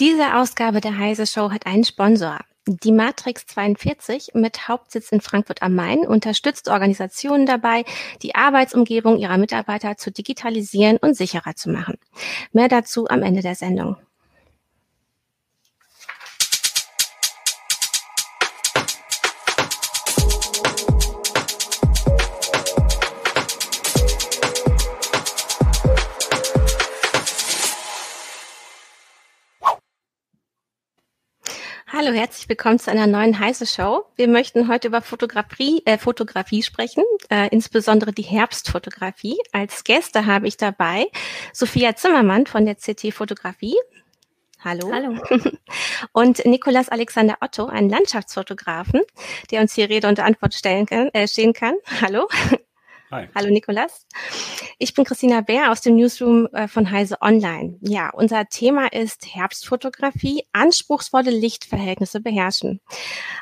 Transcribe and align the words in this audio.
Diese 0.00 0.34
Ausgabe 0.34 0.80
der 0.80 0.96
Heise 0.96 1.26
Show 1.26 1.50
hat 1.50 1.66
einen 1.66 1.84
Sponsor. 1.84 2.38
Die 2.66 2.90
Matrix 2.90 3.44
42 3.44 4.30
mit 4.32 4.66
Hauptsitz 4.66 5.12
in 5.12 5.20
Frankfurt 5.20 5.60
am 5.60 5.74
Main 5.74 6.06
unterstützt 6.06 6.70
Organisationen 6.70 7.44
dabei, 7.44 7.84
die 8.22 8.34
Arbeitsumgebung 8.34 9.18
ihrer 9.18 9.36
Mitarbeiter 9.36 9.98
zu 9.98 10.10
digitalisieren 10.10 10.96
und 10.96 11.18
sicherer 11.18 11.54
zu 11.54 11.68
machen. 11.68 11.98
Mehr 12.52 12.68
dazu 12.68 13.08
am 13.08 13.22
Ende 13.22 13.42
der 13.42 13.54
Sendung. 13.54 13.98
Hallo, 32.02 32.12
herzlich 32.12 32.48
willkommen 32.48 32.78
zu 32.78 32.90
einer 32.90 33.06
neuen 33.06 33.38
Heiße 33.38 33.66
Show. 33.66 34.06
Wir 34.16 34.26
möchten 34.26 34.68
heute 34.68 34.88
über 34.88 35.02
Fotografie, 35.02 35.82
äh, 35.84 35.98
Fotografie 35.98 36.62
sprechen, 36.62 37.04
äh, 37.28 37.48
insbesondere 37.50 38.12
die 38.12 38.22
Herbstfotografie. 38.22 39.36
Als 39.52 39.84
Gäste 39.84 40.24
habe 40.24 40.48
ich 40.48 40.56
dabei 40.56 41.08
Sophia 41.52 41.94
Zimmermann 41.94 42.46
von 42.46 42.64
der 42.64 42.76
CT 42.76 43.12
Fotografie. 43.12 43.76
Hallo. 44.64 44.90
Hallo. 44.90 45.22
Und 46.12 46.42
Nikolas 46.46 46.88
Alexander 46.88 47.36
Otto, 47.42 47.66
einen 47.66 47.90
Landschaftsfotografen, 47.90 49.02
der 49.50 49.60
uns 49.60 49.74
hier 49.74 49.90
Rede 49.90 50.08
und 50.08 50.20
Antwort 50.20 50.54
stellen 50.54 50.86
kann, 50.86 51.10
äh, 51.12 51.28
stehen 51.28 51.52
kann. 51.52 51.74
Hallo. 52.00 52.28
Hi. 53.10 53.28
Hallo 53.34 53.50
Nikolas. 53.50 54.06
Ich 54.82 54.94
bin 54.94 55.04
Christina 55.04 55.42
Bär 55.42 55.70
aus 55.70 55.82
dem 55.82 55.96
Newsroom 55.96 56.48
äh, 56.54 56.66
von 56.66 56.90
Heise 56.90 57.20
Online. 57.20 57.76
Ja, 57.82 58.08
unser 58.14 58.46
Thema 58.46 58.90
ist 58.90 59.26
Herbstfotografie, 59.26 60.44
anspruchsvolle 60.54 61.30
Lichtverhältnisse 61.30 62.22
beherrschen. 62.22 62.80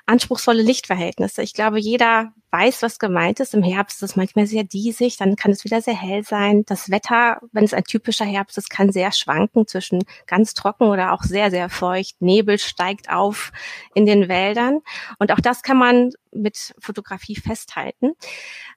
Anspruchsvolle 0.05 0.63
Lichtverhältnisse. 0.63 1.43
Ich 1.43 1.55
glaube, 1.55 1.79
jeder 1.79 2.33
weiß, 2.51 2.83
was 2.83 2.99
gemeint 2.99 3.39
ist. 3.39 3.55
Im 3.55 3.63
Herbst 3.63 4.03
ist 4.03 4.11
es 4.11 4.17
manchmal 4.17 4.49
sehr 4.49 4.65
diesig, 4.65 5.17
dann 5.17 5.37
kann 5.37 5.53
es 5.53 5.63
wieder 5.63 5.81
sehr 5.81 5.95
hell 5.95 6.25
sein. 6.25 6.65
Das 6.67 6.91
Wetter, 6.91 7.39
wenn 7.53 7.63
es 7.63 7.75
ein 7.75 7.85
typischer 7.85 8.25
Herbst 8.25 8.59
ist, 8.59 8.69
kann 8.69 8.91
sehr 8.91 9.13
schwanken 9.13 9.69
zwischen 9.69 10.03
ganz 10.27 10.55
trocken 10.55 10.89
oder 10.89 11.13
auch 11.13 11.23
sehr, 11.23 11.53
sehr 11.53 11.69
feucht. 11.69 12.21
Nebel 12.21 12.59
steigt 12.59 13.11
auf 13.11 13.53
in 13.95 14.07
den 14.07 14.29
Wäldern. 14.29 14.81
Und 15.21 15.31
auch 15.31 15.41
das 15.41 15.63
kann 15.63 15.77
man 15.77 16.11
mit 16.33 16.75
Fotografie 16.79 17.37
festhalten. 17.37 18.13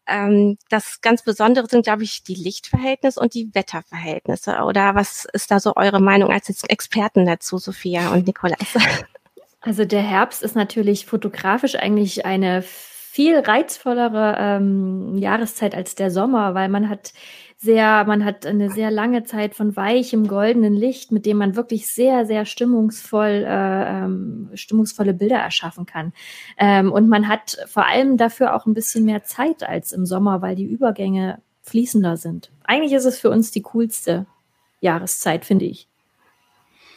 Ähm, 0.08 0.58
das 0.70 1.02
ganz 1.02 1.24
Besondere 1.24 1.68
sind, 1.68 1.84
glaube 1.84 2.04
ich, 2.04 2.24
die 2.24 2.36
Lichtverhältnisse 2.36 3.20
und 3.20 3.34
die 3.34 3.50
Wetterverhältnisse. 3.54 4.58
Oder 4.64 4.96
was 4.96 5.26
ist 5.34 5.52
da 5.52 5.60
so 5.60 5.74
eure 5.76 6.02
Meinung 6.02 6.32
als 6.32 6.64
Experten 6.64 7.26
dazu, 7.26 7.58
Sophia 7.58 8.12
und 8.12 8.28
Nikolas? 8.28 8.58
Also 9.64 9.86
der 9.86 10.02
Herbst 10.02 10.42
ist 10.42 10.56
natürlich 10.56 11.06
fotografisch 11.06 11.76
eigentlich 11.76 12.26
eine 12.26 12.64
viel 12.64 13.38
reizvollere 13.38 14.36
ähm, 14.40 15.18
Jahreszeit 15.18 15.76
als 15.76 15.94
der 15.94 16.10
Sommer, 16.10 16.56
weil 16.56 16.68
man 16.68 16.90
hat 16.90 17.14
sehr, 17.62 18.06
man 18.06 18.26
hat 18.26 18.48
eine 18.48 18.72
sehr 18.72 18.90
lange 18.90 19.23
Zeit 19.23 19.54
von 19.54 19.76
weichem 19.76 20.28
goldenen 20.28 20.73
Licht, 20.73 21.12
mit 21.12 21.28
dem 21.28 21.38
man 21.38 21.56
wirklich 21.56 21.94
sehr, 21.94 22.26
sehr 22.26 22.45
stimmungsvoll, 22.45 23.45
äh, 23.48 24.03
ähm, 24.03 24.50
stimmungsvolle 24.56 25.14
Bilder 25.14 25.38
erschaffen 25.38 25.86
kann. 25.86 26.12
Ähm, 26.58 26.92
und 26.92 27.08
man 27.08 27.28
hat 27.28 27.59
vor 27.68 27.86
allem 27.86 28.18
dafür 28.18 28.56
auch 28.56 28.66
ein 28.66 28.73
bisschen 28.73 29.06
mehr 29.06 29.23
Zeit 29.23 29.62
als 29.62 29.92
im 29.92 30.08
Sommer, 30.08 30.42
weil 30.42 30.56
die 30.56 30.66
Übergänge 30.66 31.40
fließender 31.62 32.18
sind. 32.18 32.50
Eigentlich 32.64 32.94
ist 32.94 33.06
es 33.06 33.20
für 33.20 33.30
uns 33.30 33.52
die 33.52 33.62
coolste 33.62 34.25
Jahreszeit, 34.80 35.46
finde 35.46 35.66
ich. 35.66 35.88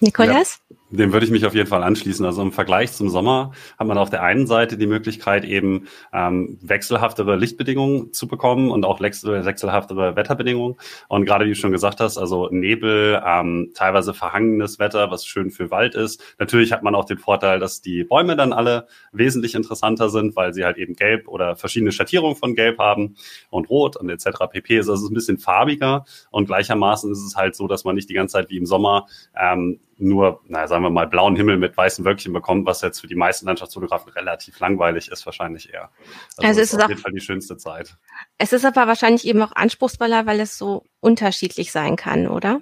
Nikolas? 0.00 0.60
Ja. 0.70 0.76
Dem 0.96 1.12
würde 1.12 1.26
ich 1.26 1.32
mich 1.32 1.44
auf 1.44 1.54
jeden 1.54 1.66
Fall 1.66 1.82
anschließen. 1.82 2.24
Also 2.24 2.40
im 2.40 2.52
Vergleich 2.52 2.92
zum 2.92 3.08
Sommer 3.08 3.50
hat 3.78 3.86
man 3.86 3.98
auf 3.98 4.10
der 4.10 4.22
einen 4.22 4.46
Seite 4.46 4.78
die 4.78 4.86
Möglichkeit, 4.86 5.44
eben 5.44 5.88
ähm, 6.12 6.56
wechselhaftere 6.62 7.34
Lichtbedingungen 7.34 8.12
zu 8.12 8.28
bekommen 8.28 8.70
und 8.70 8.84
auch 8.84 9.00
wechselhaftere 9.00 10.14
Wetterbedingungen. 10.14 10.76
Und 11.08 11.24
gerade 11.24 11.46
wie 11.46 11.50
du 11.50 11.56
schon 11.56 11.72
gesagt 11.72 11.98
hast, 11.98 12.16
also 12.16 12.48
Nebel, 12.50 13.20
ähm, 13.26 13.72
teilweise 13.74 14.14
verhangenes 14.14 14.78
Wetter, 14.78 15.10
was 15.10 15.26
schön 15.26 15.50
für 15.50 15.72
Wald 15.72 15.96
ist. 15.96 16.22
Natürlich 16.38 16.72
hat 16.72 16.84
man 16.84 16.94
auch 16.94 17.06
den 17.06 17.18
Vorteil, 17.18 17.58
dass 17.58 17.80
die 17.80 18.04
Bäume 18.04 18.36
dann 18.36 18.52
alle 18.52 18.86
wesentlich 19.10 19.56
interessanter 19.56 20.10
sind, 20.10 20.36
weil 20.36 20.54
sie 20.54 20.64
halt 20.64 20.76
eben 20.76 20.94
gelb 20.94 21.26
oder 21.26 21.56
verschiedene 21.56 21.90
Schattierungen 21.90 22.36
von 22.36 22.54
gelb 22.54 22.78
haben 22.78 23.16
und 23.50 23.68
rot 23.68 23.96
und 23.96 24.08
etc. 24.10 24.30
pp. 24.48 24.78
Also 24.78 24.92
es 24.92 25.02
ist 25.02 25.10
ein 25.10 25.14
bisschen 25.14 25.38
farbiger 25.38 26.04
und 26.30 26.46
gleichermaßen 26.46 27.10
ist 27.10 27.24
es 27.24 27.34
halt 27.34 27.56
so, 27.56 27.66
dass 27.66 27.84
man 27.84 27.96
nicht 27.96 28.08
die 28.08 28.14
ganze 28.14 28.34
Zeit 28.34 28.50
wie 28.50 28.58
im 28.58 28.66
Sommer 28.66 29.06
ähm, 29.36 29.80
nur, 29.98 30.40
na, 30.46 30.66
sagen 30.66 30.82
wir 30.82 30.90
mal, 30.90 31.06
blauen 31.06 31.36
Himmel 31.36 31.56
mit 31.56 31.76
weißen 31.76 32.04
Wölkchen 32.04 32.32
bekommt, 32.32 32.66
was 32.66 32.80
jetzt 32.82 33.00
für 33.00 33.06
die 33.06 33.14
meisten 33.14 33.46
Landschaftsfotografen 33.46 34.12
relativ 34.12 34.58
langweilig 34.60 35.10
ist, 35.10 35.24
wahrscheinlich 35.26 35.72
eher. 35.72 35.90
Also, 36.36 36.48
also 36.48 36.60
ist 36.60 36.74
es 36.74 36.80
auf 36.80 36.88
jeden 36.88 37.00
Fall 37.00 37.12
die 37.12 37.20
schönste 37.20 37.56
Zeit. 37.56 37.96
Es 38.38 38.52
ist 38.52 38.64
aber 38.64 38.86
wahrscheinlich 38.86 39.26
eben 39.26 39.42
auch 39.42 39.52
anspruchsvoller, 39.52 40.26
weil 40.26 40.40
es 40.40 40.58
so 40.58 40.84
unterschiedlich 41.00 41.72
sein 41.72 41.96
kann, 41.96 42.26
oder? 42.26 42.60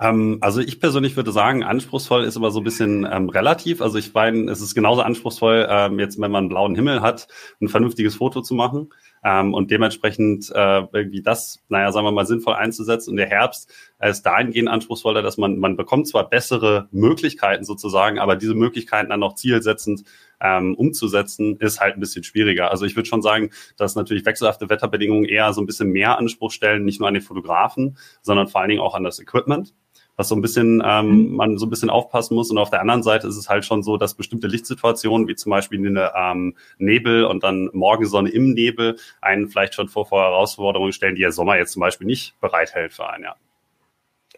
Ähm, 0.00 0.38
also 0.40 0.60
ich 0.60 0.80
persönlich 0.80 1.16
würde 1.16 1.32
sagen, 1.32 1.62
anspruchsvoll 1.62 2.24
ist 2.24 2.36
aber 2.36 2.50
so 2.50 2.60
ein 2.60 2.64
bisschen 2.64 3.06
ähm, 3.10 3.28
relativ. 3.28 3.80
Also 3.80 3.98
ich 3.98 4.12
meine, 4.14 4.50
es 4.50 4.60
ist 4.60 4.74
genauso 4.74 5.02
anspruchsvoll, 5.02 5.66
ähm, 5.68 5.98
jetzt 5.98 6.20
wenn 6.20 6.30
man 6.30 6.44
einen 6.44 6.48
blauen 6.48 6.74
Himmel 6.74 7.00
hat, 7.00 7.28
ein 7.60 7.68
vernünftiges 7.68 8.16
Foto 8.16 8.42
zu 8.42 8.54
machen 8.54 8.90
ähm, 9.24 9.54
und 9.54 9.70
dementsprechend 9.70 10.50
äh, 10.54 10.82
irgendwie 10.92 11.22
das, 11.22 11.62
naja, 11.68 11.92
sagen 11.92 12.06
wir 12.06 12.12
mal, 12.12 12.26
sinnvoll 12.26 12.54
einzusetzen. 12.54 13.10
Und 13.10 13.16
der 13.16 13.28
Herbst 13.28 13.72
ist 14.00 14.22
dahingehend 14.22 14.68
anspruchsvoller, 14.68 15.22
dass 15.22 15.36
man, 15.36 15.58
man 15.58 15.76
bekommt 15.76 16.08
zwar 16.08 16.28
bessere 16.28 16.88
Möglichkeiten 16.90 17.64
sozusagen, 17.64 18.18
aber 18.18 18.36
diese 18.36 18.54
Möglichkeiten 18.54 19.10
dann 19.10 19.22
auch 19.22 19.34
zielsetzend 19.34 20.04
ähm, 20.40 20.74
umzusetzen, 20.74 21.56
ist 21.58 21.80
halt 21.80 21.96
ein 21.96 22.00
bisschen 22.00 22.24
schwieriger. 22.24 22.70
Also 22.70 22.84
ich 22.84 22.96
würde 22.96 23.08
schon 23.08 23.22
sagen, 23.22 23.50
dass 23.76 23.94
natürlich 23.94 24.24
wechselhafte 24.24 24.68
Wetterbedingungen 24.68 25.24
eher 25.24 25.52
so 25.52 25.60
ein 25.60 25.66
bisschen 25.66 25.90
mehr 25.90 26.18
Anspruch 26.18 26.50
stellen, 26.50 26.84
nicht 26.84 27.00
nur 27.00 27.08
an 27.08 27.14
den 27.14 27.22
Fotografen, 27.22 27.96
sondern 28.22 28.48
vor 28.48 28.60
allen 28.60 28.70
Dingen 28.70 28.82
auch 28.82 28.94
an 28.94 29.04
das 29.04 29.18
Equipment 29.18 29.74
was 30.16 30.28
so 30.28 30.34
ein 30.34 30.40
bisschen 30.40 30.82
ähm, 30.84 31.30
mhm. 31.30 31.36
man 31.36 31.58
so 31.58 31.66
ein 31.66 31.70
bisschen 31.70 31.90
aufpassen 31.90 32.34
muss. 32.34 32.50
Und 32.50 32.58
auf 32.58 32.70
der 32.70 32.80
anderen 32.80 33.02
Seite 33.02 33.28
ist 33.28 33.36
es 33.36 33.48
halt 33.48 33.64
schon 33.64 33.82
so, 33.82 33.96
dass 33.96 34.14
bestimmte 34.14 34.46
Lichtsituationen, 34.46 35.28
wie 35.28 35.36
zum 35.36 35.50
Beispiel 35.50 35.86
eine 35.86 36.12
ähm, 36.16 36.56
Nebel 36.78 37.24
und 37.24 37.44
dann 37.44 37.70
Morgensonne 37.72 38.30
im 38.30 38.54
Nebel, 38.54 38.96
einen 39.20 39.48
vielleicht 39.48 39.74
schon 39.74 39.88
vor, 39.88 40.06
vor 40.06 40.22
Herausforderungen 40.22 40.92
stellen, 40.92 41.14
die 41.14 41.22
der 41.22 41.32
Sommer 41.32 41.56
jetzt 41.56 41.72
zum 41.72 41.80
Beispiel 41.80 42.06
nicht 42.06 42.38
bereithält 42.40 42.92
für 42.92 43.08
einen, 43.08 43.24
ja. 43.24 43.36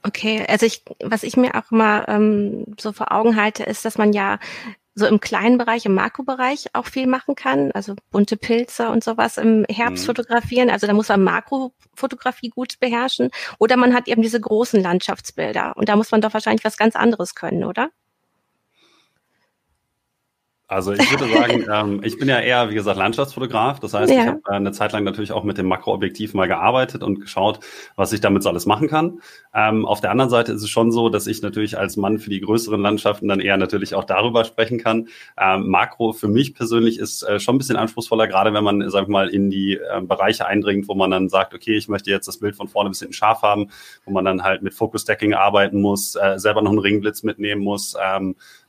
Okay, 0.04 0.44
also 0.48 0.64
ich, 0.64 0.84
was 1.02 1.24
ich 1.24 1.36
mir 1.36 1.56
auch 1.56 1.72
mal 1.72 2.04
ähm, 2.06 2.76
so 2.78 2.92
vor 2.92 3.10
Augen 3.10 3.34
halte, 3.34 3.64
ist, 3.64 3.84
dass 3.84 3.98
man 3.98 4.12
ja 4.12 4.38
so 4.98 5.06
im 5.06 5.20
kleinen 5.20 5.58
Bereich, 5.58 5.86
im 5.86 5.94
Makrobereich 5.94 6.66
auch 6.72 6.86
viel 6.86 7.06
machen 7.06 7.34
kann, 7.34 7.72
also 7.72 7.94
bunte 8.10 8.36
Pilze 8.36 8.90
und 8.90 9.04
sowas 9.04 9.38
im 9.38 9.64
Herbst 9.68 10.04
mhm. 10.04 10.06
fotografieren. 10.06 10.70
Also 10.70 10.86
da 10.86 10.92
muss 10.92 11.08
man 11.08 11.22
Makrofotografie 11.22 12.50
gut 12.50 12.78
beherrschen. 12.80 13.30
Oder 13.58 13.76
man 13.76 13.94
hat 13.94 14.08
eben 14.08 14.22
diese 14.22 14.40
großen 14.40 14.82
Landschaftsbilder. 14.82 15.76
Und 15.76 15.88
da 15.88 15.96
muss 15.96 16.10
man 16.10 16.20
doch 16.20 16.34
wahrscheinlich 16.34 16.64
was 16.64 16.76
ganz 16.76 16.96
anderes 16.96 17.34
können, 17.34 17.64
oder? 17.64 17.90
Also 20.70 20.92
ich 20.92 21.10
würde 21.10 21.32
sagen, 21.32 21.64
ähm, 21.72 22.00
ich 22.04 22.18
bin 22.18 22.28
ja 22.28 22.38
eher, 22.40 22.68
wie 22.68 22.74
gesagt, 22.74 22.98
Landschaftsfotograf. 22.98 23.80
Das 23.80 23.94
heißt, 23.94 24.12
ja. 24.12 24.20
ich 24.20 24.26
habe 24.26 24.40
äh, 24.48 24.52
eine 24.52 24.72
Zeit 24.72 24.92
lang 24.92 25.02
natürlich 25.02 25.32
auch 25.32 25.42
mit 25.42 25.56
dem 25.56 25.66
Makroobjektiv 25.66 26.34
mal 26.34 26.46
gearbeitet 26.46 27.02
und 27.02 27.20
geschaut, 27.20 27.60
was 27.96 28.12
ich 28.12 28.20
damit 28.20 28.42
so 28.42 28.50
alles 28.50 28.66
machen 28.66 28.86
kann. 28.86 29.20
Ähm, 29.54 29.86
auf 29.86 30.02
der 30.02 30.10
anderen 30.10 30.28
Seite 30.28 30.52
ist 30.52 30.62
es 30.62 30.68
schon 30.68 30.92
so, 30.92 31.08
dass 31.08 31.26
ich 31.26 31.40
natürlich 31.40 31.78
als 31.78 31.96
Mann 31.96 32.18
für 32.18 32.28
die 32.28 32.40
größeren 32.40 32.80
Landschaften 32.82 33.28
dann 33.28 33.40
eher 33.40 33.56
natürlich 33.56 33.94
auch 33.94 34.04
darüber 34.04 34.44
sprechen 34.44 34.78
kann. 34.78 35.08
Ähm, 35.40 35.68
Makro 35.68 36.12
für 36.12 36.28
mich 36.28 36.54
persönlich 36.54 36.98
ist 36.98 37.22
äh, 37.22 37.40
schon 37.40 37.54
ein 37.54 37.58
bisschen 37.58 37.76
anspruchsvoller, 37.76 38.28
gerade 38.28 38.52
wenn 38.52 38.62
man, 38.62 38.90
sag 38.90 39.04
ich 39.04 39.08
mal, 39.08 39.28
in 39.28 39.48
die 39.48 39.76
äh, 39.76 40.02
Bereiche 40.02 40.46
eindringt, 40.46 40.86
wo 40.86 40.94
man 40.94 41.10
dann 41.10 41.30
sagt, 41.30 41.54
okay, 41.54 41.78
ich 41.78 41.88
möchte 41.88 42.10
jetzt 42.10 42.28
das 42.28 42.40
Bild 42.40 42.56
von 42.56 42.68
vorne 42.68 42.90
bis 42.90 42.98
hinten 42.98 43.14
scharf 43.14 43.40
haben, 43.40 43.70
wo 44.04 44.12
man 44.12 44.26
dann 44.26 44.44
halt 44.44 44.60
mit 44.60 44.74
Focus 44.74 45.00
Stacking 45.00 45.32
arbeiten 45.32 45.80
muss, 45.80 46.14
äh, 46.14 46.38
selber 46.38 46.60
noch 46.60 46.72
einen 46.72 46.80
Ringblitz 46.80 47.22
mitnehmen 47.22 47.62
muss. 47.62 47.96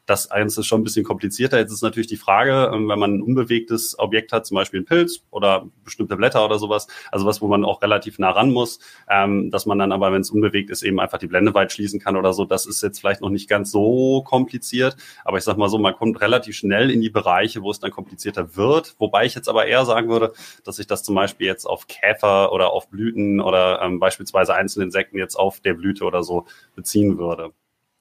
Das 0.09 0.31
eins 0.31 0.57
ist 0.57 0.65
schon 0.65 0.81
ein 0.81 0.83
bisschen 0.83 1.06
komplizierter. 1.06 1.59
Jetzt 1.59 1.71
ist 1.71 1.83
natürlich 1.83 2.07
die 2.07 2.17
Frage, 2.17 2.71
ähm, 2.73 2.89
wenn 2.89 2.97
man 2.97 3.17
ein 3.17 3.21
unbewegtes 3.21 4.00
Objekt 4.00 4.33
hat, 4.33 4.44
zum 4.44 4.56
Beispiel 4.56 4.79
ein 4.79 4.85
Pilz 4.85 5.21
oder 5.29 5.67
bestimmte 5.83 6.15
Blätter 6.15 6.44
oder 6.44 6.57
sowas, 6.57 6.88
also 7.11 7.27
was, 7.27 7.44
wo 7.44 7.47
man 7.47 7.63
auch 7.63 7.83
relativ 7.83 8.17
nah 8.17 8.31
ran 8.31 8.50
muss, 8.50 8.79
ähm, 9.07 9.51
dass 9.51 9.67
man 9.67 9.77
dann 9.77 9.91
aber, 9.91 10.11
wenn 10.11 10.21
es 10.21 10.31
unbewegt 10.31 10.71
ist, 10.71 10.81
eben 10.81 11.00
einfach 11.00 11.19
die 11.19 11.27
Blende 11.27 11.53
weit 11.53 11.71
schließen 11.71 12.00
kann 12.00 12.15
oder 12.15 12.33
so. 12.33 12.45
Das 12.45 12.65
ist 12.65 12.81
jetzt 12.81 13.00
vielleicht 13.00 13.21
noch 13.21 13.29
nicht 13.29 13.47
ganz 13.47 13.69
so 13.69 14.23
kompliziert, 14.23 14.97
aber 15.23 15.38
ich 15.38 15.44
sag 15.44 15.57
mal 15.57 15.69
so, 15.69 15.77
man 15.77 15.94
kommt 15.94 16.19
relativ 16.21 16.55
schnell 16.55 16.89
in 16.89 17.01
die 17.01 17.12
Bereiche, 17.12 17.62
wo 17.62 17.69
es 17.69 17.79
dann 17.79 17.91
komplizierter 17.91 18.55
wird. 18.55 18.95
Wobei 18.97 19.27
ich 19.27 19.35
jetzt 19.35 19.47
aber 19.47 19.67
eher 19.67 19.85
sagen 19.85 20.09
würde, 20.09 20.33
dass 20.63 20.79
ich 20.79 20.88
das 20.88 21.03
zum 21.03 21.13
Beispiel 21.13 21.45
jetzt 21.45 21.65
auf 21.65 21.85
Käfer 21.85 22.51
oder 22.51 22.71
auf 22.71 22.89
Blüten 22.89 23.41
oder 23.41 23.79
ähm, 23.83 24.00
beispielsweise 24.00 24.55
einzelne 24.55 24.85
Insekten 24.85 25.19
jetzt 25.19 25.35
auf 25.35 25.59
der 25.59 25.75
Blüte 25.75 26.03
oder 26.03 26.23
so 26.23 26.47
beziehen 26.75 27.19
würde. 27.19 27.51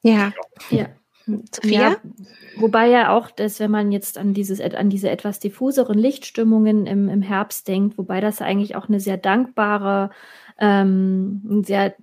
Ja, 0.02 0.32
ja. 0.70 0.87
Sophia? 1.52 1.90
Ja, 1.90 1.96
wobei 2.56 2.88
ja 2.88 3.16
auch, 3.16 3.30
dass 3.30 3.60
wenn 3.60 3.70
man 3.70 3.92
jetzt 3.92 4.19
an, 4.19 4.34
dieses, 4.34 4.60
an 4.60 4.90
diese 4.90 5.10
etwas 5.10 5.38
diffuseren 5.38 5.98
Lichtstimmungen 5.98 6.86
im, 6.86 7.08
im 7.08 7.22
Herbst 7.22 7.69
denkt, 7.69 7.98
wobei 7.98 8.20
das 8.20 8.40
eigentlich 8.40 8.76
auch 8.76 8.88
eine 8.88 9.00
sehr 9.00 9.16
dankbare 9.16 10.10
ähm, 10.60 11.62
sehr, 11.64 11.94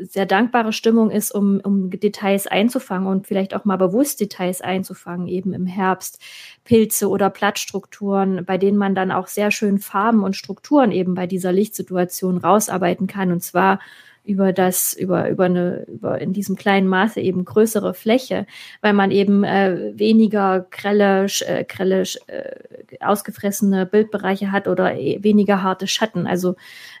sehr 0.00 0.24
dankbare 0.24 0.72
Stimmung 0.72 1.10
ist, 1.10 1.32
um, 1.34 1.60
um 1.64 1.90
Details 1.90 2.46
einzufangen 2.46 3.08
und 3.08 3.26
vielleicht 3.26 3.54
auch 3.54 3.64
mal 3.64 3.76
bewusst 3.76 4.20
Details 4.20 4.60
einzufangen, 4.60 5.26
eben 5.26 5.52
im 5.52 5.66
Herbst. 5.66 6.22
Pilze 6.62 7.08
oder 7.08 7.28
Blattstrukturen, 7.28 8.44
bei 8.44 8.56
denen 8.56 8.76
man 8.76 8.94
dann 8.94 9.10
auch 9.10 9.26
sehr 9.26 9.50
schön 9.50 9.78
Farben 9.78 10.22
und 10.22 10.36
Strukturen 10.36 10.92
eben 10.92 11.14
bei 11.14 11.26
dieser 11.26 11.50
Lichtsituation 11.50 12.38
rausarbeiten 12.38 13.06
kann. 13.06 13.32
Und 13.32 13.42
zwar 13.42 13.80
über 14.28 14.52
das, 14.52 14.92
über, 14.92 15.30
über 15.30 15.46
eine, 15.46 15.84
über 15.84 16.20
in 16.20 16.34
diesem 16.34 16.54
kleinen 16.54 16.86
Maße 16.86 17.20
eben 17.20 17.46
größere 17.46 17.94
Fläche, 17.94 18.46
weil 18.82 18.92
man 18.92 19.10
eben 19.10 19.42
äh, 19.42 19.92
weniger 19.94 20.66
grelle, 20.70 21.26
äh, 21.46 21.64
grelle 21.64 22.02
äh, 22.26 22.56
ausgefressene 23.00 23.86
Bildbereiche 23.86 24.52
hat 24.52 24.68
oder 24.68 24.98
e, 24.98 25.22
weniger 25.22 25.62
harte 25.62 25.86
Schatten. 25.86 26.26
Also 26.26 26.56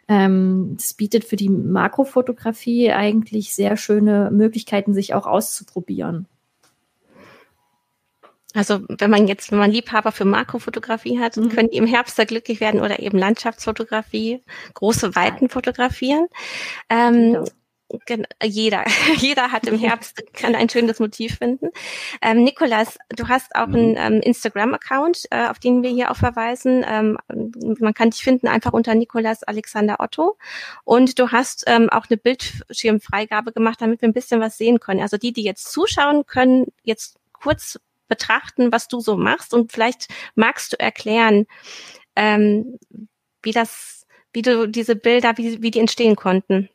ähm, 0.08 0.72
das 0.76 0.94
bietet 0.94 1.24
für 1.24 1.36
die 1.36 1.50
Makrofotografie 1.50 2.92
eigentlich 2.92 3.54
sehr 3.54 3.76
schöne 3.76 4.30
Möglichkeiten, 4.32 4.94
sich 4.94 5.12
auch 5.12 5.26
auszuprobieren. 5.26 6.26
Also 8.54 8.80
wenn 8.88 9.10
man 9.10 9.28
jetzt, 9.28 9.52
wenn 9.52 9.58
man 9.58 9.70
Liebhaber 9.70 10.10
für 10.10 10.24
Makrofotografie 10.24 11.18
hat, 11.18 11.36
mhm. 11.36 11.50
können 11.50 11.70
die 11.70 11.76
im 11.76 11.86
Herbst 11.86 12.18
da 12.18 12.24
glücklich 12.24 12.60
werden 12.60 12.80
oder 12.80 12.98
eben 13.00 13.18
Landschaftsfotografie, 13.18 14.42
große 14.74 15.14
Weiten 15.14 15.50
fotografieren. 15.50 16.28
Ähm, 16.88 17.44
jeder, 18.42 18.84
jeder 19.16 19.52
hat 19.52 19.66
im 19.66 19.78
Herbst 19.78 20.22
kann 20.32 20.54
ein 20.54 20.68
schönes 20.68 20.98
Motiv 20.98 21.36
finden. 21.36 21.70
Ähm, 22.22 22.44
Nikolas, 22.44 22.98
du 23.10 23.28
hast 23.28 23.54
auch 23.54 23.66
mhm. 23.66 23.74
einen 23.74 23.96
ähm, 23.96 24.20
Instagram-Account, 24.22 25.26
äh, 25.30 25.48
auf 25.48 25.58
den 25.58 25.82
wir 25.82 25.90
hier 25.90 26.10
auch 26.10 26.16
verweisen. 26.16 26.84
Ähm, 26.86 27.18
man 27.80 27.94
kann 27.94 28.10
dich 28.10 28.22
finden 28.22 28.48
einfach 28.48 28.72
unter 28.72 28.94
Nikolas 28.94 29.42
Alexander 29.42 29.96
Otto. 30.00 30.36
Und 30.84 31.18
du 31.18 31.32
hast 31.32 31.64
ähm, 31.66 31.88
auch 31.90 32.06
eine 32.08 32.16
Bildschirmfreigabe 32.16 33.52
gemacht, 33.52 33.80
damit 33.80 34.02
wir 34.02 34.08
ein 34.08 34.14
bisschen 34.14 34.40
was 34.40 34.58
sehen 34.58 34.80
können. 34.80 35.00
Also 35.00 35.16
die, 35.16 35.32
die 35.32 35.42
jetzt 35.42 35.70
zuschauen, 35.70 36.26
können 36.26 36.66
jetzt 36.82 37.18
kurz 37.32 37.78
betrachten, 38.08 38.72
was 38.72 38.88
du 38.88 39.00
so 39.00 39.16
machst 39.16 39.54
und 39.54 39.72
vielleicht 39.72 40.08
magst 40.34 40.72
du 40.72 40.80
erklären, 40.80 41.46
ähm, 42.16 42.78
wie 43.42 43.52
das, 43.52 44.06
wie 44.32 44.42
du 44.42 44.68
diese 44.68 44.96
Bilder, 44.96 45.36
wie, 45.36 45.62
wie 45.62 45.70
die 45.70 45.80
entstehen 45.80 46.16
konnten. 46.16 46.68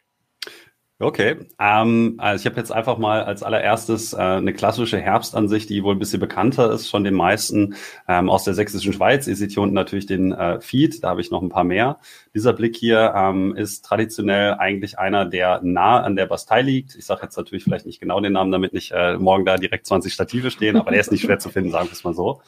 Okay, 1.03 1.35
ähm, 1.59 2.15
also 2.17 2.41
ich 2.41 2.45
habe 2.45 2.59
jetzt 2.59 2.71
einfach 2.71 2.97
mal 2.97 3.23
als 3.23 3.43
allererstes 3.43 4.13
äh, 4.13 4.17
eine 4.17 4.53
klassische 4.53 4.97
Herbstansicht, 4.97 5.69
die 5.69 5.83
wohl 5.83 5.95
ein 5.95 5.99
bisschen 5.99 6.21
bekannter 6.21 6.71
ist 6.71 6.89
von 6.89 7.03
den 7.03 7.13
meisten 7.13 7.75
ähm, 8.07 8.29
aus 8.29 8.45
der 8.45 8.53
sächsischen 8.53 8.93
Schweiz. 8.93 9.27
Ihr 9.27 9.35
seht 9.35 9.51
hier 9.51 9.61
unten 9.61 9.75
natürlich 9.75 10.05
den 10.05 10.31
äh, 10.31 10.61
Feed, 10.61 11.03
da 11.03 11.09
habe 11.09 11.19
ich 11.19 11.29
noch 11.29 11.41
ein 11.41 11.49
paar 11.49 11.65
mehr. 11.65 11.99
Dieser 12.33 12.53
Blick 12.53 12.77
hier 12.77 13.13
ähm, 13.15 13.53
ist 13.55 13.83
traditionell 13.83 14.53
eigentlich 14.53 14.97
einer, 14.97 15.25
der 15.25 15.59
nah 15.61 15.99
an 16.01 16.15
der 16.15 16.25
Bastei 16.25 16.61
liegt. 16.61 16.95
Ich 16.95 17.05
sage 17.05 17.23
jetzt 17.23 17.35
natürlich 17.35 17.65
vielleicht 17.65 17.85
nicht 17.85 17.99
genau 17.99 18.21
den 18.21 18.33
Namen, 18.33 18.51
damit 18.51 18.71
nicht 18.71 18.91
äh, 18.91 19.17
morgen 19.17 19.43
da 19.43 19.57
direkt 19.57 19.85
20 19.85 20.13
Stative 20.13 20.51
stehen, 20.51 20.77
aber 20.77 20.91
der 20.91 21.01
ist 21.01 21.11
nicht 21.11 21.25
schwer 21.25 21.39
zu 21.39 21.49
finden, 21.49 21.71
sagen 21.71 21.89
wir 21.89 21.93
es 21.93 22.05
mal 22.05 22.13
so. 22.13 22.41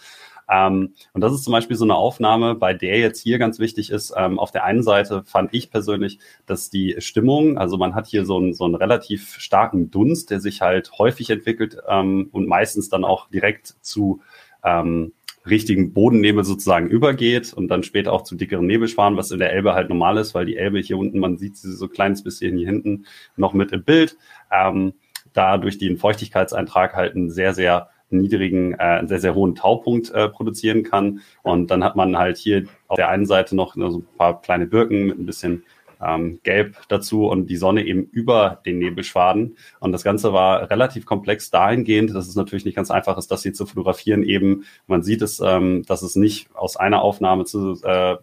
Ähm, 0.50 0.94
und 1.14 1.22
das 1.22 1.34
ist 1.34 1.44
zum 1.44 1.52
Beispiel 1.52 1.76
so 1.76 1.86
eine 1.86 1.96
Aufnahme, 1.96 2.56
bei 2.56 2.74
der 2.74 3.00
jetzt 3.00 3.22
hier 3.22 3.38
ganz 3.38 3.60
wichtig 3.60 3.90
ist, 3.90 4.14
ähm, 4.16 4.40
auf 4.40 4.52
der 4.52 4.64
einen 4.64 4.84
Seite 4.84 5.24
fand 5.24 5.54
ich 5.54 5.72
persönlich, 5.72 6.20
dass 6.46 6.70
die 6.70 6.96
Stimmung, 7.00 7.58
also 7.58 7.78
man 7.78 7.96
hat 7.96 8.08
hier 8.08 8.26
so 8.26 8.38
einen, 8.38 8.54
so 8.54 8.66
einen 8.66 8.76
relativ 8.76 9.36
starken 9.40 9.92
Dunst, 9.92 10.30
der 10.30 10.40
sich 10.40 10.62
halt 10.62 10.92
häufig 10.98 11.30
entwickelt 11.30 11.78
ähm, 11.88 12.30
und 12.32 12.48
meistens 12.48 12.90
dann 12.90 13.04
auch 13.04 13.30
direkt 13.30 13.76
zu 13.82 14.22
ähm, 14.64 15.14
richtigen 15.48 15.94
Bodennebel 15.94 16.44
sozusagen 16.44 16.88
übergeht 16.88 17.54
und 17.54 17.68
dann 17.68 17.84
später 17.84 18.14
auch 18.14 18.24
zu 18.24 18.36
dickeren 18.36 18.66
Nebelschwanen, 18.66 19.18
was 19.18 19.32
in 19.32 19.40
der 19.40 19.54
Elbe 19.54 19.74
halt 19.74 19.90
normal 19.90 20.18
ist, 20.18 20.34
weil 20.34 20.46
die 20.46 20.58
Elbe 20.58 20.80
hier 20.80 20.98
unten, 20.98 21.20
man 21.20 21.38
sieht 21.38 21.58
sie 21.58 21.72
so 21.72 21.88
kleines 21.88 22.24
bisschen 22.24 22.58
hier 22.58 22.68
hinten 22.68 23.06
noch 23.36 23.54
mit 23.54 23.72
im 23.72 23.84
Bild, 23.84 24.18
ähm, 24.52 24.94
da 25.34 25.58
durch 25.58 25.78
den 25.78 25.98
Feuchtigkeitseintrag 25.98 26.96
halt 26.96 27.16
ein 27.16 27.30
sehr, 27.30 27.54
sehr 27.54 27.90
niedrigen, 28.10 28.74
äh, 28.74 29.06
sehr, 29.08 29.20
sehr 29.20 29.36
hohen 29.36 29.56
Taupunkt 29.56 30.12
äh, 30.12 30.30
produzieren 30.30 30.84
kann. 30.84 31.22
Und 31.44 31.72
dann 31.72 31.84
hat 31.84 31.96
man 31.96 32.18
halt 32.18 32.38
hier 32.38 32.66
auf 32.88 32.98
der 32.98 33.10
einen 33.10 33.26
Seite 33.26 33.56
noch 33.56 33.76
so 33.76 34.00
ein 34.00 34.18
paar 34.18 34.42
kleine 34.42 34.68
Birken 34.68 35.08
mit 35.08 35.20
ein 35.20 35.26
bisschen 35.26 35.64
ähm, 36.02 36.40
Gelb 36.44 36.78
dazu 36.88 37.28
und 37.28 37.48
die 37.48 37.58
Sonne 37.58 37.86
eben 37.86 38.04
über 38.12 38.62
den 38.66 38.80
Nebelschwaden. 38.80 39.58
Und 39.80 39.92
das 39.92 40.04
Ganze 40.04 40.34
war 40.34 40.70
relativ 40.70 41.06
komplex 41.06 41.50
dahingehend, 41.50 42.14
dass 42.14 42.28
es 42.28 42.36
natürlich 42.36 42.66
nicht 42.66 42.76
ganz 42.76 42.92
einfach 42.92 43.18
ist, 43.18 43.32
das 43.32 43.44
hier 43.44 43.54
zu 43.54 43.66
fotografieren. 43.66 44.24
Eben, 44.24 44.66
man 44.88 45.04
sieht 45.04 45.22
es, 45.22 45.40
ähm, 45.40 45.84
dass 45.88 46.02
es 46.02 46.16
nicht 46.16 46.48
aus 46.54 46.78
einer 46.78 47.02
Aufnahme 47.02 47.46
zu, 47.46 47.80
äh, 47.84 48.18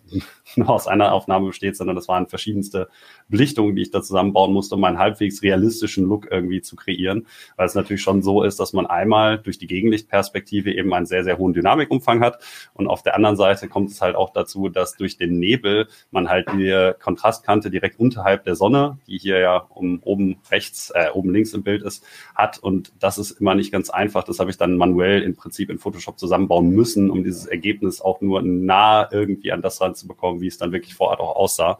nur 0.56 0.70
aus 0.70 0.86
einer 0.86 1.12
Aufnahme 1.12 1.46
besteht, 1.46 1.76
sondern 1.76 1.96
das 1.96 2.08
waren 2.08 2.26
verschiedenste 2.26 2.88
Belichtungen, 3.28 3.76
die 3.76 3.82
ich 3.82 3.90
da 3.90 4.02
zusammenbauen 4.02 4.52
musste, 4.52 4.74
um 4.74 4.84
einen 4.84 4.98
halbwegs 4.98 5.42
realistischen 5.42 6.06
Look 6.06 6.30
irgendwie 6.30 6.60
zu 6.60 6.76
kreieren. 6.76 7.26
Weil 7.56 7.66
es 7.66 7.74
natürlich 7.74 8.02
schon 8.02 8.22
so 8.22 8.42
ist, 8.42 8.60
dass 8.60 8.72
man 8.72 8.86
einmal 8.86 9.38
durch 9.38 9.58
die 9.58 9.66
Gegenlichtperspektive 9.66 10.72
eben 10.72 10.92
einen 10.92 11.06
sehr, 11.06 11.24
sehr 11.24 11.38
hohen 11.38 11.52
Dynamikumfang 11.52 12.20
hat. 12.20 12.42
Und 12.74 12.88
auf 12.88 13.02
der 13.02 13.14
anderen 13.14 13.36
Seite 13.36 13.68
kommt 13.68 13.90
es 13.90 14.00
halt 14.00 14.16
auch 14.16 14.30
dazu, 14.30 14.68
dass 14.68 14.96
durch 14.96 15.16
den 15.16 15.38
Nebel 15.38 15.88
man 16.10 16.28
halt 16.28 16.48
die 16.52 16.92
Kontrastkante 17.00 17.70
direkt 17.70 17.98
unterhalb 17.98 18.44
der 18.44 18.54
Sonne, 18.54 18.98
die 19.06 19.18
hier 19.18 19.38
ja 19.38 19.56
um, 19.56 20.00
oben 20.02 20.38
rechts, 20.50 20.90
äh, 20.94 21.10
oben 21.12 21.32
links 21.32 21.54
im 21.54 21.62
Bild 21.62 21.82
ist, 21.82 22.04
hat. 22.34 22.58
Und 22.58 22.92
das 22.98 23.18
ist 23.18 23.32
immer 23.32 23.54
nicht 23.54 23.72
ganz 23.72 23.90
einfach. 23.90 24.24
Das 24.24 24.38
habe 24.38 24.50
ich 24.50 24.56
dann 24.56 24.76
manuell 24.76 25.22
im 25.22 25.36
Prinzip 25.36 25.70
in 25.70 25.78
Photoshop 25.78 26.18
zusammenbauen 26.18 26.70
müssen, 26.70 27.10
um 27.10 27.24
dieses 27.24 27.46
Ergebnis 27.46 28.00
auch 28.00 28.20
nur 28.20 28.42
nah 28.42 29.08
irgendwie 29.10 29.52
an 29.52 29.62
das 29.62 29.80
ranzubekommen, 29.80 30.31
wie 30.40 30.46
es 30.46 30.58
dann 30.58 30.72
wirklich 30.72 30.94
vor 30.94 31.08
Ort 31.08 31.20
auch 31.20 31.36
aussah. 31.36 31.78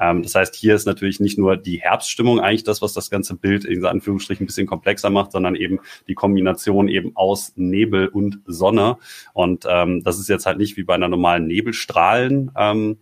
Ähm, 0.00 0.22
das 0.22 0.34
heißt, 0.34 0.54
hier 0.54 0.74
ist 0.74 0.86
natürlich 0.86 1.20
nicht 1.20 1.38
nur 1.38 1.56
die 1.56 1.80
Herbststimmung 1.80 2.40
eigentlich 2.40 2.64
das, 2.64 2.82
was 2.82 2.92
das 2.92 3.10
ganze 3.10 3.36
Bild 3.36 3.64
in 3.64 3.84
Anführungsstrichen 3.84 4.44
ein 4.44 4.46
bisschen 4.46 4.66
komplexer 4.66 5.10
macht, 5.10 5.32
sondern 5.32 5.54
eben 5.54 5.80
die 6.08 6.14
Kombination 6.14 6.88
eben 6.88 7.16
aus 7.16 7.52
Nebel 7.56 8.08
und 8.08 8.40
Sonne. 8.46 8.96
Und 9.32 9.66
ähm, 9.68 10.02
das 10.02 10.18
ist 10.18 10.28
jetzt 10.28 10.46
halt 10.46 10.58
nicht 10.58 10.76
wie 10.76 10.84
bei 10.84 10.94
einer 10.94 11.08
normalen 11.08 11.46
Nebelstrahlen. 11.46 12.50
Ähm, 12.56 12.98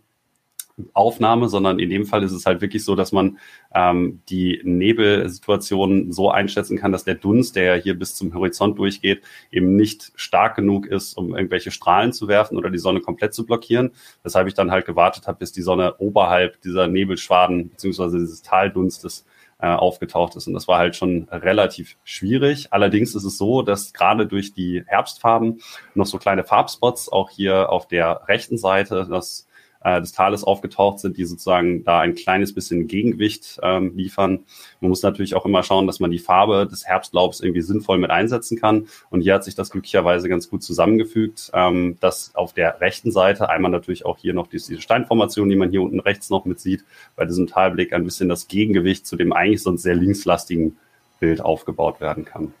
Aufnahme, 0.93 1.47
sondern 1.49 1.79
in 1.79 1.89
dem 1.89 2.05
Fall 2.05 2.23
ist 2.23 2.31
es 2.31 2.45
halt 2.45 2.61
wirklich 2.61 2.83
so, 2.83 2.95
dass 2.95 3.11
man 3.11 3.37
ähm, 3.73 4.21
die 4.29 4.61
Nebelsituation 4.63 6.11
so 6.11 6.31
einschätzen 6.31 6.77
kann, 6.77 6.91
dass 6.91 7.03
der 7.03 7.15
Dunst, 7.15 7.55
der 7.55 7.75
hier 7.75 7.97
bis 7.97 8.15
zum 8.15 8.33
Horizont 8.33 8.77
durchgeht, 8.79 9.21
eben 9.51 9.75
nicht 9.75 10.11
stark 10.15 10.55
genug 10.55 10.85
ist, 10.85 11.17
um 11.17 11.35
irgendwelche 11.35 11.71
Strahlen 11.71 12.13
zu 12.13 12.27
werfen 12.27 12.57
oder 12.57 12.69
die 12.69 12.77
Sonne 12.77 13.01
komplett 13.01 13.33
zu 13.33 13.45
blockieren. 13.45 13.91
Weshalb 14.23 14.47
ich 14.47 14.53
dann 14.53 14.71
halt 14.71 14.85
gewartet 14.85 15.27
habe, 15.27 15.39
bis 15.39 15.51
die 15.51 15.61
Sonne 15.61 15.95
oberhalb 15.97 16.61
dieser 16.61 16.87
Nebelschwaden 16.87 17.69
beziehungsweise 17.69 18.19
dieses 18.19 18.41
Taldunstes 18.41 19.25
äh, 19.61 19.67
aufgetaucht 19.67 20.35
ist. 20.35 20.47
Und 20.47 20.53
das 20.53 20.67
war 20.67 20.79
halt 20.79 20.95
schon 20.95 21.27
relativ 21.31 21.95
schwierig. 22.03 22.69
Allerdings 22.71 23.13
ist 23.13 23.23
es 23.23 23.37
so, 23.37 23.61
dass 23.61 23.93
gerade 23.93 24.25
durch 24.25 24.53
die 24.53 24.83
Herbstfarben 24.87 25.61
noch 25.93 26.07
so 26.07 26.17
kleine 26.17 26.43
Farbspots 26.43 27.09
auch 27.11 27.29
hier 27.29 27.69
auf 27.69 27.87
der 27.87 28.27
rechten 28.27 28.57
Seite, 28.57 29.07
das 29.09 29.47
äh, 29.83 29.99
des 29.99 30.11
Tales 30.11 30.43
aufgetaucht 30.43 30.99
sind, 30.99 31.17
die 31.17 31.25
sozusagen 31.25 31.83
da 31.83 31.99
ein 31.99 32.15
kleines 32.15 32.53
bisschen 32.53 32.87
Gegengewicht 32.87 33.59
ähm, 33.63 33.95
liefern. 33.95 34.39
Man 34.79 34.89
muss 34.89 35.01
natürlich 35.01 35.35
auch 35.35 35.45
immer 35.45 35.63
schauen, 35.63 35.87
dass 35.87 35.99
man 35.99 36.11
die 36.11 36.19
Farbe 36.19 36.67
des 36.67 36.85
Herbstlaubs 36.85 37.41
irgendwie 37.41 37.61
sinnvoll 37.61 37.97
mit 37.97 38.11
einsetzen 38.11 38.59
kann. 38.59 38.87
Und 39.09 39.21
hier 39.21 39.33
hat 39.33 39.43
sich 39.43 39.55
das 39.55 39.71
glücklicherweise 39.71 40.29
ganz 40.29 40.49
gut 40.49 40.63
zusammengefügt, 40.63 41.51
ähm, 41.53 41.97
dass 41.99 42.35
auf 42.35 42.53
der 42.53 42.79
rechten 42.81 43.11
Seite 43.11 43.49
einmal 43.49 43.71
natürlich 43.71 44.05
auch 44.05 44.17
hier 44.17 44.33
noch 44.33 44.47
diese 44.47 44.79
Steinformation, 44.79 45.49
die 45.49 45.55
man 45.55 45.71
hier 45.71 45.81
unten 45.81 45.99
rechts 45.99 46.29
noch 46.29 46.45
mit 46.45 46.59
sieht, 46.59 46.83
bei 47.15 47.25
diesem 47.25 47.47
Talblick 47.47 47.93
ein 47.93 48.03
bisschen 48.03 48.29
das 48.29 48.47
Gegengewicht 48.47 49.05
zu 49.05 49.15
dem 49.15 49.33
eigentlich 49.33 49.63
sonst 49.63 49.83
sehr 49.83 49.95
linkslastigen 49.95 50.77
Bild 51.19 51.41
aufgebaut 51.41 52.01
werden 52.01 52.25
kann. 52.25 52.53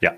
Ja. 0.00 0.12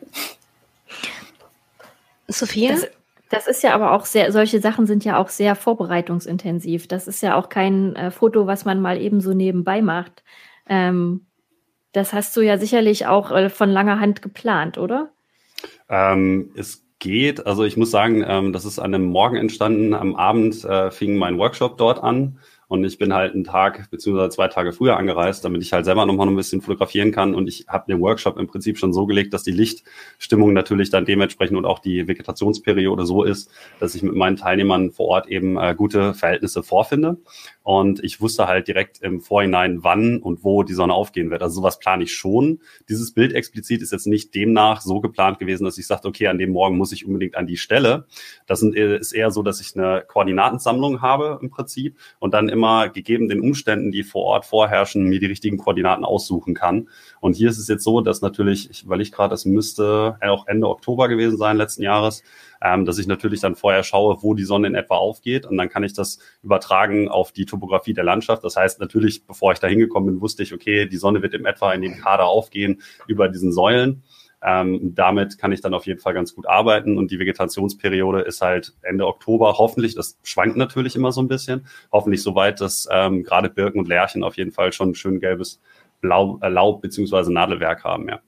Sophia? 2.29 2.73
Das 2.73 2.89
das 3.33 3.47
ist 3.47 3.63
ja 3.63 3.75
aber 3.75 3.93
auch 3.93 4.05
sehr, 4.05 4.31
solche 4.31 4.61
Sachen 4.61 4.87
sind 4.87 5.07
ja 5.07 5.17
auch 5.17 5.31
sehr 5.31 5.57
vorbereitungsintensiv. 5.57 6.87
Das 6.87 7.09
ist 7.09 7.23
ja 7.23 7.35
auch 7.35 7.49
kein 7.49 7.97
äh, 7.97 8.11
Foto, 8.11 8.47
was 8.47 8.67
man 8.67 8.83
mal 8.83 9.01
eben 9.01 9.23
so 9.23 9.33
nebenbei 9.33 9.81
macht. 9.81 10.23
Ähm, 10.69 11.25
das 11.93 12.13
hast 12.13 12.37
du 12.37 12.43
ja 12.43 12.59
sicherlich 12.59 13.07
auch 13.07 13.31
äh, 13.31 13.49
von 13.49 13.71
langer 13.71 14.01
Hand 14.01 14.21
geplant, 14.21 14.77
oder? 14.77 15.13
Ähm, 15.89 16.51
es 16.57 16.85
geht. 16.99 17.47
Also 17.47 17.65
ich 17.65 17.79
muss 17.79 17.91
sagen, 17.91 18.23
ähm, 18.27 18.53
das 18.53 18.67
ist 18.67 18.79
an 18.79 18.95
einem 18.95 19.07
Morgen 19.07 19.37
entstanden. 19.37 19.95
Am 19.95 20.15
Abend 20.15 20.63
äh, 20.65 20.91
fing 20.91 21.17
mein 21.17 21.39
Workshop 21.39 21.79
dort 21.79 22.03
an. 22.03 22.39
Und 22.73 22.85
ich 22.85 22.97
bin 22.97 23.13
halt 23.13 23.35
einen 23.35 23.45
Tag 23.45 23.91
beziehungsweise 23.91 24.31
zwei 24.31 24.49
Tage 24.49 24.73
früher 24.73 24.97
angereist, 24.97 25.45
damit 25.45 25.61
ich 25.61 25.75
halt 25.75 25.85
selber 25.85 26.07
nochmal 26.07 26.27
ein 26.27 26.37
bisschen 26.37 26.63
fotografieren 26.63 27.13
kann. 27.13 27.35
Und 27.35 27.47
ich 27.47 27.67
habe 27.69 27.85
den 27.87 28.01
Workshop 28.01 28.39
im 28.39 28.47
Prinzip 28.47 28.79
schon 28.79 28.95
so 28.95 29.05
gelegt, 29.05 29.35
dass 29.35 29.43
die 29.43 29.51
Lichtstimmung 29.51 30.55
natürlich 30.55 30.89
dann 30.89 31.05
dementsprechend 31.05 31.59
und 31.59 31.67
auch 31.67 31.81
die 31.81 32.09
Vegetationsperiode 32.09 33.05
so 33.05 33.25
ist, 33.25 33.51
dass 33.79 33.95
ich 33.95 34.03
mit 34.03 34.15
meinen 34.15 34.39
Teilnehmern 34.39 34.91
vor 34.91 35.09
Ort 35.09 35.27
eben 35.27 35.59
äh, 35.59 35.75
gute 35.77 36.15
Verhältnisse 36.15 36.63
vorfinde. 36.63 37.19
Und 37.63 38.03
ich 38.03 38.23
wusste 38.23 38.49
halt 38.49 38.69
direkt 38.69 39.03
im 39.03 39.21
Vorhinein, 39.21 39.85
wann 39.85 40.19
und 40.19 40.43
wo 40.43 40.63
die 40.63 40.73
Sonne 40.73 40.95
aufgehen 40.95 41.31
wird. 41.31 41.43
Also 41.43 41.57
sowas 41.57 41.79
plane 41.79 42.05
ich 42.05 42.15
schon. 42.15 42.61
Dieses 42.89 43.13
Bild 43.13 43.35
explizit 43.35 43.83
ist 43.83 43.93
jetzt 43.93 44.07
nicht 44.07 44.35
demnach 44.35 44.81
so 44.81 45.01
geplant 45.01 45.39
gewesen, 45.39 45.65
dass 45.65 45.77
ich 45.77 45.87
sagte, 45.87 46.09
okay, 46.09 46.29
an 46.29 46.39
dem 46.39 46.53
Morgen 46.53 46.79
muss 46.79 46.93
ich 46.93 47.07
unbedingt 47.07 47.37
an 47.37 47.47
die 47.47 47.59
Stelle. 47.59 48.07
Das 48.47 48.63
ist 48.63 49.13
eher 49.13 49.31
so, 49.31 49.43
dass 49.43 49.61
ich 49.61 49.77
eine 49.77 50.03
Koordinatensammlung 50.09 51.03
habe 51.03 51.39
im 51.43 51.51
Prinzip 51.51 51.99
und 52.19 52.33
dann 52.33 52.49
immer 52.49 52.62
immer 52.63 52.89
gegeben 52.89 53.29
den 53.29 53.41
Umständen, 53.41 53.91
die 53.91 54.05
vor 54.05 54.23
Ort 54.23 54.47
vorherrschen, 54.47 55.09
mir 55.09 55.19
die 55.19 55.27
richtigen 55.27 55.59
Koordinaten 55.59 56.05
aussuchen 56.05 56.55
kann. 56.55 56.89
Und 57.21 57.35
hier 57.35 57.51
ist 57.51 57.59
es 57.59 57.67
jetzt 57.67 57.83
so, 57.83 58.01
dass 58.01 58.21
natürlich, 58.21 58.71
ich 58.71 58.85
überlege 58.85 59.11
gerade, 59.11 59.35
es 59.35 59.45
müsste 59.45 60.17
auch 60.21 60.47
Ende 60.47 60.69
Oktober 60.69 61.09
gewesen 61.09 61.37
sein 61.37 61.57
letzten 61.57 61.83
Jahres, 61.83 62.23
ähm, 62.63 62.85
dass 62.85 62.99
ich 62.99 63.09
natürlich 63.09 63.41
dann 63.41 63.57
vorher 63.57 63.83
schaue, 63.83 64.23
wo 64.23 64.35
die 64.35 64.45
Sonne 64.45 64.69
in 64.69 64.77
etwa 64.77 64.95
aufgeht 64.95 65.45
und 65.45 65.57
dann 65.57 65.69
kann 65.69 65.83
ich 65.83 65.93
das 65.93 66.21
übertragen 66.45 67.09
auf 67.09 67.33
die 67.33 67.47
Topografie 67.47 67.95
der 67.95 68.05
Landschaft. 68.05 68.45
Das 68.45 68.55
heißt 68.55 68.79
natürlich, 68.79 69.27
bevor 69.27 69.51
ich 69.51 69.59
da 69.59 69.67
hingekommen 69.67 70.15
bin, 70.15 70.21
wusste 70.21 70.45
ich, 70.45 70.55
okay, 70.55 70.87
die 70.87 70.99
Sonne 70.99 71.21
wird 71.21 71.35
in 71.35 71.45
etwa 71.45 71.73
in 71.73 71.83
dem 71.83 71.97
Kader 71.97 72.27
aufgehen 72.27 72.81
über 73.09 73.29
diesen 73.29 73.51
Säulen. 73.51 74.05
Ähm, 74.45 74.95
damit 74.95 75.39
kann 75.39 75.53
ich 75.53 75.61
dann 75.61 75.73
auf 75.73 75.87
jeden 75.87 76.01
Fall 76.01 76.15
ganz 76.15 76.35
gut 76.35 76.49
arbeiten 76.49 76.99
und 76.99 77.11
die 77.11 77.19
Vegetationsperiode 77.19 78.23
ist 78.23 78.41
halt 78.41 78.75
Ende 78.83 79.07
Oktober 79.07 79.55
hoffentlich, 79.59 79.95
das 79.95 80.19
schwankt 80.25 80.57
natürlich 80.57 80.97
immer 80.97 81.13
so 81.13 81.23
ein 81.23 81.29
bisschen, 81.29 81.67
hoffentlich 81.93 82.23
so 82.23 82.35
weit, 82.35 82.61
dass 82.61 82.89
ähm, 82.91 83.23
gerade 83.23 83.49
Birken 83.49 83.79
und 83.79 83.89
Lärchen 83.89 84.25
auf 84.25 84.37
jeden 84.37 84.51
Fall 84.51 84.73
schon 84.73 84.91
ein 84.91 84.95
schön 84.97 85.21
gelbes 85.21 85.61
Blau, 86.01 86.41
äh, 86.43 86.49
Laub 86.49 86.83
beziehungsweise 86.83 87.33
Nadelwerk 87.33 87.85
haben, 87.85 88.09
ja. 88.09 88.21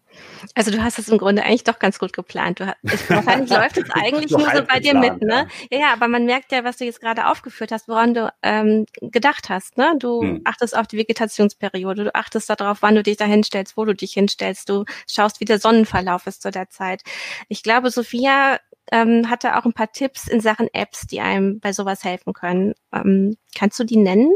Also 0.55 0.71
du 0.71 0.83
hast 0.83 0.99
es 0.99 1.09
im 1.09 1.19
Grunde 1.19 1.43
eigentlich 1.43 1.65
doch 1.65 1.79
ganz 1.79 1.99
gut 1.99 2.13
geplant. 2.13 2.61
Du, 2.61 2.75
ich, 2.83 3.09
wahrscheinlich 3.11 3.51
läuft 3.57 3.79
es 3.79 3.91
eigentlich 3.91 4.31
nur 4.31 4.51
so 4.51 4.63
bei 4.65 4.81
dir 4.81 4.95
mit, 4.95 5.23
ne? 5.23 5.49
Ja. 5.71 5.79
ja. 5.79 5.93
aber 5.93 6.09
man 6.09 6.27
merkt 6.27 6.53
ja, 6.53 6.65
was 6.65 6.77
du 6.77 6.85
jetzt 6.85 7.01
gerade 7.01 7.29
aufgeführt 7.29 7.73
hast, 7.73 7.89
woran 7.89 8.15
du 8.15 8.33
ähm, 8.43 8.87
gedacht 9.01 9.49
hast. 9.49 9.77
Ne? 9.77 9.95
Du 9.99 10.23
hm. 10.23 10.41
achtest 10.45 10.77
auf 10.77 10.87
die 10.87 10.99
Vegetationsperiode, 10.99 12.05
du 12.05 12.15
achtest 12.15 12.49
darauf, 12.51 12.83
wann 12.83 12.95
du 12.95 13.03
dich 13.03 13.17
da 13.17 13.25
hinstellst, 13.25 13.77
wo 13.77 13.85
du 13.85 13.95
dich 13.95 14.13
hinstellst, 14.13 14.69
du 14.69 14.85
schaust, 15.09 15.41
wie 15.41 15.45
der 15.45 15.59
Sonnenverlauf 15.59 16.27
ist 16.27 16.43
zu 16.43 16.51
der 16.51 16.69
Zeit. 16.71 17.03
Ich 17.49 17.63
glaube, 17.63 17.91
Sophia 17.91 18.59
ähm, 18.93 19.31
hatte 19.31 19.57
auch 19.57 19.65
ein 19.65 19.73
paar 19.73 19.93
Tipps 19.93 20.29
in 20.29 20.41
Sachen 20.41 20.69
Apps, 20.73 21.07
die 21.07 21.21
einem 21.21 21.61
bei 21.61 21.73
sowas 21.73 22.05
helfen 22.05 22.33
können. 22.33 22.75
Ähm, 22.93 23.37
kannst 23.57 23.79
du 23.79 23.85
die 23.85 23.97
nennen? 23.97 24.33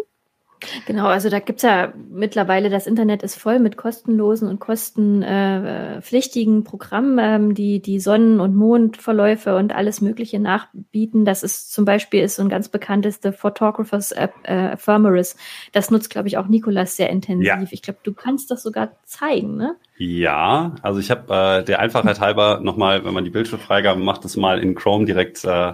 Genau, 0.86 1.06
also 1.06 1.30
da 1.30 1.38
gibt's 1.38 1.62
ja 1.62 1.92
mittlerweile, 2.10 2.70
das 2.70 2.86
Internet 2.86 3.22
ist 3.22 3.36
voll 3.36 3.58
mit 3.58 3.76
kostenlosen 3.76 4.48
und 4.48 4.60
kostenpflichtigen 4.60 6.64
Programmen, 6.64 7.18
ähm, 7.20 7.54
die 7.54 7.80
die 7.80 8.00
Sonnen- 8.00 8.40
und 8.40 8.56
Mondverläufe 8.56 9.56
und 9.56 9.74
alles 9.74 10.00
Mögliche 10.00 10.38
nachbieten. 10.38 11.24
Das 11.24 11.42
ist 11.42 11.72
zum 11.72 11.84
Beispiel 11.84 12.22
ist 12.22 12.36
so 12.36 12.42
ein 12.42 12.48
ganz 12.48 12.68
bekanntes 12.68 13.20
The 13.22 13.32
Photographer's 13.32 14.12
App, 14.12 14.34
äh, 14.44 14.72
Ephemeris. 14.72 15.36
Das 15.72 15.90
nutzt, 15.90 16.10
glaube 16.10 16.28
ich, 16.28 16.38
auch 16.38 16.48
Nikolas 16.48 16.96
sehr 16.96 17.10
intensiv. 17.10 17.46
Ja. 17.46 17.62
Ich 17.70 17.82
glaube, 17.82 18.00
du 18.02 18.12
kannst 18.12 18.50
das 18.50 18.62
sogar 18.62 18.92
zeigen, 19.04 19.56
ne? 19.56 19.76
Ja, 19.96 20.76
also 20.82 21.00
ich 21.00 21.10
habe 21.10 21.60
äh, 21.60 21.64
der 21.64 21.80
Einfachheit 21.80 22.20
halber 22.20 22.60
nochmal, 22.62 23.04
wenn 23.04 23.14
man 23.14 23.24
die 23.24 23.30
Bildschirmfreigabe 23.30 24.00
macht, 24.00 24.24
das 24.24 24.36
mal 24.36 24.60
in 24.60 24.74
Chrome 24.74 25.06
direkt 25.06 25.44
äh, 25.44 25.72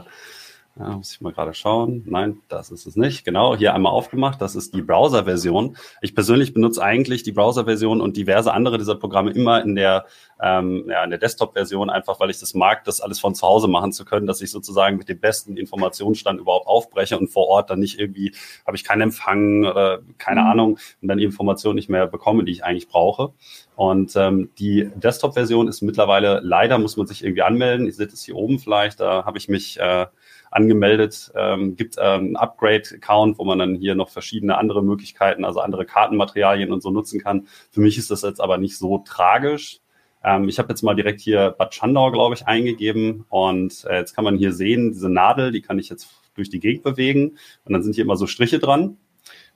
ja, 0.76 0.96
muss 0.96 1.12
ich 1.12 1.20
mal 1.20 1.32
gerade 1.32 1.54
schauen. 1.54 2.02
Nein, 2.04 2.40
das 2.48 2.72
ist 2.72 2.84
es 2.84 2.96
nicht. 2.96 3.24
Genau, 3.24 3.54
hier 3.56 3.74
einmal 3.74 3.92
aufgemacht. 3.92 4.42
Das 4.42 4.56
ist 4.56 4.74
die 4.74 4.82
Browser-Version. 4.82 5.76
Ich 6.02 6.16
persönlich 6.16 6.52
benutze 6.52 6.82
eigentlich 6.82 7.22
die 7.22 7.30
Browser-Version 7.30 8.00
und 8.00 8.16
diverse 8.16 8.52
andere 8.52 8.76
dieser 8.76 8.96
Programme 8.96 9.30
immer 9.30 9.62
in 9.62 9.76
der, 9.76 10.06
ähm, 10.42 10.86
ja, 10.88 11.04
in 11.04 11.10
der 11.10 11.20
Desktop-Version, 11.20 11.90
einfach 11.90 12.18
weil 12.18 12.30
ich 12.30 12.40
das 12.40 12.54
mag, 12.54 12.82
das 12.82 13.00
alles 13.00 13.20
von 13.20 13.36
zu 13.36 13.46
Hause 13.46 13.68
machen 13.68 13.92
zu 13.92 14.04
können, 14.04 14.26
dass 14.26 14.40
ich 14.40 14.50
sozusagen 14.50 14.96
mit 14.96 15.08
dem 15.08 15.20
besten 15.20 15.56
Informationsstand 15.56 16.40
überhaupt 16.40 16.66
aufbreche 16.66 17.16
und 17.20 17.28
vor 17.28 17.46
Ort 17.46 17.70
dann 17.70 17.78
nicht 17.78 18.00
irgendwie, 18.00 18.34
habe 18.66 18.76
ich 18.76 18.82
keinen 18.82 19.02
Empfang 19.02 19.64
oder 19.64 20.00
keine 20.18 20.40
mhm. 20.40 20.46
Ahnung 20.48 20.78
und 21.00 21.06
dann 21.06 21.18
die 21.18 21.24
Informationen 21.24 21.76
nicht 21.76 21.88
mehr 21.88 22.08
bekomme, 22.08 22.42
die 22.44 22.50
ich 22.50 22.64
eigentlich 22.64 22.88
brauche. 22.88 23.32
Und 23.76 24.16
ähm, 24.16 24.50
die 24.58 24.90
Desktop-Version 24.96 25.68
ist 25.68 25.82
mittlerweile, 25.82 26.40
leider 26.42 26.78
muss 26.78 26.96
man 26.96 27.06
sich 27.06 27.22
irgendwie 27.22 27.42
anmelden. 27.42 27.86
Ihr 27.86 27.92
seht 27.92 28.12
es 28.12 28.24
hier 28.24 28.34
oben 28.34 28.58
vielleicht, 28.58 28.98
da 28.98 29.24
habe 29.24 29.38
ich 29.38 29.48
mich 29.48 29.78
äh, 29.78 30.06
angemeldet. 30.54 31.32
Ähm, 31.36 31.76
gibt 31.76 31.96
ähm, 32.00 32.36
Upgrade-Account, 32.36 33.38
wo 33.38 33.44
man 33.44 33.58
dann 33.58 33.74
hier 33.74 33.94
noch 33.94 34.08
verschiedene 34.08 34.56
andere 34.56 34.82
Möglichkeiten, 34.82 35.44
also 35.44 35.60
andere 35.60 35.84
Kartenmaterialien 35.84 36.72
und 36.72 36.82
so 36.82 36.90
nutzen 36.90 37.20
kann. 37.20 37.48
Für 37.70 37.80
mich 37.80 37.98
ist 37.98 38.10
das 38.10 38.22
jetzt 38.22 38.40
aber 38.40 38.56
nicht 38.56 38.78
so 38.78 38.98
tragisch. 38.98 39.80
Ähm, 40.22 40.48
ich 40.48 40.58
habe 40.58 40.68
jetzt 40.70 40.82
mal 40.82 40.94
direkt 40.94 41.20
hier 41.20 41.54
Bad 41.58 41.74
Schandau, 41.74 42.10
glaube 42.12 42.34
ich, 42.34 42.46
eingegeben 42.46 43.26
und 43.28 43.84
äh, 43.84 43.98
jetzt 43.98 44.14
kann 44.14 44.24
man 44.24 44.36
hier 44.36 44.52
sehen, 44.52 44.92
diese 44.92 45.10
Nadel, 45.10 45.50
die 45.50 45.60
kann 45.60 45.78
ich 45.78 45.88
jetzt 45.88 46.08
durch 46.34 46.50
die 46.50 46.60
Gegend 46.60 46.84
bewegen 46.84 47.36
und 47.64 47.72
dann 47.72 47.82
sind 47.82 47.94
hier 47.94 48.04
immer 48.04 48.16
so 48.16 48.26
Striche 48.26 48.58
dran. 48.58 48.96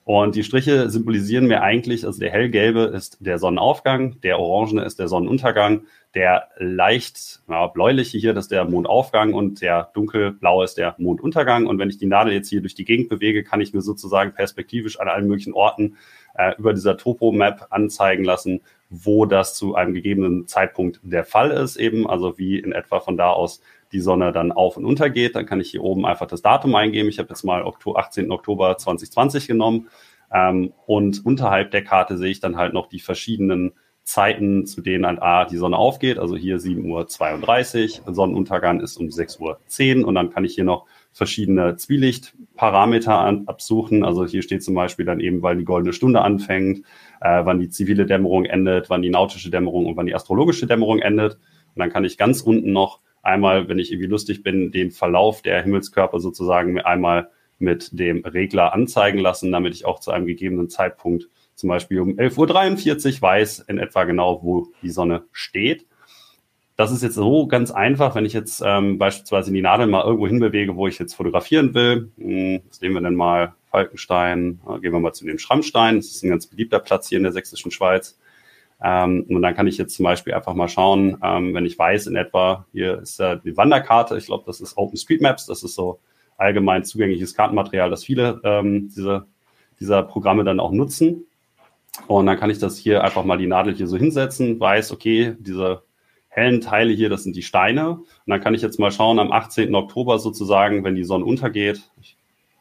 Und 0.05 0.37
die 0.37 0.43
Striche 0.43 0.89
symbolisieren 0.89 1.47
mir 1.47 1.63
eigentlich, 1.63 2.07
also 2.07 2.19
der 2.19 2.31
hellgelbe 2.31 2.85
ist 2.85 3.19
der 3.21 3.39
Sonnenaufgang, 3.39 4.19
der 4.23 4.39
orangene 4.39 4.83
ist 4.85 4.99
der 4.99 5.07
Sonnenuntergang, 5.07 5.83
der 6.15 6.49
leicht 6.57 7.43
ja, 7.49 7.67
bläuliche 7.67 8.17
hier, 8.19 8.33
das 8.33 8.47
ist 8.47 8.51
der 8.51 8.65
Mondaufgang 8.65 9.35
und 9.35 9.61
der 9.61 9.91
dunkelblaue 9.93 10.65
ist 10.65 10.79
der 10.79 10.95
Monduntergang. 10.99 11.67
Und 11.67 11.79
wenn 11.79 11.91
ich 11.91 11.99
die 11.99 12.07
Nadel 12.07 12.33
jetzt 12.33 12.49
hier 12.49 12.63
durch 12.63 12.75
die 12.75 12.87
Gegend 12.87 13.09
bewege, 13.09 13.45
kann 13.45 13.61
ich 13.61 13.75
mir 13.75 13.83
sozusagen 13.83 14.33
perspektivisch 14.33 14.99
an 14.99 15.09
allen 15.09 15.29
möglichen 15.29 15.53
Orten 15.53 15.97
äh, 16.35 16.55
über 16.57 16.73
dieser 16.73 16.97
Topo-Map 16.97 17.67
anzeigen 17.71 18.25
lassen, 18.25 18.63
wo 18.89 19.27
das 19.27 19.55
zu 19.55 19.75
einem 19.75 19.93
gegebenen 19.93 20.47
Zeitpunkt 20.47 21.01
der 21.03 21.25
Fall 21.25 21.51
ist 21.51 21.77
eben, 21.77 22.09
also 22.09 22.39
wie 22.39 22.59
in 22.59 22.73
etwa 22.73 23.01
von 23.01 23.19
da 23.19 23.31
aus 23.31 23.61
die 23.93 24.01
Sonne 24.01 24.33
dann 24.33 24.53
auf 24.53 24.77
und 24.79 24.87
unter 24.87 25.11
geht. 25.11 25.37
Dann 25.37 25.47
kann 25.47 25.61
ich 25.61 25.71
hier 25.71 25.83
oben 25.83 26.07
einfach 26.07 26.27
das 26.27 26.43
Datum 26.43 26.75
eingeben. 26.75 27.09
Ich 27.09 27.19
habe 27.19 27.29
jetzt 27.29 27.45
mal 27.45 27.65
18. 27.65 28.31
Oktober 28.31 28.79
2020 28.79 29.47
genommen. 29.47 29.89
Ähm, 30.33 30.73
und 30.87 31.25
unterhalb 31.25 31.71
der 31.71 31.85
Karte 31.85 32.17
sehe 32.17 32.31
ich 32.31 32.41
dann 32.41 32.57
halt 32.57 32.73
noch 32.73 32.89
die 32.89 33.01
verschiedenen 33.01 33.73
Zeiten, 34.09 34.65
zu 34.65 34.81
denen 34.81 35.05
halt 35.05 35.21
A, 35.21 35.45
die 35.45 35.59
Sonne 35.59 35.77
aufgeht. 35.77 36.19
Also 36.19 36.35
hier 36.35 36.57
7.32 36.57 38.07
Uhr, 38.07 38.15
Sonnenuntergang 38.15 38.81
ist 38.81 38.97
um 38.97 39.09
6.10 39.09 40.01
Uhr 40.01 40.09
und 40.09 40.15
dann 40.15 40.31
kann 40.31 40.47
ich 40.47 40.55
hier 40.55 40.65
noch 40.65 40.87
verschiedene 41.13 41.77
Zwielichtparameter 41.77 43.43
absuchen. 43.45 44.07
Also 44.07 44.25
hier 44.25 44.41
steht 44.41 44.65
zum 44.65 44.75
Beispiel 44.75 45.05
dann 45.05 45.21
eben, 45.21 45.43
weil 45.43 45.59
die 45.59 45.67
goldene 45.67 45.93
Stunde 45.93 46.23
anfängt, 46.23 46.87
äh, 47.21 47.45
wann 47.45 47.61
die 47.61 47.69
zivile 47.69 48.07
Dämmerung 48.07 48.47
endet, 48.47 48.89
wann 48.89 49.03
die 49.03 49.11
nautische 49.11 49.51
Dämmerung 49.51 49.85
und 49.85 49.99
wann 49.99 50.07
die 50.07 50.15
astrologische 50.15 50.67
Dämmerung 50.67 51.01
endet. 51.01 51.35
Und 51.35 51.81
dann 51.81 51.91
kann 51.91 52.07
ich 52.07 52.17
ganz 52.17 52.41
unten 52.41 52.73
noch 52.73 53.01
einmal, 53.23 53.69
wenn 53.69 53.79
ich 53.79 53.93
irgendwie 53.93 54.09
lustig 54.09 54.43
bin, 54.43 54.73
den 54.73 54.91
Verlauf 54.91 55.43
der 55.43 55.63
Himmelskörper 55.63 56.19
sozusagen 56.19 56.81
einmal 56.81 57.29
mit 57.59 57.91
dem 57.93 58.25
Regler 58.25 58.73
anzeigen 58.73 59.19
lassen, 59.19 59.53
damit 59.53 59.75
ich 59.75 59.85
auch 59.85 60.01
zu 60.01 60.13
einem 60.13 60.25
gegebenen 60.25 60.71
Zeitpunkt 60.71 61.29
zum 61.59 61.69
Beispiel 61.69 61.99
um 61.99 62.11
11.43 62.11 63.17
Uhr 63.17 63.23
weiß 63.23 63.59
in 63.67 63.79
etwa 63.79 64.05
genau, 64.05 64.41
wo 64.45 64.69
die 64.81 64.91
Sonne 64.91 65.25
steht. 65.33 65.87
Das 66.77 66.93
ist 66.93 67.03
jetzt 67.03 67.17
so 67.17 67.49
ganz 67.49 67.73
einfach, 67.73 68.15
wenn 68.15 68.25
ich 68.25 68.33
jetzt 68.33 68.63
ähm, 68.65 68.99
beispielsweise 68.99 69.51
die 69.51 69.61
Nadel 69.61 69.89
mal 69.89 70.05
irgendwo 70.05 70.29
hinbewege, 70.29 70.77
wo 70.77 70.87
ich 70.87 71.01
jetzt 71.01 71.15
fotografieren 71.15 71.75
will. 71.75 72.13
Hm, 72.17 72.61
was 72.69 72.81
nehmen 72.81 72.95
wir 72.95 73.01
denn 73.01 73.17
mal? 73.17 73.55
Falkenstein. 73.73 74.61
Gehen 74.81 74.93
wir 74.93 75.01
mal 75.01 75.13
zu 75.13 75.27
dem 75.27 75.41
Schrammstein. 75.41 75.97
Das 75.97 76.07
ist 76.07 76.23
ein 76.23 76.31
ganz 76.31 76.47
beliebter 76.47 76.79
Platz 76.79 77.09
hier 77.09 77.19
in 77.19 77.25
der 77.25 77.33
sächsischen 77.33 77.73
Schweiz. 77.73 78.17
Ähm, 78.81 79.27
und 79.29 79.43
dann 79.43 79.57
kann 79.57 79.67
ich 79.67 79.79
jetzt 79.79 79.97
zum 79.97 80.05
Beispiel 80.05 80.35
einfach 80.35 80.55
mal 80.55 80.69
schauen, 80.69 81.19
ähm, 81.25 81.55
wenn 81.55 81.67
ich 81.67 81.77
weiß 81.77 82.07
in 82.07 82.15
etwa, 82.15 82.67
hier 82.71 83.01
ist 83.01 83.19
äh, 83.19 83.37
die 83.45 83.57
Wanderkarte, 83.57 84.17
ich 84.17 84.27
glaube, 84.27 84.45
das 84.47 84.61
ist 84.61 84.77
OpenStreetMaps, 84.77 85.47
das 85.47 85.65
ist 85.65 85.75
so 85.75 85.99
allgemein 86.37 86.85
zugängliches 86.85 87.35
Kartenmaterial, 87.35 87.91
das 87.91 88.05
viele 88.05 88.41
ähm, 88.45 88.91
diese, 88.95 89.27
dieser 89.81 90.05
Programme 90.05 90.45
dann 90.45 90.61
auch 90.61 90.71
nutzen. 90.71 91.25
Und 92.07 92.27
dann 92.27 92.39
kann 92.39 92.51
ich 92.51 92.59
das 92.59 92.79
hier 92.79 93.05
einfach 93.05 93.25
mal 93.25 93.39
die 93.39 93.47
Nadel 93.47 93.75
hier 93.75 93.87
so 93.87 93.97
hinsetzen, 93.97 94.59
weiß, 94.59 94.93
okay, 94.93 95.35
diese 95.39 95.83
hellen 96.29 96.61
Teile 96.61 96.93
hier, 96.93 97.09
das 97.09 97.25
sind 97.25 97.37
die 97.37 97.43
Steine. 97.43 97.91
Und 97.91 98.07
dann 98.27 98.41
kann 98.41 98.55
ich 98.55 98.63
jetzt 98.63 98.79
mal 98.79 98.93
schauen, 98.93 99.19
am 99.19 99.33
18. 99.33 99.75
Oktober 99.75 100.19
sozusagen, 100.19 100.85
wenn 100.85 100.95
die 100.95 101.05
Sonne 101.05 101.25
untergeht, 101.25 101.83
ich 102.01 102.17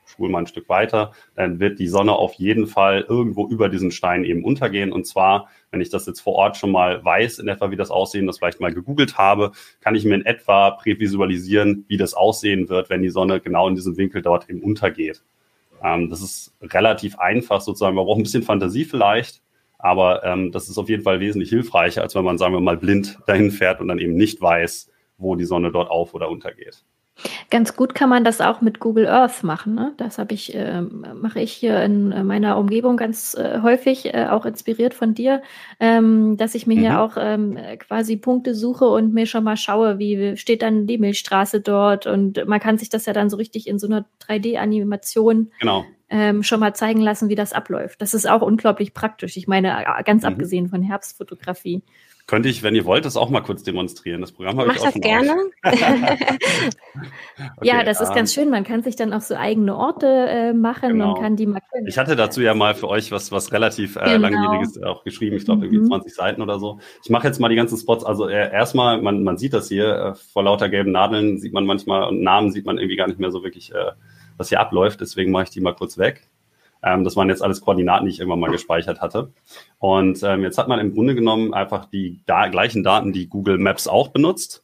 spule 0.05 0.31
mal 0.31 0.39
ein 0.39 0.47
Stück 0.47 0.67
weiter, 0.69 1.11
dann 1.35 1.59
wird 1.59 1.79
die 1.79 1.87
Sonne 1.87 2.13
auf 2.13 2.33
jeden 2.35 2.65
Fall 2.65 3.05
irgendwo 3.07 3.47
über 3.47 3.69
diesen 3.69 3.91
Stein 3.91 4.23
eben 4.23 4.43
untergehen. 4.43 4.91
Und 4.91 5.05
zwar, 5.05 5.49
wenn 5.69 5.81
ich 5.81 5.89
das 5.89 6.07
jetzt 6.07 6.21
vor 6.21 6.33
Ort 6.33 6.57
schon 6.57 6.71
mal 6.71 7.03
weiß, 7.03 7.39
in 7.39 7.47
etwa 7.47 7.71
wie 7.71 7.75
das 7.75 7.91
aussehen, 7.91 8.25
das 8.25 8.39
vielleicht 8.39 8.59
mal 8.59 8.73
gegoogelt 8.73 9.17
habe, 9.17 9.51
kann 9.81 9.95
ich 9.95 10.05
mir 10.05 10.15
in 10.15 10.25
etwa 10.25 10.71
prävisualisieren, 10.71 11.85
wie 11.87 11.97
das 11.97 12.13
aussehen 12.13 12.69
wird, 12.69 12.89
wenn 12.89 13.01
die 13.01 13.09
Sonne 13.09 13.39
genau 13.39 13.67
in 13.67 13.75
diesem 13.75 13.97
Winkel 13.97 14.21
dort 14.21 14.49
eben 14.49 14.61
untergeht. 14.61 15.21
Ähm, 15.83 16.09
das 16.09 16.21
ist 16.21 16.55
relativ 16.61 17.17
einfach 17.19 17.61
sozusagen. 17.61 17.95
Man 17.95 18.05
braucht 18.05 18.19
ein 18.19 18.23
bisschen 18.23 18.43
Fantasie 18.43 18.85
vielleicht, 18.85 19.41
aber 19.77 20.23
ähm, 20.23 20.51
das 20.51 20.69
ist 20.69 20.77
auf 20.77 20.89
jeden 20.89 21.03
Fall 21.03 21.19
wesentlich 21.19 21.49
hilfreicher, 21.49 22.01
als 22.01 22.15
wenn 22.15 22.25
man, 22.25 22.37
sagen 22.37 22.53
wir 22.53 22.61
mal, 22.61 22.77
blind 22.77 23.19
dahin 23.27 23.51
fährt 23.51 23.81
und 23.81 23.87
dann 23.87 23.99
eben 23.99 24.15
nicht 24.15 24.41
weiß, 24.41 24.89
wo 25.17 25.35
die 25.35 25.45
Sonne 25.45 25.71
dort 25.71 25.89
auf 25.89 26.13
oder 26.13 26.29
untergeht. 26.29 26.83
Ganz 27.49 27.75
gut 27.75 27.95
kann 27.95 28.09
man 28.09 28.23
das 28.23 28.41
auch 28.41 28.61
mit 28.61 28.79
Google 28.79 29.07
Earth 29.07 29.43
machen. 29.43 29.73
Ne? 29.73 29.93
Das 29.97 30.17
habe 30.17 30.33
ich, 30.33 30.53
äh, 30.53 30.81
mache 30.81 31.39
ich 31.39 31.51
hier 31.51 31.81
in 31.81 32.25
meiner 32.25 32.57
Umgebung 32.57 32.97
ganz 32.97 33.33
äh, 33.33 33.61
häufig, 33.61 34.13
äh, 34.13 34.27
auch 34.29 34.45
inspiriert 34.45 34.93
von 34.93 35.13
dir, 35.13 35.41
ähm, 35.79 36.37
dass 36.37 36.55
ich 36.55 36.67
mir 36.67 36.75
mhm. 36.75 36.79
hier 36.79 37.01
auch 37.01 37.17
ähm, 37.17 37.57
quasi 37.79 38.17
Punkte 38.17 38.53
suche 38.53 38.85
und 38.85 39.13
mir 39.13 39.25
schon 39.25 39.43
mal 39.43 39.57
schaue, 39.57 39.97
wie 39.99 40.37
steht 40.37 40.61
dann 40.61 40.87
die 40.87 40.97
Milchstraße 40.97 41.61
dort. 41.61 42.05
Und 42.05 42.45
man 42.47 42.59
kann 42.59 42.77
sich 42.77 42.89
das 42.89 43.05
ja 43.05 43.13
dann 43.13 43.29
so 43.29 43.37
richtig 43.37 43.67
in 43.67 43.79
so 43.79 43.87
einer 43.87 44.05
3D-Animation 44.27 45.51
genau. 45.59 45.85
ähm, 46.09 46.43
schon 46.43 46.59
mal 46.59 46.75
zeigen 46.75 47.01
lassen, 47.01 47.29
wie 47.29 47.35
das 47.35 47.53
abläuft. 47.53 48.01
Das 48.01 48.13
ist 48.13 48.29
auch 48.29 48.41
unglaublich 48.41 48.93
praktisch. 48.93 49.37
Ich 49.37 49.47
meine, 49.47 49.69
äh, 49.69 50.03
ganz 50.03 50.23
mhm. 50.23 50.29
abgesehen 50.29 50.69
von 50.69 50.83
Herbstfotografie. 50.83 51.81
Könnte 52.27 52.49
ich, 52.49 52.61
wenn 52.61 52.75
ihr 52.75 52.83
wollt, 52.83 53.05
das 53.05 53.15
auch 53.15 53.29
mal 53.29 53.39
kurz 53.39 53.63
demonstrieren. 53.63 54.19
Das 54.19 54.33
Programm 54.33 54.59
habe 54.59 54.73
ich 54.73 54.81
auch 54.81 54.91
das 54.91 54.95
gerne. 54.95 55.33
okay, 55.63 55.79
ja, 57.61 57.83
das 57.83 58.01
ist 58.01 58.13
ganz 58.13 58.35
ähm, 58.35 58.43
schön. 58.43 58.51
Man 58.51 58.65
kann 58.65 58.83
sich 58.83 58.97
dann 58.97 59.13
auch 59.13 59.21
so 59.21 59.35
eigene 59.35 59.73
Orte 59.73 60.07
äh, 60.07 60.51
machen 60.51 60.89
genau. 60.89 61.13
und 61.13 61.21
kann 61.21 61.37
die 61.37 61.45
markieren. 61.45 61.87
Ich 61.87 61.97
hatte 61.97 62.17
dazu 62.17 62.41
ja 62.41 62.53
mal 62.53 62.75
für 62.75 62.89
euch 62.89 63.13
was, 63.13 63.31
was 63.31 63.53
relativ 63.53 63.95
äh, 63.95 64.17
genau. 64.17 64.27
langwieriges 64.27 64.83
auch 64.83 65.05
geschrieben. 65.05 65.37
Ich 65.37 65.45
glaube, 65.45 65.67
irgendwie 65.67 65.83
mhm. 65.83 65.87
20 65.87 66.13
Seiten 66.13 66.41
oder 66.41 66.59
so. 66.59 66.79
Ich 67.01 67.09
mache 67.09 67.27
jetzt 67.27 67.39
mal 67.39 67.47
die 67.47 67.55
ganzen 67.55 67.77
Spots. 67.77 68.03
Also 68.03 68.27
äh, 68.27 68.51
erstmal, 68.51 69.01
man, 69.01 69.23
man 69.23 69.37
sieht 69.37 69.53
das 69.53 69.69
hier, 69.69 69.95
äh, 69.95 70.15
vor 70.15 70.43
lauter 70.43 70.67
gelben 70.67 70.91
Nadeln 70.91 71.39
sieht 71.39 71.53
man 71.53 71.65
manchmal 71.65 72.09
und 72.09 72.21
Namen 72.21 72.51
sieht 72.51 72.65
man 72.65 72.77
irgendwie 72.77 72.97
gar 72.97 73.07
nicht 73.07 73.21
mehr 73.21 73.31
so 73.31 73.41
wirklich, 73.41 73.73
äh, 73.73 73.91
was 74.35 74.49
hier 74.49 74.59
abläuft. 74.59 74.99
Deswegen 74.99 75.31
mache 75.31 75.45
ich 75.45 75.49
die 75.51 75.61
mal 75.61 75.75
kurz 75.75 75.97
weg. 75.97 76.27
Ähm, 76.83 77.03
das 77.03 77.15
waren 77.15 77.29
jetzt 77.29 77.43
alles 77.43 77.61
Koordinaten, 77.61 78.05
die 78.05 78.11
ich 78.11 78.19
irgendwann 78.19 78.39
mal 78.39 78.51
gespeichert 78.51 79.01
hatte. 79.01 79.31
Und 79.79 80.21
ähm, 80.23 80.43
jetzt 80.43 80.57
hat 80.57 80.67
man 80.67 80.79
im 80.79 80.93
Grunde 80.93 81.15
genommen 81.15 81.53
einfach 81.53 81.85
die 81.85 82.21
da 82.25 82.47
gleichen 82.47 82.83
Daten, 82.83 83.13
die 83.13 83.27
Google 83.27 83.57
Maps 83.57 83.87
auch 83.87 84.09
benutzt. 84.09 84.63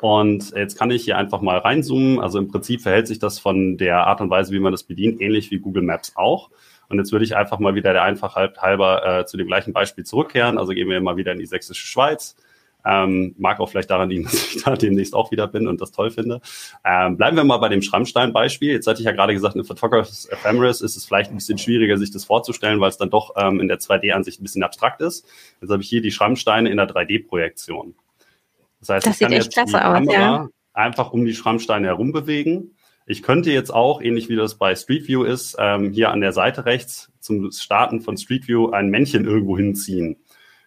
Und 0.00 0.52
jetzt 0.56 0.78
kann 0.78 0.90
ich 0.90 1.04
hier 1.04 1.18
einfach 1.18 1.42
mal 1.42 1.58
reinzoomen. 1.58 2.20
Also 2.20 2.38
im 2.38 2.48
Prinzip 2.48 2.80
verhält 2.80 3.06
sich 3.06 3.18
das 3.18 3.38
von 3.38 3.76
der 3.76 4.06
Art 4.06 4.20
und 4.20 4.30
Weise, 4.30 4.52
wie 4.52 4.60
man 4.60 4.72
das 4.72 4.84
bedient, 4.84 5.20
ähnlich 5.20 5.50
wie 5.50 5.58
Google 5.58 5.82
Maps 5.82 6.12
auch. 6.16 6.50
Und 6.88 6.98
jetzt 6.98 7.12
würde 7.12 7.24
ich 7.24 7.36
einfach 7.36 7.58
mal 7.58 7.74
wieder 7.74 7.92
der 7.92 8.02
Einfachheit 8.02 8.60
halber 8.60 9.20
äh, 9.20 9.26
zu 9.26 9.36
dem 9.36 9.46
gleichen 9.46 9.72
Beispiel 9.72 10.04
zurückkehren. 10.04 10.58
Also 10.58 10.72
gehen 10.72 10.88
wir 10.88 11.00
mal 11.00 11.16
wieder 11.16 11.32
in 11.32 11.38
die 11.38 11.46
sächsische 11.46 11.86
Schweiz. 11.86 12.34
Ähm, 12.84 13.34
mag 13.38 13.60
auch 13.60 13.68
vielleicht 13.68 13.90
daran 13.90 14.10
liegen, 14.10 14.24
dass 14.30 14.54
ich 14.54 14.62
da 14.62 14.74
demnächst 14.74 15.14
auch 15.14 15.30
wieder 15.30 15.46
bin 15.46 15.66
und 15.66 15.80
das 15.80 15.92
toll 15.92 16.10
finde. 16.10 16.40
Ähm, 16.84 17.16
bleiben 17.16 17.36
wir 17.36 17.44
mal 17.44 17.58
bei 17.58 17.68
dem 17.68 17.82
Schrammstein-Beispiel. 17.82 18.72
Jetzt 18.72 18.86
hatte 18.86 19.00
ich 19.00 19.06
ja 19.06 19.12
gerade 19.12 19.34
gesagt, 19.34 19.56
in 19.56 19.64
Photographers 19.64 20.26
Ephemeris 20.26 20.80
ist 20.80 20.96
es 20.96 21.04
vielleicht 21.04 21.30
ein 21.30 21.36
bisschen 21.36 21.58
schwieriger, 21.58 21.96
sich 21.98 22.10
das 22.10 22.24
vorzustellen, 22.24 22.80
weil 22.80 22.90
es 22.90 22.96
dann 22.96 23.10
doch 23.10 23.34
ähm, 23.36 23.60
in 23.60 23.68
der 23.68 23.78
2D-Ansicht 23.78 24.40
ein 24.40 24.44
bisschen 24.44 24.62
abstrakt 24.62 25.00
ist. 25.00 25.26
Jetzt 25.60 25.70
habe 25.70 25.82
ich 25.82 25.88
hier 25.88 26.02
die 26.02 26.12
Schrammsteine 26.12 26.70
in 26.70 26.76
der 26.76 26.88
3D-Projektion. 26.88 27.94
Das 28.80 28.88
heißt, 28.88 29.06
das 29.06 29.14
ich 29.14 29.20
kann 29.20 29.32
jetzt 29.32 29.54
die 29.54 29.60
Kamera 29.60 29.98
aus, 29.98 30.12
ja. 30.12 30.48
einfach 30.72 31.12
um 31.12 31.24
die 31.24 31.34
Schrammsteine 31.34 31.88
herum 31.88 32.12
bewegen. 32.12 32.74
Ich 33.06 33.22
könnte 33.22 33.50
jetzt 33.50 33.74
auch, 33.74 34.00
ähnlich 34.00 34.28
wie 34.28 34.36
das 34.36 34.54
bei 34.54 34.74
Street 34.76 35.08
View 35.08 35.24
ist, 35.24 35.56
ähm, 35.58 35.90
hier 35.90 36.10
an 36.10 36.20
der 36.20 36.32
Seite 36.32 36.64
rechts 36.64 37.10
zum 37.18 37.50
Starten 37.50 38.00
von 38.00 38.16
Street 38.16 38.46
View 38.46 38.70
ein 38.70 38.88
Männchen 38.88 39.24
irgendwo 39.24 39.56
hinziehen. 39.56 40.16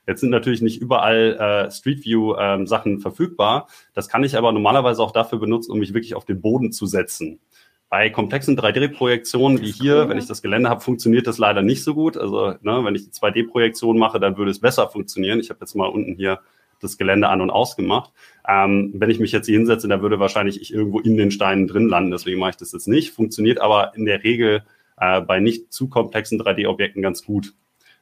Jetzt 0.08 0.22
sind 0.22 0.30
natürlich 0.30 0.62
nicht 0.62 0.82
überall 0.82 1.68
äh, 1.68 1.72
Street 1.72 2.04
View 2.04 2.36
ähm, 2.38 2.68
Sachen 2.68 3.00
verfügbar. 3.00 3.68
Das 3.94 4.10
kann 4.10 4.24
ich 4.24 4.38
aber 4.38 4.52
normalerweise 4.52 5.02
auch 5.02 5.12
dafür 5.12 5.40
benutzen, 5.40 5.72
um 5.72 5.80
mich 5.80 5.94
wirklich 5.94 6.16
auf 6.16 6.26
den 6.26 6.42
Boden 6.42 6.72
zu 6.72 6.86
setzen. 6.86 7.40
Bei 7.90 8.10
komplexen 8.10 8.58
3D-Projektionen 8.58 9.62
wie 9.62 9.72
hier, 9.72 10.10
wenn 10.10 10.18
ich 10.18 10.26
das 10.26 10.42
Gelände 10.42 10.70
habe, 10.70 10.82
funktioniert 10.82 11.28
das 11.28 11.38
leider 11.38 11.62
nicht 11.62 11.84
so 11.84 11.94
gut. 11.94 12.18
Also 12.18 12.56
ne, 12.62 12.84
wenn 12.84 12.96
ich 12.96 13.04
die 13.04 13.12
2D-Projektion 13.12 13.98
mache, 13.98 14.20
dann 14.20 14.36
würde 14.36 14.52
es 14.52 14.60
besser 14.60 14.88
funktionieren. 14.90 15.40
Ich 15.40 15.52
habe 15.52 15.60
jetzt 15.62 15.76
mal 15.76 15.86
unten 15.86 16.16
hier 16.16 16.40
das 16.80 16.98
Gelände 16.98 17.30
an 17.30 17.40
und 17.40 17.50
ausgemacht. 17.50 18.12
Ähm, 18.48 18.92
wenn 18.96 19.10
ich 19.10 19.20
mich 19.20 19.32
jetzt 19.32 19.46
hier 19.46 19.58
hinsetze, 19.58 19.88
dann 19.88 20.02
würde 20.02 20.20
wahrscheinlich 20.20 20.60
ich 20.60 20.74
irgendwo 20.74 21.00
in 21.00 21.18
den 21.18 21.32
Steinen 21.32 21.68
drin 21.68 21.88
landen. 21.88 22.12
Deswegen 22.12 22.40
mache 22.40 22.50
ich 22.50 22.58
das 22.58 22.72
jetzt 22.72 22.88
nicht. 22.88 23.12
Funktioniert 23.12 23.62
aber 23.62 23.96
in 23.96 24.06
der 24.06 24.24
Regel 24.24 24.64
äh, 24.98 25.22
bei 25.22 25.40
nicht 25.40 25.72
zu 25.72 25.88
komplexen 25.88 26.42
3D-Objekten 26.42 27.02
ganz 27.02 27.24
gut. 27.24 27.54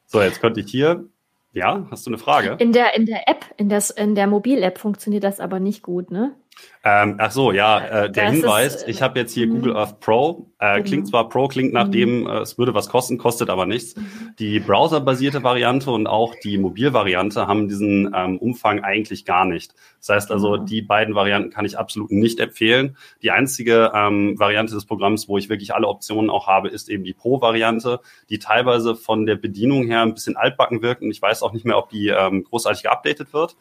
So, 0.05 0.21
jetzt 0.21 0.41
könnte 0.41 0.61
ich 0.61 0.71
hier 0.71 1.05
ja, 1.53 1.87
hast 1.91 2.05
du 2.05 2.09
eine 2.09 2.17
Frage? 2.17 2.55
In 2.59 2.71
der, 2.71 2.95
in 2.95 3.05
der 3.05 3.27
App, 3.27 3.45
in, 3.57 3.69
das, 3.69 3.89
in 3.89 4.15
der 4.15 4.27
Mobil-App 4.27 4.77
funktioniert 4.77 5.23
das 5.23 5.39
aber 5.39 5.59
nicht 5.59 5.83
gut, 5.83 6.11
ne? 6.11 6.35
Ähm, 6.83 7.15
ach 7.19 7.31
so, 7.31 7.51
ja, 7.51 8.05
äh, 8.05 8.11
der 8.11 8.25
das 8.25 8.33
Hinweis, 8.33 8.75
ist, 8.77 8.87
ich 8.87 9.03
habe 9.03 9.19
jetzt 9.19 9.33
hier 9.33 9.45
Google 9.45 9.73
mhm. 9.73 9.77
Earth 9.77 9.99
Pro. 9.99 10.51
Äh, 10.57 10.77
genau. 10.77 10.87
Klingt 10.87 11.07
zwar 11.09 11.29
Pro, 11.29 11.47
klingt 11.47 11.73
nach 11.73 11.87
mhm. 11.87 11.91
dem, 11.91 12.27
äh, 12.27 12.39
es 12.39 12.57
würde 12.57 12.73
was 12.73 12.89
kosten, 12.89 13.19
kostet 13.19 13.51
aber 13.51 13.67
nichts. 13.67 13.95
Mhm. 13.95 14.33
Die 14.39 14.59
browserbasierte 14.59 15.43
Variante 15.43 15.91
und 15.91 16.07
auch 16.07 16.33
die 16.43 16.57
Mobilvariante 16.57 17.45
haben 17.45 17.67
diesen 17.67 18.11
ähm, 18.15 18.39
Umfang 18.39 18.83
eigentlich 18.83 19.25
gar 19.25 19.45
nicht. 19.45 19.75
Das 19.99 20.09
heißt 20.09 20.31
also, 20.31 20.57
mhm. 20.57 20.65
die 20.65 20.81
beiden 20.81 21.13
Varianten 21.13 21.51
kann 21.51 21.65
ich 21.65 21.77
absolut 21.77 22.09
nicht 22.09 22.39
empfehlen. 22.39 22.97
Die 23.21 23.29
einzige 23.29 23.91
ähm, 23.93 24.39
Variante 24.39 24.73
des 24.73 24.85
Programms, 24.85 25.27
wo 25.27 25.37
ich 25.37 25.49
wirklich 25.49 25.75
alle 25.75 25.87
Optionen 25.87 26.31
auch 26.31 26.47
habe, 26.47 26.69
ist 26.69 26.89
eben 26.89 27.03
die 27.03 27.13
Pro-Variante, 27.13 27.99
die 28.31 28.39
teilweise 28.39 28.95
von 28.95 29.27
der 29.27 29.35
Bedienung 29.35 29.85
her 29.85 30.01
ein 30.01 30.15
bisschen 30.15 30.35
altbacken 30.35 30.81
wirkt 30.81 31.03
und 31.03 31.11
ich 31.11 31.21
weiß 31.21 31.43
auch 31.43 31.53
nicht 31.53 31.65
mehr, 31.65 31.77
ob 31.77 31.89
die 31.89 32.07
ähm, 32.07 32.43
großartig 32.43 32.81
geupdatet 32.81 33.33
wird 33.33 33.55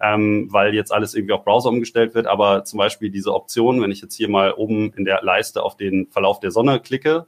ähm, 0.00 0.48
weil 0.50 0.74
jetzt 0.74 0.92
alles 0.92 1.14
irgendwie 1.14 1.32
auf 1.32 1.44
Browser 1.44 1.70
umgestellt 1.70 2.14
wird. 2.14 2.26
Aber 2.26 2.64
zum 2.68 2.78
Beispiel 2.78 3.10
diese 3.10 3.34
Option, 3.34 3.80
wenn 3.82 3.90
ich 3.90 4.00
jetzt 4.00 4.14
hier 4.14 4.28
mal 4.28 4.52
oben 4.52 4.92
in 4.94 5.04
der 5.04 5.22
Leiste 5.22 5.62
auf 5.62 5.76
den 5.76 6.08
Verlauf 6.08 6.40
der 6.40 6.50
Sonne 6.50 6.80
klicke, 6.80 7.26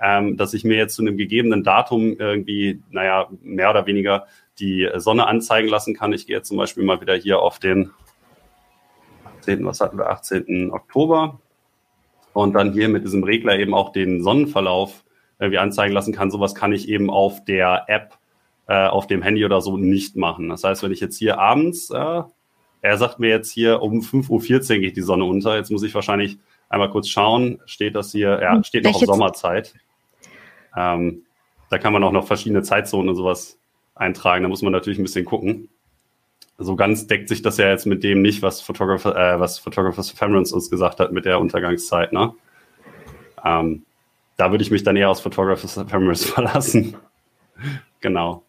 ähm, 0.00 0.36
dass 0.36 0.54
ich 0.54 0.64
mir 0.64 0.76
jetzt 0.76 0.94
zu 0.94 1.02
einem 1.02 1.16
gegebenen 1.16 1.62
Datum 1.62 2.16
irgendwie, 2.18 2.82
naja, 2.90 3.28
mehr 3.40 3.70
oder 3.70 3.86
weniger 3.86 4.26
die 4.58 4.88
Sonne 4.96 5.26
anzeigen 5.26 5.68
lassen 5.68 5.94
kann. 5.94 6.12
Ich 6.12 6.26
gehe 6.26 6.36
jetzt 6.36 6.48
zum 6.48 6.56
Beispiel 6.56 6.84
mal 6.84 7.00
wieder 7.00 7.14
hier 7.14 7.40
auf 7.40 7.58
den 7.58 7.90
18. 9.38 9.64
was 9.64 9.80
hatten 9.80 9.98
wir, 9.98 10.10
18. 10.10 10.70
Oktober 10.72 11.40
und 12.32 12.54
dann 12.54 12.72
hier 12.72 12.88
mit 12.88 13.04
diesem 13.04 13.24
Regler 13.24 13.58
eben 13.58 13.74
auch 13.74 13.92
den 13.92 14.22
Sonnenverlauf 14.22 15.04
irgendwie 15.38 15.58
anzeigen 15.58 15.92
lassen 15.92 16.14
kann. 16.14 16.30
Sowas 16.30 16.54
kann 16.54 16.72
ich 16.72 16.88
eben 16.88 17.10
auf 17.10 17.44
der 17.44 17.84
App 17.88 18.18
äh, 18.68 18.86
auf 18.86 19.06
dem 19.06 19.22
Handy 19.22 19.44
oder 19.44 19.60
so 19.60 19.76
nicht 19.76 20.16
machen. 20.16 20.48
Das 20.48 20.64
heißt, 20.64 20.82
wenn 20.82 20.92
ich 20.92 21.00
jetzt 21.00 21.18
hier 21.18 21.38
abends, 21.38 21.90
äh, 21.90 22.22
er 22.82 22.98
sagt 22.98 23.20
mir 23.20 23.30
jetzt 23.30 23.50
hier 23.50 23.80
um 23.80 24.00
5.14 24.00 24.74
Uhr 24.74 24.80
geht 24.80 24.96
die 24.96 25.02
Sonne 25.02 25.24
unter, 25.24 25.56
jetzt 25.56 25.70
muss 25.70 25.84
ich 25.84 25.94
wahrscheinlich 25.94 26.38
einmal 26.68 26.90
kurz 26.90 27.08
schauen, 27.08 27.60
steht 27.64 27.94
das 27.94 28.12
hier, 28.12 28.40
ja, 28.42 28.54
hm, 28.54 28.64
steht 28.64 28.84
noch 28.84 28.96
auf 28.96 29.02
Sommerzeit. 29.02 29.74
Ähm, 30.76 31.22
da 31.70 31.78
kann 31.78 31.92
man 31.92 32.02
auch 32.02 32.12
noch 32.12 32.26
verschiedene 32.26 32.62
Zeitzonen 32.62 33.08
und 33.08 33.16
sowas 33.16 33.58
eintragen, 33.94 34.42
da 34.42 34.48
muss 34.48 34.62
man 34.62 34.72
natürlich 34.72 34.98
ein 34.98 35.04
bisschen 35.04 35.24
gucken. 35.24 35.68
So 36.58 36.76
ganz 36.76 37.06
deckt 37.06 37.28
sich 37.28 37.42
das 37.42 37.56
ja 37.56 37.68
jetzt 37.68 37.86
mit 37.86 38.02
dem 38.02 38.20
nicht, 38.20 38.42
was 38.42 38.60
Photographer, 38.60 39.16
äh, 39.16 39.40
was 39.40 39.58
Photographers 39.58 40.12
Ephemerance 40.12 40.54
uns 40.54 40.68
gesagt 40.68 41.00
hat 41.00 41.12
mit 41.12 41.24
der 41.24 41.40
Untergangszeit, 41.40 42.12
ne? 42.12 42.34
Ähm, 43.44 43.84
da 44.36 44.50
würde 44.50 44.62
ich 44.62 44.70
mich 44.70 44.82
dann 44.82 44.96
eher 44.96 45.10
aus 45.10 45.20
Photographers 45.20 45.76
Ephemerance 45.76 46.26
verlassen. 46.32 46.96
genau. 48.00 48.42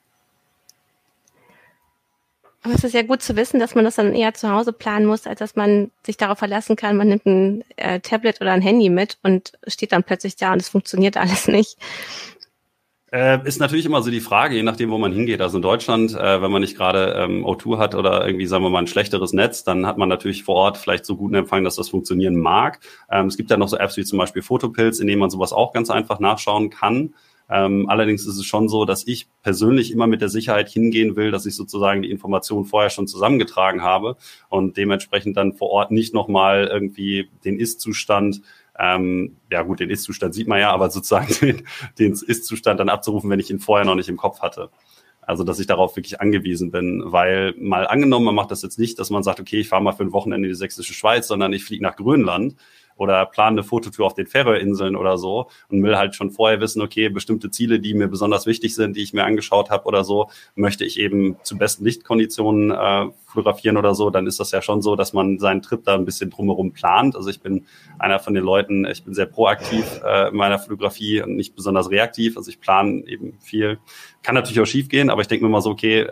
Aber 2.63 2.75
es 2.75 2.83
ist 2.83 2.93
ja 2.93 3.01
gut 3.01 3.21
zu 3.21 3.35
wissen, 3.35 3.59
dass 3.59 3.75
man 3.75 3.83
das 3.83 3.95
dann 3.95 4.15
eher 4.15 4.33
zu 4.33 4.49
Hause 4.49 4.71
planen 4.71 5.05
muss, 5.05 5.27
als 5.27 5.39
dass 5.39 5.57
man 5.57 5.91
sich 6.05 6.15
darauf 6.15 6.39
verlassen 6.39 6.77
kann, 6.77 6.95
man 6.95 7.09
nimmt 7.09 7.25
ein 7.25 7.63
äh, 7.75 7.99
Tablet 7.99 8.39
oder 8.39 8.53
ein 8.53 8.61
Handy 8.61 8.89
mit 8.89 9.17
und 9.21 9.51
steht 9.67 9.91
dann 9.91 10.03
plötzlich 10.03 10.37
da 10.37 10.53
und 10.53 10.61
es 10.61 10.69
funktioniert 10.69 11.17
alles 11.23 11.47
nicht. 11.47 11.77
Äh, 13.11 13.45
ist 13.47 13.59
natürlich 13.59 13.85
immer 13.85 14.01
so 14.01 14.09
die 14.09 14.21
Frage, 14.21 14.55
je 14.55 14.63
nachdem, 14.63 14.89
wo 14.89 14.97
man 14.97 15.11
hingeht. 15.11 15.41
Also 15.41 15.57
in 15.57 15.61
Deutschland, 15.61 16.15
äh, 16.15 16.41
wenn 16.41 16.49
man 16.49 16.61
nicht 16.61 16.75
gerade 16.75 17.13
ähm, 17.15 17.45
O2 17.45 17.77
hat 17.77 17.93
oder 17.93 18.25
irgendwie, 18.25 18.47
sagen 18.47 18.63
wir 18.63 18.71
mal, 18.71 18.79
ein 18.79 18.87
schlechteres 18.87 19.33
Netz, 19.33 19.63
dann 19.63 19.85
hat 19.85 19.99
man 19.99 20.09
natürlich 20.09 20.43
vor 20.43 20.55
Ort 20.55 20.77
vielleicht 20.77 21.05
so 21.05 21.15
guten 21.15 21.35
Empfang, 21.35 21.63
dass 21.63 21.75
das 21.75 21.89
funktionieren 21.89 22.35
mag. 22.35 22.79
Ähm, 23.11 23.27
es 23.27 23.37
gibt 23.37 23.51
ja 23.51 23.57
noch 23.57 23.67
so 23.67 23.77
Apps 23.77 23.97
wie 23.97 24.03
zum 24.03 24.17
Beispiel 24.17 24.41
Photopilz, 24.41 24.99
in 24.99 25.05
denen 25.05 25.19
man 25.19 25.29
sowas 25.29 25.53
auch 25.53 25.73
ganz 25.73 25.91
einfach 25.91 26.19
nachschauen 26.19 26.71
kann. 26.71 27.13
Ähm, 27.53 27.87
allerdings 27.87 28.25
ist 28.25 28.37
es 28.37 28.45
schon 28.45 28.67
so, 28.67 28.83
dass 28.83 29.05
ich 29.05 29.27
persönlich 29.43 29.91
immer 29.91 30.07
mit 30.07 30.21
der 30.21 30.29
Sicherheit 30.29 30.69
hingehen 30.69 31.15
will, 31.15 31.29
dass 31.29 31.45
ich 31.45 31.55
sozusagen 31.55 32.01
die 32.01 32.09
Informationen 32.09 32.65
vorher 32.65 32.89
schon 32.89 33.05
zusammengetragen 33.05 33.83
habe 33.83 34.17
und 34.49 34.75
dementsprechend 34.75 35.37
dann 35.37 35.53
vor 35.53 35.69
Ort 35.69 35.91
nicht 35.91 36.15
nochmal 36.15 36.67
irgendwie 36.71 37.29
den 37.45 37.59
Ist-Zustand 37.59 38.41
ähm, 38.79 39.37
ja 39.51 39.61
gut, 39.61 39.81
den 39.81 39.91
Ist-Zustand 39.91 40.33
sieht 40.33 40.47
man 40.47 40.59
ja, 40.59 40.71
aber 40.71 40.89
sozusagen 40.89 41.31
den, 41.41 41.67
den 41.99 42.13
Ist-Zustand 42.13 42.79
dann 42.79 42.89
abzurufen, 42.89 43.29
wenn 43.29 43.39
ich 43.39 43.51
ihn 43.51 43.59
vorher 43.59 43.85
noch 43.85 43.93
nicht 43.93 44.09
im 44.09 44.17
Kopf 44.17 44.41
hatte. 44.41 44.71
Also, 45.21 45.43
dass 45.43 45.59
ich 45.59 45.67
darauf 45.67 45.95
wirklich 45.95 46.19
angewiesen 46.19 46.71
bin, 46.71 47.03
weil 47.05 47.53
mal 47.57 47.87
angenommen, 47.87 48.25
man 48.25 48.35
macht 48.35 48.49
das 48.49 48.63
jetzt 48.63 48.79
nicht, 48.79 48.97
dass 48.97 49.11
man 49.11 49.21
sagt, 49.21 49.39
okay, 49.39 49.59
ich 49.59 49.69
fahre 49.69 49.83
mal 49.83 49.93
für 49.93 50.03
ein 50.03 50.11
Wochenende 50.11 50.47
in 50.47 50.53
die 50.53 50.57
sächsische 50.57 50.93
Schweiz, 50.93 51.27
sondern 51.27 51.53
ich 51.53 51.63
fliege 51.63 51.83
nach 51.83 51.95
Grönland 51.95 52.55
oder 52.95 53.25
plane 53.25 53.55
eine 53.55 53.63
Fototour 53.63 54.05
auf 54.05 54.13
den 54.13 54.27
Färöerinseln 54.27 54.95
oder 54.95 55.17
so 55.17 55.47
und 55.69 55.83
will 55.83 55.97
halt 55.97 56.15
schon 56.15 56.31
vorher 56.31 56.59
wissen, 56.59 56.81
okay, 56.81 57.09
bestimmte 57.09 57.51
Ziele, 57.51 57.79
die 57.79 57.93
mir 57.93 58.07
besonders 58.07 58.45
wichtig 58.45 58.75
sind, 58.75 58.95
die 58.95 59.03
ich 59.03 59.13
mir 59.13 59.25
angeschaut 59.25 59.69
habe 59.69 59.85
oder 59.85 60.03
so, 60.03 60.29
möchte 60.55 60.85
ich 60.85 60.99
eben 60.99 61.37
zu 61.43 61.57
besten 61.57 61.85
Lichtkonditionen 61.85 62.71
äh, 62.71 63.11
fotografieren 63.25 63.77
oder 63.77 63.95
so, 63.95 64.09
dann 64.09 64.27
ist 64.27 64.39
das 64.39 64.51
ja 64.51 64.61
schon 64.61 64.81
so, 64.81 64.95
dass 64.95 65.13
man 65.13 65.39
seinen 65.39 65.61
Trip 65.61 65.83
da 65.83 65.95
ein 65.95 66.05
bisschen 66.05 66.29
drumherum 66.29 66.71
plant. 66.71 67.15
Also 67.15 67.29
ich 67.29 67.41
bin 67.41 67.65
einer 67.99 68.19
von 68.19 68.33
den 68.33 68.43
Leuten, 68.43 68.85
ich 68.85 69.03
bin 69.03 69.13
sehr 69.13 69.25
proaktiv 69.25 70.01
äh, 70.05 70.29
in 70.29 70.35
meiner 70.35 70.59
Fotografie 70.59 71.21
und 71.21 71.35
nicht 71.35 71.55
besonders 71.55 71.89
reaktiv. 71.89 72.37
Also 72.37 72.49
ich 72.49 72.59
plane 72.59 73.03
eben 73.07 73.37
viel. 73.41 73.79
Kann 74.21 74.35
natürlich 74.35 74.59
auch 74.59 74.65
schief 74.65 74.87
gehen, 74.87 75.09
aber 75.09 75.21
ich 75.21 75.27
denke 75.27 75.43
mir 75.43 75.51
mal 75.51 75.61
so, 75.61 75.71
okay, 75.71 76.01
äh, 76.01 76.09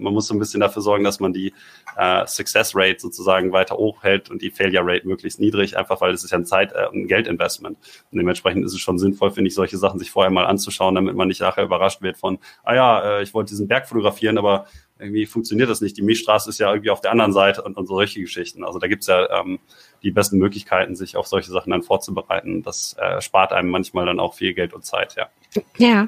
man 0.00 0.12
muss 0.12 0.26
so 0.26 0.34
ein 0.34 0.38
bisschen 0.38 0.60
dafür 0.60 0.82
sorgen, 0.82 1.04
dass 1.04 1.20
man 1.20 1.32
die 1.32 1.52
äh, 1.96 2.26
Success 2.26 2.72
Rate 2.74 2.98
sozusagen 2.98 3.52
weiter 3.52 3.76
hoch 3.76 4.02
hält 4.02 4.30
und 4.30 4.42
die 4.42 4.50
Failure 4.50 4.84
Rate 4.84 5.06
möglichst 5.06 5.40
niedrig, 5.40 5.76
einfach 5.76 6.00
weil 6.00 6.12
es 6.12 6.24
ist 6.24 6.30
ja 6.30 6.38
ein 6.38 6.46
Zeit- 6.46 6.72
äh, 6.72 6.86
ein 6.92 7.06
Geldinvestment. 7.06 7.78
Und 8.10 8.18
dementsprechend 8.18 8.64
ist 8.64 8.72
es 8.72 8.80
schon 8.80 8.98
sinnvoll, 8.98 9.30
finde 9.30 9.48
ich, 9.48 9.54
solche 9.54 9.78
Sachen 9.78 9.98
sich 9.98 10.10
vorher 10.10 10.30
mal 10.30 10.46
anzuschauen, 10.46 10.94
damit 10.94 11.14
man 11.14 11.28
nicht 11.28 11.40
nachher 11.40 11.64
überrascht 11.64 12.02
wird 12.02 12.16
von, 12.16 12.38
ah 12.64 12.74
ja, 12.74 13.18
äh, 13.18 13.22
ich 13.22 13.34
wollte 13.34 13.50
diesen 13.50 13.68
Berg 13.68 13.88
fotografieren, 13.88 14.38
aber 14.38 14.66
irgendwie 14.98 15.26
funktioniert 15.26 15.70
das 15.70 15.80
nicht. 15.80 15.96
Die 15.96 16.02
Milchstraße 16.02 16.50
ist 16.50 16.58
ja 16.58 16.70
irgendwie 16.70 16.90
auf 16.90 17.00
der 17.00 17.10
anderen 17.10 17.32
Seite 17.32 17.62
und, 17.62 17.76
und 17.76 17.86
solche 17.86 18.20
Geschichten. 18.20 18.64
Also 18.64 18.78
da 18.78 18.86
gibt's 18.86 19.06
ja 19.06 19.40
ähm, 19.40 19.58
die 20.02 20.10
besten 20.10 20.38
Möglichkeiten, 20.38 20.96
sich 20.96 21.16
auf 21.16 21.26
solche 21.26 21.50
Sachen 21.50 21.70
dann 21.70 21.82
vorzubereiten. 21.82 22.62
Das 22.62 22.96
äh, 22.98 23.20
spart 23.20 23.52
einem 23.52 23.70
manchmal 23.70 24.06
dann 24.06 24.20
auch 24.20 24.34
viel 24.34 24.54
Geld 24.54 24.72
und 24.72 24.84
Zeit, 24.84 25.16
ja. 25.16 25.28
Ja, 25.76 26.06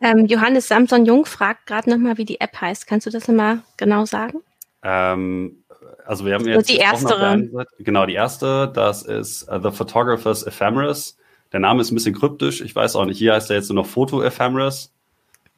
ähm, 0.00 0.26
Johannes 0.26 0.68
Samson 0.68 1.04
Jung 1.04 1.26
fragt 1.26 1.66
gerade 1.66 1.90
nochmal, 1.90 2.16
wie 2.16 2.24
die 2.24 2.40
App 2.40 2.60
heißt. 2.60 2.86
Kannst 2.86 3.06
du 3.06 3.10
das 3.10 3.26
nochmal 3.26 3.58
genau 3.76 4.04
sagen? 4.04 4.40
Ähm, 4.82 5.64
also 6.06 6.24
wir 6.24 6.34
haben 6.34 6.46
jetzt 6.46 6.68
die 6.68 6.76
erste. 6.76 7.50
Genau, 7.78 8.06
die 8.06 8.14
erste, 8.14 8.70
das 8.74 9.02
ist 9.02 9.50
uh, 9.50 9.60
The 9.60 9.70
Photographer's 9.70 10.42
Ephemeris. 10.42 11.16
Der 11.52 11.60
Name 11.60 11.80
ist 11.80 11.90
ein 11.90 11.94
bisschen 11.94 12.14
kryptisch, 12.14 12.60
ich 12.60 12.74
weiß 12.74 12.96
auch 12.96 13.04
nicht. 13.04 13.18
Hier 13.18 13.34
heißt 13.34 13.50
er 13.50 13.56
jetzt 13.56 13.68
nur 13.68 13.76
noch 13.76 13.86
Photo 13.86 14.22
Ephemeris. 14.22 14.92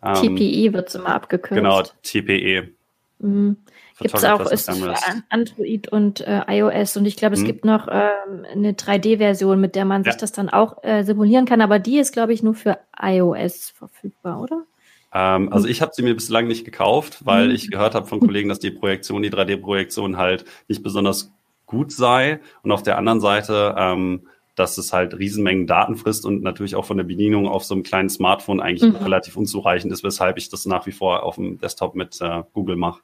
Ähm, 0.02 0.36
TPE 0.36 0.72
wird 0.72 0.88
es 0.88 0.94
immer 0.94 1.14
abgekürzt. 1.14 1.54
Genau, 1.54 1.82
TPE. 2.02 2.68
Mhm. 3.18 3.56
Gibt 3.98 4.14
es 4.14 4.24
auch 4.24 4.40
ist 4.50 4.70
für 4.70 4.94
Android 5.30 5.88
und 5.88 6.20
äh, 6.20 6.42
iOS 6.48 6.96
und 6.98 7.06
ich 7.06 7.16
glaube, 7.16 7.34
es 7.34 7.40
mhm. 7.40 7.46
gibt 7.46 7.64
noch 7.64 7.88
ähm, 7.88 8.44
eine 8.52 8.72
3D-Version, 8.72 9.58
mit 9.58 9.74
der 9.74 9.86
man 9.86 10.04
ja. 10.04 10.12
sich 10.12 10.20
das 10.20 10.32
dann 10.32 10.50
auch 10.50 10.84
äh, 10.84 11.02
simulieren 11.02 11.46
kann, 11.46 11.62
aber 11.62 11.78
die 11.78 11.98
ist, 11.98 12.12
glaube 12.12 12.34
ich, 12.34 12.42
nur 12.42 12.54
für 12.54 12.78
iOS 13.00 13.70
verfügbar, 13.70 14.40
oder? 14.40 14.64
Ähm, 15.14 15.50
also 15.50 15.66
ich 15.66 15.80
habe 15.80 15.92
sie 15.94 16.02
mir 16.02 16.14
bislang 16.14 16.46
nicht 16.46 16.66
gekauft, 16.66 17.24
weil 17.24 17.48
mhm. 17.48 17.54
ich 17.54 17.70
gehört 17.70 17.94
habe 17.94 18.06
von 18.06 18.20
Kollegen, 18.20 18.50
dass 18.50 18.58
die 18.58 18.70
Projektion, 18.70 19.22
die 19.22 19.30
3D-Projektion 19.30 20.18
halt 20.18 20.44
nicht 20.68 20.82
besonders 20.82 21.32
gut 21.64 21.90
sei. 21.90 22.40
Und 22.62 22.72
auf 22.72 22.82
der 22.82 22.98
anderen 22.98 23.20
Seite, 23.20 23.74
ähm, 23.78 24.26
dass 24.56 24.76
es 24.78 24.92
halt 24.92 25.18
Riesenmengen 25.18 25.66
Daten 25.66 25.96
frisst 25.96 26.26
und 26.26 26.42
natürlich 26.42 26.76
auch 26.76 26.84
von 26.84 26.96
der 26.96 27.04
Bedienung 27.04 27.48
auf 27.48 27.64
so 27.64 27.74
einem 27.74 27.82
kleinen 27.82 28.08
Smartphone 28.08 28.60
eigentlich 28.60 28.90
mhm. 28.90 28.96
relativ 28.96 29.36
unzureichend 29.36 29.92
ist, 29.92 30.04
weshalb 30.04 30.38
ich 30.38 30.48
das 30.50 30.66
nach 30.66 30.86
wie 30.86 30.92
vor 30.92 31.22
auf 31.22 31.36
dem 31.36 31.58
Desktop 31.58 31.94
mit 31.94 32.20
äh, 32.20 32.42
Google 32.52 32.76
mache. 32.76 33.00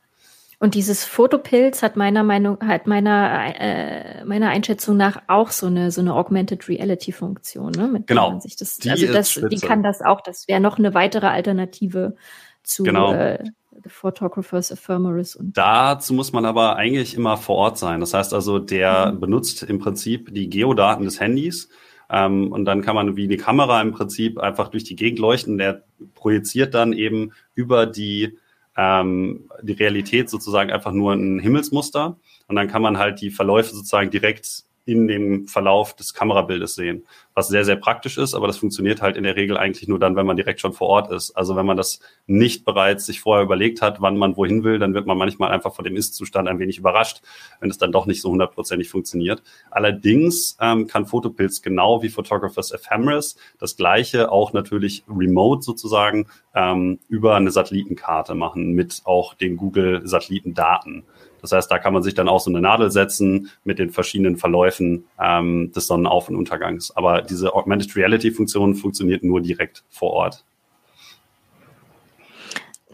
Und 0.63 0.77
dieses 0.77 1.05
Fotopilz 1.05 1.83
hat 1.83 1.97
meiner 1.97 2.23
Meinung, 2.23 2.57
hat 2.61 2.87
meiner, 2.87 3.53
äh, 3.59 4.25
meiner 4.25 4.51
Einschätzung 4.51 4.97
nach 4.97 5.21
auch 5.27 5.51
so 5.51 5.67
eine, 5.67 5.91
so 5.91 6.01
eine 6.01 6.15
Augmented 6.15 6.69
Reality 6.69 7.11
Funktion, 7.11 7.73
ne? 7.73 7.89
Mit 7.89 8.07
genau. 8.07 8.39
sich 8.39 8.55
das, 8.55 8.77
die 8.77 8.93
also 8.93 9.13
das, 9.13 9.41
die 9.51 9.57
kann 9.57 9.83
das 9.83 10.03
auch. 10.03 10.21
Das 10.21 10.47
wäre 10.47 10.61
noch 10.61 10.79
eine 10.79 10.95
weitere 10.95 11.27
Alternative 11.27 12.15
zu 12.63 12.85
genau. 12.85 13.13
äh, 13.13 13.43
The 13.83 13.91
Photographer's 13.91 14.71
Ephemeris. 14.71 15.35
Und 15.35 15.59
Dazu 15.59 16.15
muss 16.15 16.33
man 16.33 16.45
aber 16.45 16.77
eigentlich 16.77 17.17
immer 17.17 17.39
vor 17.39 17.57
Ort 17.57 17.79
sein. 17.79 17.99
Das 17.99 18.15
heißt 18.15 18.33
also, 18.33 18.61
der 18.61 19.11
mhm. 19.11 19.19
benutzt 19.19 19.65
im 19.65 19.81
Prinzip 19.81 20.33
die 20.33 20.49
Geodaten 20.49 21.03
des 21.03 21.19
Handys. 21.19 21.71
Ähm, 22.09 22.53
und 22.53 22.67
dann 22.67 22.83
kann 22.83 22.95
man 22.95 23.17
wie 23.17 23.25
eine 23.25 23.37
Kamera 23.37 23.83
im 23.83 23.91
Prinzip 23.91 24.39
einfach 24.39 24.69
durch 24.69 24.85
die 24.85 24.95
Gegend 24.95 25.19
leuchten. 25.19 25.59
Der 25.59 25.83
projiziert 26.15 26.73
dann 26.75 26.93
eben 26.93 27.33
über 27.57 27.85
die 27.87 28.39
ähm, 28.77 29.49
die 29.63 29.73
Realität 29.73 30.31
sozusagen 30.31 30.71
einfach 30.71 30.93
nur 30.93 31.13
ein 31.13 31.39
Himmelsmuster. 31.39 32.19
Und 32.49 32.57
dann 32.57 32.69
kann 32.69 32.83
man 32.83 32.99
halt 32.99 33.21
die 33.21 33.31
Verläufe 33.31 33.75
sozusagen 33.75 34.11
direkt 34.11 34.65
in 34.85 35.07
dem 35.07 35.47
Verlauf 35.47 35.95
des 35.95 36.13
Kamerabildes 36.13 36.75
sehen, 36.75 37.05
was 37.35 37.49
sehr, 37.49 37.65
sehr 37.65 37.77
praktisch 37.77 38.19
ist, 38.19 38.35
aber 38.35 38.49
das 38.49 38.59
funktioniert 38.59 39.01
halt 39.01 39.17
in 39.17 39.23
der 39.23 39.37
Regel 39.37 39.57
eigentlich 39.57 39.89
nur 39.89 39.99
dann, 39.99 40.17
wenn 40.17 40.27
man 40.27 40.37
direkt 40.37 40.61
schon 40.61 40.73
vor 40.73 40.89
Ort 40.89 41.13
ist. 41.13 41.31
Also 41.33 41.55
wenn 41.55 41.67
man 41.67 41.77
das 41.77 42.01
nicht 42.27 42.65
bereits 42.65 43.07
sich 43.07 43.21
vorher 43.21 43.45
überlegt 43.45 43.81
hat, 43.81 44.01
wann 44.01 44.17
man 44.17 44.37
wohin 44.37 44.65
will, 44.65 44.79
dann 44.81 44.93
wird 44.93 45.07
man 45.07 45.17
manchmal 45.17 45.53
einfach 45.53 45.75
von 45.75 45.85
dem 45.85 45.97
Ist-Zustand 45.97 46.49
ein 46.49 46.59
wenig 46.59 46.79
überrascht, 46.79 47.23
wenn 47.61 47.71
es 47.71 47.79
dann 47.79 47.93
doch 47.93 48.07
nicht 48.07 48.21
so 48.21 48.31
hundertprozentig 48.31 48.89
funktioniert. 48.89 49.43
Allerdings 49.71 50.57
ähm, 50.61 50.89
kann 50.89 51.07
Photopilz 51.07 51.63
genau 51.63 52.03
wie 52.03 52.09
Photographers 52.09 52.73
Ephemeris 52.73 53.37
das 53.59 53.77
gleiche 53.77 54.33
auch 54.33 54.53
natürlich 54.53 55.05
remote 55.09 55.63
sozusagen 55.63 56.27
ähm, 56.55 56.99
über 57.09 57.37
eine 57.37 57.53
Satellitenkarte 57.53 58.35
machen 58.35 58.73
mit 58.73 59.03
auch 59.05 59.35
den 59.35 59.57
Google-Satellitendaten. 59.57 61.05
Das 61.43 61.53
heißt, 61.53 61.71
da 61.71 61.79
kann 61.79 61.93
man 61.93 62.03
sich 62.03 62.15
dann 62.15 62.29
auch 62.29 62.41
so 62.41 62.51
eine 62.51 62.61
Nadel 62.61 62.91
setzen 62.91 63.51
mit 63.65 63.79
den 63.79 63.91
verschiedenen 63.91 64.37
Verläufen 64.37 65.05
ähm, 65.21 65.73
des 65.73 65.89
Sonnenauf- 65.89 66.29
und 66.29 66.37
Untergangs. 66.37 66.97
Aber 66.97 67.21
diese 67.21 67.55
Augmented 67.55 67.95
Reality-Funktion 67.95 68.77
funktioniert 68.77 69.23
nur 69.25 69.43
direkt 69.43 69.85
vor 69.91 70.13
Ort. 70.13 70.45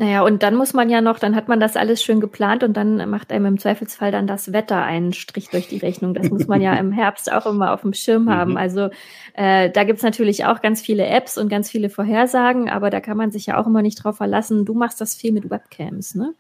Naja, 0.00 0.22
und 0.22 0.44
dann 0.44 0.54
muss 0.54 0.74
man 0.74 0.90
ja 0.90 1.00
noch, 1.00 1.18
dann 1.18 1.34
hat 1.34 1.48
man 1.48 1.58
das 1.58 1.76
alles 1.76 2.00
schön 2.00 2.20
geplant 2.20 2.62
und 2.62 2.76
dann 2.76 3.10
macht 3.10 3.32
einem 3.32 3.46
im 3.46 3.58
Zweifelsfall 3.58 4.12
dann 4.12 4.28
das 4.28 4.52
Wetter 4.52 4.80
einen 4.84 5.12
Strich 5.12 5.48
durch 5.48 5.66
die 5.66 5.78
Rechnung. 5.78 6.14
Das 6.14 6.30
muss 6.30 6.46
man 6.46 6.60
ja 6.60 6.74
im 6.74 6.92
Herbst 6.92 7.32
auch 7.32 7.46
immer 7.46 7.72
auf 7.72 7.80
dem 7.80 7.92
Schirm 7.92 8.26
mhm. 8.26 8.30
haben. 8.30 8.56
Also 8.56 8.90
äh, 9.34 9.70
da 9.70 9.82
gibt's 9.82 10.04
natürlich 10.04 10.44
auch 10.44 10.62
ganz 10.62 10.80
viele 10.80 11.04
Apps 11.04 11.36
und 11.36 11.48
ganz 11.48 11.68
viele 11.68 11.90
Vorhersagen, 11.90 12.70
aber 12.70 12.90
da 12.90 13.00
kann 13.00 13.16
man 13.16 13.32
sich 13.32 13.46
ja 13.46 13.60
auch 13.60 13.66
immer 13.66 13.82
nicht 13.82 14.04
drauf 14.04 14.16
verlassen. 14.18 14.64
Du 14.64 14.72
machst 14.72 15.00
das 15.00 15.16
viel 15.16 15.32
mit 15.32 15.50
Webcams, 15.50 16.14
ne? 16.14 16.32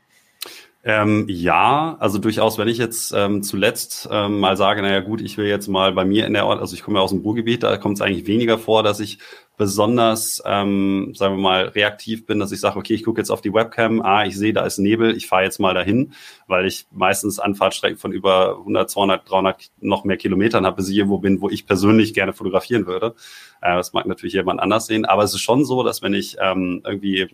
Ähm, 0.88 1.26
ja, 1.28 1.98
also 2.00 2.16
durchaus, 2.16 2.56
wenn 2.56 2.66
ich 2.66 2.78
jetzt 2.78 3.12
ähm, 3.14 3.42
zuletzt 3.42 4.08
ähm, 4.10 4.40
mal 4.40 4.56
sage, 4.56 4.80
naja 4.80 5.00
gut, 5.00 5.20
ich 5.20 5.36
will 5.36 5.46
jetzt 5.46 5.68
mal 5.68 5.92
bei 5.92 6.06
mir 6.06 6.26
in 6.26 6.32
der 6.32 6.46
Ort, 6.46 6.60
also 6.60 6.74
ich 6.74 6.82
komme 6.82 6.96
ja 6.96 7.02
aus 7.02 7.10
dem 7.10 7.20
Ruhrgebiet, 7.20 7.62
da 7.62 7.76
kommt 7.76 7.98
es 7.98 8.00
eigentlich 8.00 8.26
weniger 8.26 8.56
vor, 8.56 8.82
dass 8.82 8.98
ich 8.98 9.18
besonders, 9.58 10.42
ähm, 10.46 11.12
sagen 11.14 11.36
wir 11.36 11.42
mal, 11.42 11.64
reaktiv 11.66 12.24
bin, 12.24 12.38
dass 12.38 12.52
ich 12.52 12.60
sage, 12.60 12.78
okay, 12.78 12.94
ich 12.94 13.04
gucke 13.04 13.20
jetzt 13.20 13.28
auf 13.28 13.42
die 13.42 13.52
Webcam, 13.52 14.00
ah, 14.00 14.24
ich 14.24 14.38
sehe, 14.38 14.54
da 14.54 14.64
ist 14.64 14.78
Nebel, 14.78 15.14
ich 15.14 15.26
fahre 15.26 15.42
jetzt 15.42 15.60
mal 15.60 15.74
dahin, 15.74 16.14
weil 16.46 16.64
ich 16.64 16.86
meistens 16.90 17.38
Anfahrtstrecken 17.38 17.98
von 17.98 18.12
über 18.12 18.56
100, 18.56 18.88
200, 18.88 19.30
300 19.30 19.70
noch 19.82 20.04
mehr 20.04 20.16
Kilometern 20.16 20.64
habe, 20.64 20.76
bis 20.76 20.88
ich 20.88 20.96
irgendwo 20.96 21.18
bin, 21.18 21.42
wo 21.42 21.50
ich 21.50 21.66
persönlich 21.66 22.14
gerne 22.14 22.32
fotografieren 22.32 22.86
würde. 22.86 23.14
Äh, 23.60 23.76
das 23.76 23.92
mag 23.92 24.06
natürlich 24.06 24.32
jemand 24.32 24.60
anders 24.60 24.86
sehen, 24.86 25.04
aber 25.04 25.22
es 25.22 25.34
ist 25.34 25.42
schon 25.42 25.66
so, 25.66 25.82
dass 25.82 26.00
wenn 26.00 26.14
ich 26.14 26.38
ähm, 26.40 26.80
irgendwie 26.86 27.28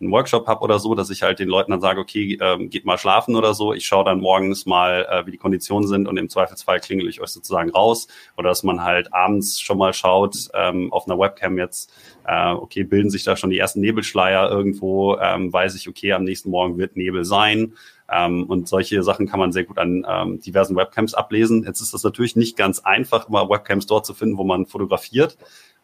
einen 0.00 0.12
Workshop 0.12 0.46
habe 0.46 0.60
oder 0.60 0.78
so, 0.78 0.94
dass 0.94 1.10
ich 1.10 1.22
halt 1.22 1.40
den 1.40 1.48
Leuten 1.48 1.72
dann 1.72 1.80
sage, 1.80 2.00
okay, 2.00 2.38
ähm, 2.40 2.70
geht 2.70 2.84
mal 2.84 2.98
schlafen 2.98 3.34
oder 3.34 3.54
so. 3.54 3.72
Ich 3.72 3.84
schaue 3.86 4.04
dann 4.04 4.20
morgens 4.20 4.64
mal, 4.64 5.06
äh, 5.10 5.26
wie 5.26 5.32
die 5.32 5.38
Konditionen 5.38 5.88
sind 5.88 6.06
und 6.06 6.16
im 6.16 6.28
Zweifelsfall 6.28 6.78
klingel 6.80 7.08
ich 7.08 7.20
euch 7.20 7.30
sozusagen 7.30 7.70
raus. 7.70 8.06
Oder 8.36 8.50
dass 8.50 8.62
man 8.62 8.84
halt 8.84 9.12
abends 9.12 9.60
schon 9.60 9.78
mal 9.78 9.92
schaut, 9.92 10.36
ähm, 10.54 10.92
auf 10.92 11.08
einer 11.08 11.18
Webcam 11.18 11.58
jetzt, 11.58 11.92
äh, 12.26 12.52
okay, 12.52 12.84
bilden 12.84 13.10
sich 13.10 13.24
da 13.24 13.36
schon 13.36 13.50
die 13.50 13.58
ersten 13.58 13.80
Nebelschleier 13.80 14.48
irgendwo, 14.50 15.16
ähm, 15.16 15.52
weiß 15.52 15.74
ich, 15.74 15.88
okay, 15.88 16.12
am 16.12 16.24
nächsten 16.24 16.50
Morgen 16.50 16.78
wird 16.78 16.96
Nebel 16.96 17.24
sein. 17.24 17.74
Ähm, 18.10 18.44
und 18.44 18.68
solche 18.68 19.02
Sachen 19.02 19.26
kann 19.28 19.38
man 19.38 19.52
sehr 19.52 19.64
gut 19.64 19.78
an 19.78 20.06
ähm, 20.08 20.40
diversen 20.40 20.76
Webcams 20.76 21.14
ablesen. 21.14 21.64
Jetzt 21.64 21.80
ist 21.80 21.92
das 21.92 22.04
natürlich 22.04 22.36
nicht 22.36 22.56
ganz 22.56 22.80
einfach, 22.80 23.28
immer 23.28 23.48
Webcams 23.48 23.86
dort 23.86 24.06
zu 24.06 24.14
finden, 24.14 24.38
wo 24.38 24.44
man 24.44 24.66
fotografiert. 24.66 25.36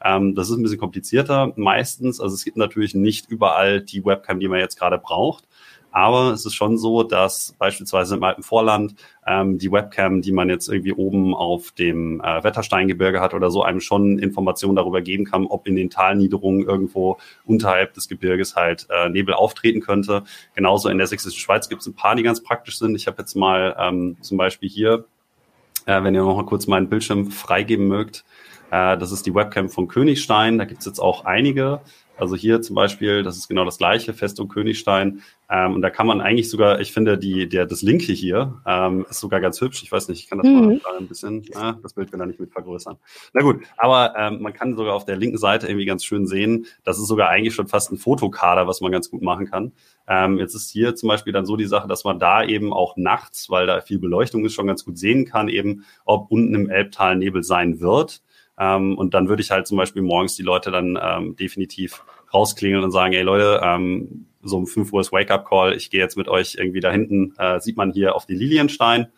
Ähm, 0.02 0.34
das 0.34 0.48
ist 0.48 0.56
ein 0.56 0.62
bisschen 0.62 0.78
komplizierter 0.78 1.52
meistens. 1.56 2.20
Also 2.20 2.34
es 2.34 2.44
gibt 2.44 2.56
natürlich 2.56 2.94
nicht 2.94 3.28
überall 3.28 3.80
die 3.80 4.04
Webcam, 4.04 4.40
die 4.40 4.48
man 4.48 4.58
jetzt 4.58 4.78
gerade 4.78 4.98
braucht. 4.98 5.44
Aber 5.94 6.32
es 6.32 6.44
ist 6.44 6.54
schon 6.54 6.76
so, 6.76 7.04
dass 7.04 7.54
beispielsweise 7.56 8.16
im 8.16 8.24
Alpenvorland 8.24 8.96
ähm, 9.28 9.58
die 9.58 9.70
Webcam, 9.70 10.22
die 10.22 10.32
man 10.32 10.48
jetzt 10.48 10.68
irgendwie 10.68 10.92
oben 10.92 11.36
auf 11.36 11.70
dem 11.70 12.20
äh, 12.20 12.42
Wettersteingebirge 12.42 13.20
hat 13.20 13.32
oder 13.32 13.48
so, 13.48 13.62
einem 13.62 13.80
schon 13.80 14.18
Informationen 14.18 14.74
darüber 14.74 15.02
geben 15.02 15.24
kann, 15.24 15.46
ob 15.46 15.68
in 15.68 15.76
den 15.76 15.90
Talniederungen 15.90 16.66
irgendwo 16.66 17.18
unterhalb 17.44 17.94
des 17.94 18.08
Gebirges 18.08 18.56
halt 18.56 18.88
äh, 18.90 19.08
Nebel 19.08 19.34
auftreten 19.34 19.80
könnte. 19.80 20.24
Genauso 20.56 20.88
in 20.88 20.98
der 20.98 21.06
sächsischen 21.06 21.38
Schweiz 21.38 21.68
gibt 21.68 21.82
es 21.82 21.86
ein 21.86 21.94
paar, 21.94 22.16
die 22.16 22.24
ganz 22.24 22.42
praktisch 22.42 22.80
sind. 22.80 22.96
Ich 22.96 23.06
habe 23.06 23.18
jetzt 23.20 23.36
mal 23.36 23.76
ähm, 23.78 24.16
zum 24.20 24.36
Beispiel 24.36 24.68
hier, 24.68 25.04
äh, 25.86 26.02
wenn 26.02 26.12
ihr 26.16 26.24
noch 26.24 26.36
mal 26.36 26.44
kurz 26.44 26.66
meinen 26.66 26.88
Bildschirm 26.88 27.30
freigeben 27.30 27.86
mögt, 27.86 28.24
äh, 28.72 28.98
das 28.98 29.12
ist 29.12 29.26
die 29.26 29.34
Webcam 29.36 29.68
von 29.68 29.86
Königstein. 29.86 30.58
Da 30.58 30.64
gibt 30.64 30.80
es 30.80 30.86
jetzt 30.86 30.98
auch 30.98 31.24
einige. 31.24 31.82
Also 32.16 32.36
hier 32.36 32.62
zum 32.62 32.76
Beispiel, 32.76 33.22
das 33.22 33.36
ist 33.36 33.48
genau 33.48 33.64
das 33.64 33.78
gleiche, 33.78 34.14
Festung 34.14 34.48
Königstein. 34.48 35.22
Ähm, 35.50 35.74
und 35.74 35.82
da 35.82 35.90
kann 35.90 36.06
man 36.06 36.20
eigentlich 36.20 36.48
sogar, 36.48 36.80
ich 36.80 36.92
finde, 36.92 37.18
die, 37.18 37.48
der, 37.48 37.66
das 37.66 37.82
Linke 37.82 38.12
hier 38.12 38.60
ähm, 38.66 39.04
ist 39.10 39.20
sogar 39.20 39.40
ganz 39.40 39.60
hübsch. 39.60 39.82
Ich 39.82 39.92
weiß 39.92 40.08
nicht, 40.08 40.20
ich 40.20 40.30
kann 40.30 40.38
das 40.38 40.46
mhm. 40.46 40.80
mal 40.82 40.96
ein 40.98 41.06
bisschen, 41.06 41.42
äh, 41.52 41.74
das 41.82 41.92
Bild 41.92 42.12
will 42.12 42.20
er 42.20 42.26
nicht 42.26 42.40
mit 42.40 42.52
vergrößern. 42.52 42.96
Na 43.32 43.42
gut, 43.42 43.62
aber 43.76 44.14
ähm, 44.16 44.40
man 44.40 44.52
kann 44.52 44.74
sogar 44.76 44.94
auf 44.94 45.04
der 45.04 45.16
linken 45.16 45.38
Seite 45.38 45.66
irgendwie 45.66 45.86
ganz 45.86 46.04
schön 46.04 46.26
sehen, 46.26 46.66
das 46.84 46.98
ist 46.98 47.08
sogar 47.08 47.28
eigentlich 47.28 47.54
schon 47.54 47.68
fast 47.68 47.92
ein 47.92 47.98
Fotokader, 47.98 48.66
was 48.66 48.80
man 48.80 48.92
ganz 48.92 49.10
gut 49.10 49.22
machen 49.22 49.50
kann. 49.50 49.72
Ähm, 50.06 50.38
jetzt 50.38 50.54
ist 50.54 50.70
hier 50.70 50.94
zum 50.94 51.08
Beispiel 51.08 51.32
dann 51.32 51.46
so 51.46 51.56
die 51.56 51.66
Sache, 51.66 51.88
dass 51.88 52.04
man 52.04 52.18
da 52.18 52.44
eben 52.44 52.72
auch 52.72 52.96
nachts, 52.96 53.50
weil 53.50 53.66
da 53.66 53.80
viel 53.80 53.98
Beleuchtung 53.98 54.44
ist, 54.44 54.54
schon 54.54 54.66
ganz 54.66 54.84
gut 54.84 54.98
sehen 54.98 55.24
kann, 55.24 55.48
eben, 55.48 55.84
ob 56.04 56.30
unten 56.30 56.54
im 56.54 56.70
Elbtal 56.70 57.16
Nebel 57.16 57.42
sein 57.42 57.80
wird. 57.80 58.22
Ähm, 58.58 58.96
und 58.96 59.14
dann 59.14 59.28
würde 59.28 59.42
ich 59.42 59.50
halt 59.50 59.66
zum 59.66 59.76
Beispiel 59.76 60.02
morgens 60.02 60.36
die 60.36 60.42
Leute 60.42 60.70
dann 60.70 60.98
ähm, 61.00 61.36
definitiv 61.36 62.04
rausklingeln 62.32 62.84
und 62.84 62.90
sagen, 62.90 63.12
ey 63.12 63.22
Leute, 63.22 63.60
ähm, 63.62 64.26
so 64.42 64.58
um 64.58 64.66
5 64.66 64.92
Uhr 64.92 65.00
ist 65.00 65.12
Wake-up-Call, 65.12 65.74
ich 65.74 65.90
gehe 65.90 66.00
jetzt 66.00 66.16
mit 66.16 66.28
euch 66.28 66.56
irgendwie 66.58 66.80
da 66.80 66.90
hinten, 66.90 67.34
äh, 67.38 67.60
sieht 67.60 67.76
man 67.76 67.92
hier 67.92 68.14
auf 68.14 68.26
die 68.26 68.34
Lilienstein. 68.34 69.08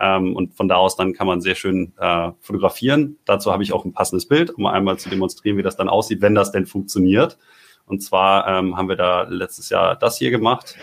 Ähm, 0.00 0.34
und 0.34 0.54
von 0.54 0.66
da 0.66 0.76
aus 0.76 0.96
dann 0.96 1.12
kann 1.12 1.26
man 1.26 1.42
sehr 1.42 1.54
schön 1.54 1.92
äh, 1.98 2.30
fotografieren. 2.40 3.18
Dazu 3.26 3.52
habe 3.52 3.62
ich 3.62 3.72
auch 3.72 3.84
ein 3.84 3.92
passendes 3.92 4.26
Bild, 4.26 4.50
um 4.50 4.64
einmal 4.64 4.98
zu 4.98 5.10
demonstrieren, 5.10 5.58
wie 5.58 5.62
das 5.62 5.76
dann 5.76 5.90
aussieht, 5.90 6.22
wenn 6.22 6.34
das 6.34 6.52
denn 6.52 6.64
funktioniert. 6.64 7.36
Und 7.84 8.02
zwar 8.02 8.48
ähm, 8.48 8.76
haben 8.76 8.88
wir 8.88 8.96
da 8.96 9.22
letztes 9.22 9.68
Jahr 9.68 9.96
das 9.96 10.16
hier 10.16 10.30
gemacht. 10.30 10.76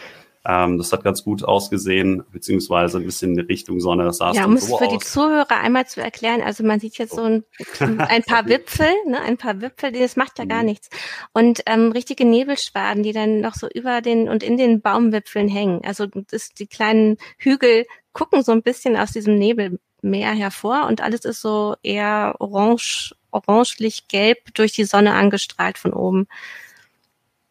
Ähm, 0.49 0.77
das 0.77 0.93
hat 0.93 1.03
ganz 1.03 1.25
gut 1.25 1.43
ausgesehen, 1.43 2.23
beziehungsweise 2.31 2.99
ein 2.99 3.03
bisschen 3.03 3.37
in 3.37 3.45
Richtung 3.47 3.81
Sonne 3.81 4.13
sah 4.13 4.31
ja, 4.31 4.45
um 4.45 4.53
es 4.53 4.67
so 4.67 4.77
für 4.77 4.85
aus. 4.85 4.93
die 4.93 4.99
Zuhörer 4.99 5.59
einmal 5.59 5.87
zu 5.87 6.01
erklären, 6.01 6.41
also 6.41 6.63
man 6.63 6.79
sieht 6.79 6.97
jetzt 6.97 7.15
so 7.15 7.23
ein, 7.23 7.43
ein 7.79 8.23
paar 8.23 8.47
Wipfel, 8.47 8.87
ne, 9.05 9.19
ein 9.19 9.35
paar 9.35 9.59
Wipfel, 9.59 9.91
das 9.91 10.15
macht 10.15 10.39
ja 10.39 10.45
gar 10.45 10.61
mhm. 10.61 10.67
nichts. 10.67 10.89
Und 11.33 11.63
ähm, 11.65 11.91
richtige 11.91 12.23
Nebelschwaden, 12.23 13.03
die 13.03 13.11
dann 13.11 13.41
noch 13.41 13.55
so 13.55 13.67
über 13.67 13.99
den 13.99 14.29
und 14.29 14.41
in 14.41 14.55
den 14.55 14.79
Baumwipfeln 14.79 15.49
hängen. 15.49 15.81
Also 15.83 16.05
das, 16.05 16.53
die 16.53 16.67
kleinen 16.67 17.17
Hügel 17.37 17.85
gucken 18.13 18.41
so 18.41 18.53
ein 18.53 18.63
bisschen 18.63 18.95
aus 18.95 19.11
diesem 19.11 19.37
Nebelmeer 19.37 20.31
hervor 20.31 20.87
und 20.87 21.01
alles 21.01 21.25
ist 21.25 21.41
so 21.41 21.75
eher 21.83 22.35
orange, 22.39 23.13
orangelich 23.31 24.07
gelb 24.07 24.53
durch 24.53 24.71
die 24.71 24.85
Sonne 24.85 25.13
angestrahlt 25.13 25.77
von 25.77 25.91
oben. 25.91 26.27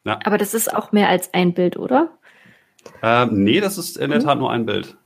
Ja. 0.04 0.18
Aber 0.24 0.38
das 0.38 0.54
ist 0.54 0.72
auch 0.72 0.92
mehr 0.92 1.10
als 1.10 1.34
ein 1.34 1.52
Bild, 1.52 1.76
oder? 1.76 2.15
Ähm, 3.02 3.44
nee, 3.44 3.60
das 3.60 3.78
ist 3.78 3.96
in 3.96 4.10
der 4.10 4.20
Tat 4.20 4.38
nur 4.38 4.50
ein 4.50 4.66
Bild. 4.66 4.96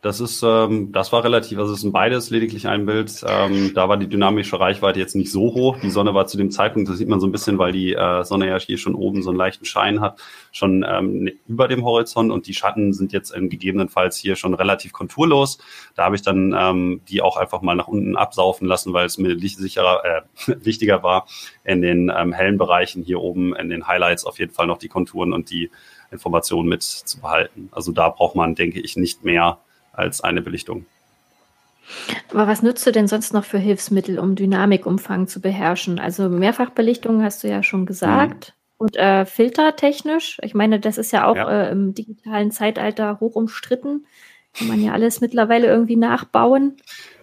Das 0.00 0.20
ist, 0.20 0.44
ähm, 0.44 0.92
das 0.92 1.12
war 1.12 1.24
relativ, 1.24 1.58
also 1.58 1.72
es 1.72 1.80
sind 1.80 1.92
beides 1.92 2.30
lediglich 2.30 2.68
ein 2.68 2.86
Bild. 2.86 3.24
Ähm, 3.26 3.72
da 3.74 3.88
war 3.88 3.96
die 3.96 4.08
dynamische 4.08 4.60
Reichweite 4.60 5.00
jetzt 5.00 5.16
nicht 5.16 5.32
so 5.32 5.54
hoch. 5.54 5.76
Die 5.82 5.90
Sonne 5.90 6.14
war 6.14 6.26
zu 6.28 6.36
dem 6.36 6.52
Zeitpunkt, 6.52 6.88
das 6.88 6.98
sieht 6.98 7.08
man 7.08 7.18
so 7.18 7.26
ein 7.26 7.32
bisschen, 7.32 7.58
weil 7.58 7.72
die 7.72 7.94
äh, 7.94 8.22
Sonne 8.22 8.46
ja 8.46 8.58
hier 8.60 8.78
schon 8.78 8.94
oben 8.94 9.24
so 9.24 9.30
einen 9.30 9.38
leichten 9.38 9.64
Schein 9.64 10.00
hat, 10.00 10.20
schon 10.52 10.84
ähm, 10.88 11.24
ne, 11.24 11.32
über 11.48 11.66
dem 11.66 11.84
Horizont 11.84 12.30
und 12.30 12.46
die 12.46 12.54
Schatten 12.54 12.92
sind 12.92 13.12
jetzt 13.12 13.34
ähm, 13.36 13.48
gegebenenfalls 13.48 14.16
hier 14.16 14.36
schon 14.36 14.54
relativ 14.54 14.92
konturlos. 14.92 15.58
Da 15.96 16.04
habe 16.04 16.14
ich 16.14 16.22
dann 16.22 16.54
ähm, 16.56 17.00
die 17.08 17.20
auch 17.20 17.36
einfach 17.36 17.60
mal 17.62 17.74
nach 17.74 17.88
unten 17.88 18.16
absaufen 18.16 18.68
lassen, 18.68 18.92
weil 18.92 19.06
es 19.06 19.18
mir 19.18 19.36
sicherer, 19.36 20.04
äh, 20.04 20.54
wichtiger 20.64 21.02
war, 21.02 21.26
in 21.64 21.82
den 21.82 22.12
ähm, 22.16 22.32
hellen 22.32 22.56
Bereichen 22.56 23.02
hier 23.02 23.20
oben 23.20 23.54
in 23.56 23.68
den 23.68 23.88
Highlights 23.88 24.24
auf 24.24 24.38
jeden 24.38 24.52
Fall 24.52 24.68
noch 24.68 24.78
die 24.78 24.88
Konturen 24.88 25.32
und 25.32 25.50
die 25.50 25.70
Informationen 26.10 26.68
mit 26.68 26.82
zu 26.82 27.20
behalten. 27.20 27.68
Also 27.72 27.92
da 27.92 28.08
braucht 28.08 28.34
man, 28.34 28.54
denke 28.54 28.80
ich, 28.80 28.96
nicht 28.96 29.24
mehr 29.24 29.58
als 29.92 30.20
eine 30.20 30.42
Belichtung. 30.42 30.86
Aber 32.30 32.46
was 32.46 32.62
nutzt 32.62 32.86
du 32.86 32.92
denn 32.92 33.08
sonst 33.08 33.32
noch 33.32 33.44
für 33.44 33.58
Hilfsmittel, 33.58 34.18
um 34.18 34.34
Dynamikumfang 34.34 35.26
zu 35.26 35.40
beherrschen? 35.40 35.98
Also 35.98 36.28
Mehrfachbelichtung 36.28 37.22
hast 37.22 37.42
du 37.42 37.48
ja 37.48 37.62
schon 37.62 37.86
gesagt. 37.86 38.54
Mhm. 38.54 38.58
Und 38.78 38.96
äh, 38.96 39.26
filtertechnisch, 39.26 40.38
ich 40.42 40.54
meine, 40.54 40.78
das 40.78 40.98
ist 40.98 41.12
ja 41.12 41.26
auch 41.26 41.36
ja. 41.36 41.50
Äh, 41.50 41.72
im 41.72 41.94
digitalen 41.94 42.52
Zeitalter 42.52 43.18
hoch 43.20 43.34
umstritten. 43.34 44.06
Kann 44.54 44.68
man 44.68 44.80
ja 44.80 44.92
alles 44.92 45.20
mittlerweile 45.20 45.66
irgendwie 45.66 45.96
nachbauen. 45.96 46.76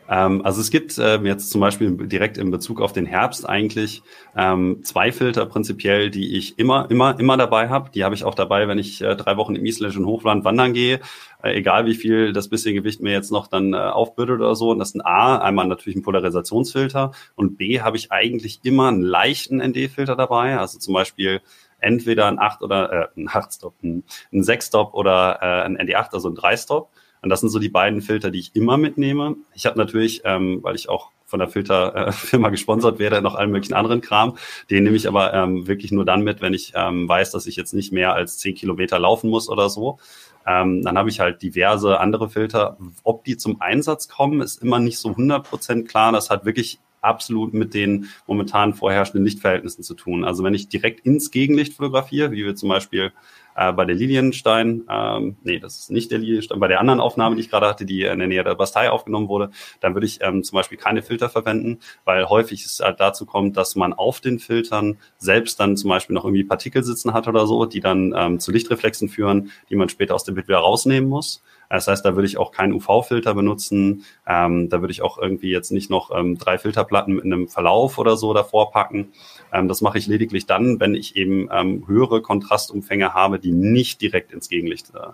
Ähm, 0.10 0.46
also 0.46 0.62
es 0.62 0.72
gibt 0.72 0.98
äh, 0.98 1.18
jetzt 1.20 1.50
zum 1.50 1.62
Beispiel 1.62 1.92
direkt 2.08 2.38
in 2.38 2.52
Bezug 2.52 2.82
auf 2.82 2.94
den 2.94 3.06
Herbst 3.06 3.48
eigentlich 3.48 4.04
ähm, 4.36 4.82
zwei 4.84 5.12
Filter 5.12 5.46
prinzipiell, 5.46 6.10
die 6.10 6.38
ich 6.38 6.60
immer, 6.60 6.90
immer, 6.90 7.20
immer 7.20 7.38
dabei 7.38 7.70
habe. 7.70 7.90
Die 7.92 8.04
habe 8.04 8.16
ich 8.16 8.24
auch 8.24 8.36
dabei, 8.36 8.68
wenn 8.68 8.78
ich 8.78 9.02
äh, 9.02 9.16
drei 9.16 9.38
Wochen 9.38 9.56
im 9.56 9.66
isländischen 9.66 10.06
Hochland 10.06 10.44
wandern 10.44 10.74
gehe. 10.74 11.00
Äh, 11.44 11.54
egal 11.54 11.86
wie 11.86 11.96
viel 11.96 12.34
das 12.34 12.50
bisschen 12.50 12.76
Gewicht 12.76 13.02
mir 13.02 13.14
jetzt 13.14 13.32
noch 13.32 13.48
dann 13.48 13.74
äh, 13.74 13.78
aufbürdet 13.78 14.40
oder 14.40 14.56
so. 14.56 14.72
Und 14.72 14.80
das 14.80 14.90
ist 14.90 14.96
ein 14.96 15.06
A, 15.06 15.38
einmal 15.38 15.68
natürlich 15.68 15.98
ein 15.98 16.04
Polarisationsfilter 16.04 17.12
und 17.36 17.58
B 17.58 17.82
habe 17.82 17.98
ich 17.98 18.12
eigentlich 18.12 18.60
immer 18.64 18.90
einen 18.90 19.02
leichten 19.02 19.58
ND-Filter 19.58 20.16
dabei. 20.16 20.58
Also 20.58 20.80
zum 20.80 20.94
Beispiel 20.94 21.42
entweder 21.80 22.28
ein 22.28 22.40
8 22.40 22.62
oder 22.62 22.92
äh, 22.92 23.08
ein 23.18 23.28
8-Stop, 23.28 23.76
ein, 23.84 24.04
ein 24.34 24.42
6-Stop 24.42 24.94
oder 24.94 25.40
äh, 25.42 25.66
ein 25.66 25.78
ND8, 25.78 26.14
also 26.14 26.30
ein 26.30 26.36
3-Stop. 26.36 26.90
Und 27.26 27.32
das 27.32 27.40
sind 27.40 27.50
so 27.50 27.58
die 27.58 27.70
beiden 27.70 28.04
Filter, 28.04 28.30
die 28.30 28.38
ich 28.38 28.56
immer 28.56 28.78
mitnehme. 28.78 29.36
Ich 29.56 29.66
habe 29.66 29.80
natürlich, 29.80 30.22
ähm, 30.26 30.60
weil 30.62 30.76
ich 30.76 30.90
auch 30.90 31.10
von 31.26 31.40
der 31.40 31.48
Filterfirma 31.48 32.50
äh, 32.50 32.52
gesponsert 32.52 33.00
werde, 33.00 33.20
noch 33.20 33.34
allen 33.34 33.50
möglichen 33.50 33.74
anderen 33.74 34.02
Kram. 34.02 34.38
Den 34.70 34.84
nehme 34.84 34.96
ich 34.96 35.08
aber 35.08 35.34
ähm, 35.34 35.66
wirklich 35.66 35.92
nur 35.92 36.06
dann 36.06 36.22
mit, 36.22 36.44
wenn 36.44 36.54
ich 36.54 36.74
ähm, 36.76 37.10
weiß, 37.10 37.32
dass 37.32 37.48
ich 37.48 37.56
jetzt 37.56 37.74
nicht 37.74 37.92
mehr 37.92 38.14
als 38.14 38.38
zehn 38.38 38.54
Kilometer 38.54 39.00
laufen 39.00 39.32
muss 39.32 39.50
oder 39.50 39.70
so. 39.70 39.98
Ähm, 40.46 40.84
dann 40.84 41.00
habe 41.00 41.10
ich 41.10 41.20
halt 41.20 41.42
diverse 41.42 42.00
andere 42.00 42.30
Filter. 42.30 42.78
Ob 43.04 43.24
die 43.24 43.38
zum 43.38 43.60
Einsatz 43.60 44.08
kommen, 44.08 44.42
ist 44.42 44.62
immer 44.62 44.78
nicht 44.78 45.00
so 45.00 45.10
100% 45.10 45.86
klar. 45.86 46.12
Das 46.12 46.30
hat 46.30 46.46
wirklich 46.46 46.80
absolut 47.02 47.56
mit 47.56 47.74
den 47.74 48.08
momentan 48.28 48.76
vorherrschenden 48.76 49.26
Lichtverhältnissen 49.26 49.84
zu 49.84 49.96
tun. 49.96 50.26
Also 50.26 50.44
wenn 50.44 50.54
ich 50.54 50.70
direkt 50.70 51.08
ins 51.08 51.32
Gegenlicht 51.32 51.74
fotografiere, 51.74 52.30
wie 52.30 52.46
wir 52.46 52.56
zum 52.56 52.70
Beispiel 52.70 53.14
äh, 53.56 53.72
bei 53.72 53.86
der 53.86 53.96
Lilienstein, 53.96 54.84
ähm, 54.90 55.38
nee, 55.44 55.60
das 55.60 55.80
ist 55.80 55.92
nicht 55.92 56.12
der 56.12 56.20
Lilienstein, 56.20 56.60
bei 56.60 56.68
der 56.68 56.80
anderen 56.80 57.00
Aufnahme, 57.00 57.36
die 57.36 57.42
ich 57.42 57.50
gerade 57.50 57.68
hatte, 57.68 57.86
die 57.86 58.04
in 58.04 58.20
der 58.20 58.28
Nähe 58.28 58.44
der 58.44 58.56
Bastei 58.56 58.90
aufgenommen 58.90 59.30
wurde, 59.30 59.52
dann 59.80 59.94
würde 59.94 60.06
ich 60.06 60.20
ähm, 60.22 60.44
zum 60.44 60.58
Beispiel 60.58 60.78
keine 60.78 61.02
Filter 61.02 61.30
verwenden, 61.30 61.80
weil 62.04 62.28
häufig 62.30 62.66
es 62.66 62.80
halt 62.80 63.00
dazu 63.00 63.26
kommt, 63.26 63.58
dass 63.58 63.76
man 63.76 63.94
auf 63.94 64.22
den 64.22 64.40
Filtern 64.40 64.98
selbst 65.18 65.60
dann 65.60 65.78
zum 65.78 65.90
Beispiel 65.90 66.14
noch 66.14 66.26
irgendwie 66.26 66.44
Partikel 66.44 66.84
sitzen 66.84 67.14
hat 67.14 67.28
oder 67.28 67.48
so, 67.48 67.66
die 67.66 67.80
dann 67.80 68.14
ähm, 68.16 68.40
zu 68.40 68.52
Lichtreflexen 68.52 69.10
führen, 69.10 69.52
die 69.70 69.76
man 69.76 69.90
später 69.90 70.16
aus 70.16 70.24
dem 70.24 70.36
Bild 70.36 70.48
wieder 70.48 70.60
rausnehmen 70.60 71.10
muss. 71.10 71.42
Das 71.70 71.88
heißt, 71.88 72.06
da 72.06 72.16
würde 72.16 72.28
ich 72.28 72.38
auch 72.38 72.52
keinen 72.52 72.74
UV-Filter 72.74 73.34
benutzen. 73.34 74.06
Ähm, 74.28 74.70
da 74.70 74.82
würde 74.82 74.92
ich 74.92 75.02
auch 75.02 75.18
irgendwie 75.18 75.52
jetzt 75.52 75.72
nicht 75.72 75.90
noch 75.90 76.12
ähm, 76.16 76.38
drei 76.38 76.58
Filterplatten 76.58 77.16
mit 77.16 77.26
einem 77.26 77.48
Verlauf 77.48 77.98
oder 77.98 78.18
so 78.18 78.34
davor 78.34 78.72
packen. 78.72 79.10
Ähm, 79.52 79.68
das 79.68 79.82
mache 79.82 79.98
ich 79.98 80.08
lediglich 80.08 80.46
dann, 80.46 80.80
wenn 80.80 80.96
ich 80.96 81.16
eben 81.16 81.50
ähm, 81.52 81.84
höhere 81.88 82.22
Kontrastumfänge 82.22 83.14
habe, 83.14 83.40
die 83.40 83.52
nicht 83.52 84.02
direkt 84.02 84.32
ins 84.32 84.50
Gegenlicht 84.50 84.92
äh, 84.96 85.08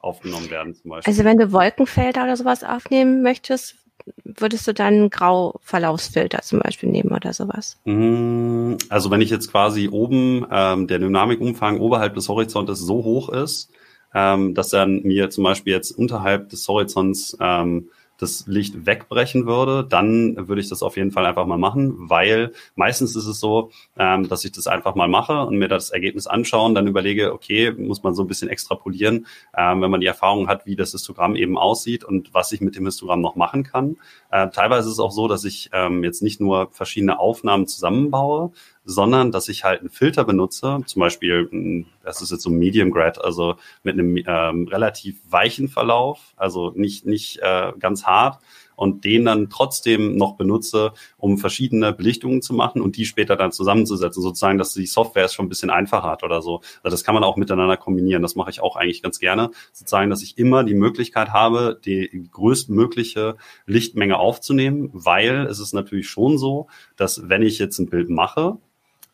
aufgenommen 0.00 0.50
werden. 0.50 0.74
Zum 0.74 0.90
Beispiel. 0.90 1.10
Also 1.10 1.24
wenn 1.24 1.38
du 1.38 1.52
Wolkenfelder 1.52 2.24
oder 2.24 2.36
sowas 2.36 2.64
aufnehmen 2.64 3.22
möchtest, 3.22 3.76
würdest 4.24 4.66
du 4.66 4.74
dann 4.74 5.10
Grauverlaufsfilter 5.10 6.42
zum 6.42 6.60
Beispiel 6.60 6.88
nehmen 6.88 7.10
oder 7.10 7.32
sowas? 7.32 7.78
Mm, 7.84 8.74
also 8.88 9.10
wenn 9.10 9.20
ich 9.20 9.30
jetzt 9.30 9.50
quasi 9.50 9.88
oben 9.88 10.46
ähm, 10.50 10.86
der 10.86 10.98
Dynamikumfang 10.98 11.80
oberhalb 11.80 12.14
des 12.14 12.28
Horizontes 12.28 12.78
so 12.78 13.04
hoch 13.04 13.28
ist, 13.28 13.70
ähm, 14.14 14.54
dass 14.54 14.70
dann 14.70 15.02
mir 15.02 15.30
zum 15.30 15.44
Beispiel 15.44 15.72
jetzt 15.72 15.92
unterhalb 15.92 16.48
des 16.50 16.66
Horizonts 16.68 17.36
ähm, 17.40 17.88
das 18.18 18.46
Licht 18.46 18.84
wegbrechen 18.84 19.46
würde, 19.46 19.86
dann 19.88 20.48
würde 20.48 20.60
ich 20.60 20.68
das 20.68 20.82
auf 20.82 20.96
jeden 20.96 21.12
Fall 21.12 21.24
einfach 21.24 21.46
mal 21.46 21.56
machen, 21.56 21.94
weil 21.96 22.52
meistens 22.74 23.16
ist 23.16 23.26
es 23.26 23.38
so, 23.40 23.70
ähm, 23.96 24.28
dass 24.28 24.44
ich 24.44 24.52
das 24.52 24.66
einfach 24.66 24.94
mal 24.96 25.08
mache 25.08 25.46
und 25.46 25.56
mir 25.56 25.68
das 25.68 25.90
Ergebnis 25.90 26.26
anschaue 26.26 26.66
und 26.66 26.74
dann 26.74 26.88
überlege, 26.88 27.32
okay, 27.32 27.72
muss 27.72 28.02
man 28.02 28.14
so 28.14 28.22
ein 28.22 28.28
bisschen 28.28 28.48
extrapolieren, 28.48 29.26
ähm, 29.56 29.80
wenn 29.80 29.90
man 29.90 30.00
die 30.00 30.06
Erfahrung 30.06 30.48
hat, 30.48 30.66
wie 30.66 30.76
das 30.76 30.90
Histogramm 30.90 31.36
eben 31.36 31.56
aussieht 31.56 32.04
und 32.04 32.34
was 32.34 32.50
ich 32.52 32.60
mit 32.60 32.76
dem 32.76 32.86
Histogramm 32.86 33.20
noch 33.20 33.36
machen 33.36 33.62
kann. 33.62 33.96
Äh, 34.30 34.48
teilweise 34.50 34.88
ist 34.88 34.94
es 34.94 35.00
auch 35.00 35.12
so, 35.12 35.28
dass 35.28 35.44
ich 35.44 35.70
ähm, 35.72 36.02
jetzt 36.02 36.22
nicht 36.22 36.40
nur 36.40 36.70
verschiedene 36.72 37.20
Aufnahmen 37.20 37.68
zusammenbaue, 37.68 38.50
sondern 38.88 39.32
dass 39.32 39.50
ich 39.50 39.64
halt 39.64 39.80
einen 39.80 39.90
Filter 39.90 40.24
benutze, 40.24 40.80
zum 40.86 41.00
Beispiel, 41.00 41.84
das 42.02 42.22
ist 42.22 42.30
jetzt 42.30 42.42
so 42.42 42.48
Medium 42.48 42.90
Grad, 42.90 43.22
also 43.22 43.56
mit 43.82 43.92
einem 43.92 44.16
ähm, 44.26 44.66
relativ 44.66 45.20
weichen 45.28 45.68
Verlauf, 45.68 46.32
also 46.38 46.72
nicht, 46.74 47.04
nicht 47.04 47.38
äh, 47.42 47.72
ganz 47.78 48.04
hart 48.04 48.38
und 48.76 49.04
den 49.04 49.26
dann 49.26 49.50
trotzdem 49.50 50.16
noch 50.16 50.36
benutze, 50.36 50.92
um 51.18 51.36
verschiedene 51.36 51.92
Belichtungen 51.92 52.40
zu 52.40 52.54
machen 52.54 52.80
und 52.80 52.96
die 52.96 53.04
später 53.04 53.36
dann 53.36 53.52
zusammenzusetzen, 53.52 54.22
sozusagen, 54.22 54.56
dass 54.56 54.72
die 54.72 54.86
Software 54.86 55.26
es 55.26 55.34
schon 55.34 55.46
ein 55.46 55.50
bisschen 55.50 55.68
einfacher 55.68 56.08
hat 56.08 56.22
oder 56.22 56.40
so. 56.40 56.62
Also 56.82 56.94
das 56.94 57.04
kann 57.04 57.14
man 57.14 57.24
auch 57.24 57.36
miteinander 57.36 57.76
kombinieren. 57.76 58.22
Das 58.22 58.36
mache 58.36 58.50
ich 58.50 58.60
auch 58.62 58.76
eigentlich 58.76 59.02
ganz 59.02 59.18
gerne, 59.18 59.50
sozusagen, 59.72 60.08
dass 60.08 60.22
ich 60.22 60.38
immer 60.38 60.64
die 60.64 60.74
Möglichkeit 60.74 61.28
habe, 61.30 61.78
die 61.84 62.26
größtmögliche 62.32 63.36
Lichtmenge 63.66 64.16
aufzunehmen, 64.16 64.88
weil 64.94 65.46
es 65.46 65.58
ist 65.58 65.74
natürlich 65.74 66.08
schon 66.08 66.38
so, 66.38 66.68
dass 66.96 67.28
wenn 67.28 67.42
ich 67.42 67.58
jetzt 67.58 67.78
ein 67.80 67.90
Bild 67.90 68.08
mache, 68.08 68.56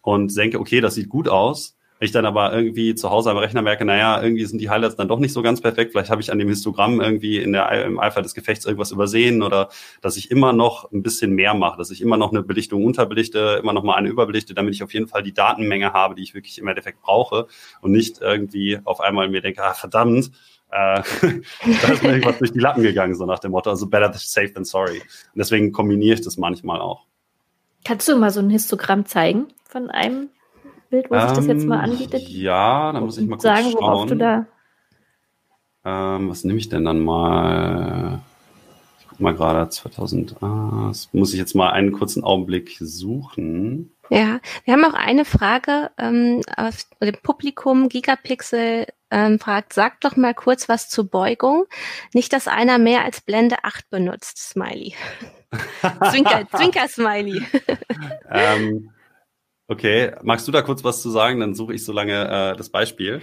und 0.04 0.36
denke, 0.36 0.60
okay, 0.60 0.80
das 0.80 0.94
sieht 0.94 1.08
gut 1.08 1.28
aus. 1.28 1.76
Ich 2.00 2.12
dann 2.12 2.26
aber 2.26 2.52
irgendwie 2.52 2.94
zu 2.94 3.08
Hause 3.08 3.30
am 3.30 3.38
Rechner 3.38 3.62
merke, 3.62 3.84
naja, 3.84 4.20
irgendwie 4.22 4.44
sind 4.44 4.60
die 4.60 4.68
Highlights 4.68 4.96
dann 4.96 5.08
doch 5.08 5.18
nicht 5.18 5.32
so 5.32 5.42
ganz 5.42 5.62
perfekt. 5.62 5.92
Vielleicht 5.92 6.10
habe 6.10 6.20
ich 6.20 6.30
an 6.30 6.38
dem 6.38 6.48
Histogramm 6.48 7.00
irgendwie 7.00 7.38
in 7.38 7.52
der, 7.52 7.84
im 7.84 7.98
Eifer 7.98 8.20
des 8.20 8.34
Gefechts 8.34 8.66
irgendwas 8.66 8.90
übersehen 8.90 9.42
oder 9.42 9.70
dass 10.02 10.18
ich 10.18 10.30
immer 10.30 10.52
noch 10.52 10.92
ein 10.92 11.02
bisschen 11.02 11.32
mehr 11.32 11.54
mache, 11.54 11.78
dass 11.78 11.90
ich 11.90 12.02
immer 12.02 12.18
noch 12.18 12.30
eine 12.30 12.42
Belichtung 12.42 12.84
unterbelichte, 12.84 13.58
immer 13.62 13.72
noch 13.72 13.84
mal 13.84 13.94
eine 13.94 14.10
überbelichte, 14.10 14.52
damit 14.52 14.74
ich 14.74 14.82
auf 14.82 14.92
jeden 14.92 15.08
Fall 15.08 15.22
die 15.22 15.32
Datenmenge 15.32 15.94
habe, 15.94 16.14
die 16.16 16.22
ich 16.22 16.34
wirklich 16.34 16.58
im 16.58 16.68
Endeffekt 16.68 17.00
brauche 17.00 17.46
und 17.80 17.92
nicht 17.92 18.20
irgendwie 18.20 18.80
auf 18.84 19.00
einmal 19.00 19.28
mir 19.30 19.40
denke, 19.40 19.62
ah, 19.62 19.72
verdammt, 19.72 20.32
äh, 20.70 21.00
da 21.82 21.92
ist 21.92 22.02
mir 22.02 22.10
irgendwas 22.10 22.38
durch 22.38 22.52
die 22.52 22.58
Lappen 22.58 22.82
gegangen, 22.82 23.14
so 23.14 23.24
nach 23.24 23.38
dem 23.38 23.52
Motto, 23.52 23.70
also 23.70 23.86
better 23.86 24.12
safe 24.12 24.52
than 24.52 24.64
sorry. 24.64 24.98
Und 24.98 25.38
deswegen 25.38 25.72
kombiniere 25.72 26.14
ich 26.14 26.20
das 26.22 26.36
manchmal 26.36 26.80
auch. 26.80 27.06
Kannst 27.84 28.08
du 28.08 28.16
mal 28.16 28.30
so 28.30 28.40
ein 28.40 28.50
Histogramm 28.50 29.06
zeigen 29.06 29.48
von 29.68 29.90
einem 29.90 30.30
Bild, 30.90 31.10
wo 31.10 31.14
ähm, 31.14 31.28
sich 31.28 31.36
das 31.36 31.46
jetzt 31.46 31.66
mal 31.66 31.84
ähm, 31.84 31.92
anbietet? 31.92 32.28
Ja, 32.28 32.92
da 32.92 33.00
muss 33.00 33.18
ich 33.18 33.26
mal 33.26 33.36
kurz 33.36 33.42
sagen, 33.42 33.70
schauen. 33.72 33.82
worauf 33.82 34.06
du 34.06 34.16
da. 34.16 34.46
Ähm, 35.84 36.30
was 36.30 36.44
nehme 36.44 36.58
ich 36.58 36.68
denn 36.68 36.84
dann 36.84 37.00
mal? 37.00 38.20
Ich 39.00 39.08
guck 39.08 39.20
mal 39.20 39.34
gerade 39.34 39.68
2000. 39.68 40.42
Ah, 40.42 40.86
das 40.88 41.10
muss 41.12 41.32
ich 41.32 41.38
jetzt 41.38 41.54
mal 41.54 41.70
einen 41.70 41.92
kurzen 41.92 42.24
Augenblick 42.24 42.76
suchen. 42.80 43.90
Ja, 44.10 44.40
wir 44.64 44.74
haben 44.74 44.84
auch 44.84 44.94
eine 44.94 45.24
Frage 45.24 45.90
ähm, 45.98 46.42
aus 46.56 46.88
dem 47.02 47.16
Publikum. 47.22 47.88
Gigapixel 47.88 48.86
ähm, 49.10 49.38
fragt, 49.38 49.72
sag 49.72 50.00
doch 50.00 50.16
mal 50.16 50.34
kurz 50.34 50.68
was 50.68 50.88
zur 50.88 51.04
Beugung. 51.04 51.64
Nicht, 52.12 52.32
dass 52.32 52.48
einer 52.48 52.78
mehr 52.78 53.04
als 53.04 53.20
Blende 53.20 53.56
8 53.62 53.88
benutzt, 53.90 54.38
Smiley. 54.38 54.94
Zwinker, 56.10 56.46
Zwinker 56.54 56.88
Smiley. 56.88 57.42
ähm, 58.30 58.90
okay, 59.68 60.12
magst 60.22 60.46
du 60.48 60.52
da 60.52 60.62
kurz 60.62 60.84
was 60.84 61.02
zu 61.02 61.10
sagen? 61.10 61.40
Dann 61.40 61.54
suche 61.54 61.74
ich 61.74 61.84
so 61.84 61.92
lange 61.92 62.52
äh, 62.52 62.56
das 62.56 62.70
Beispiel. 62.70 63.20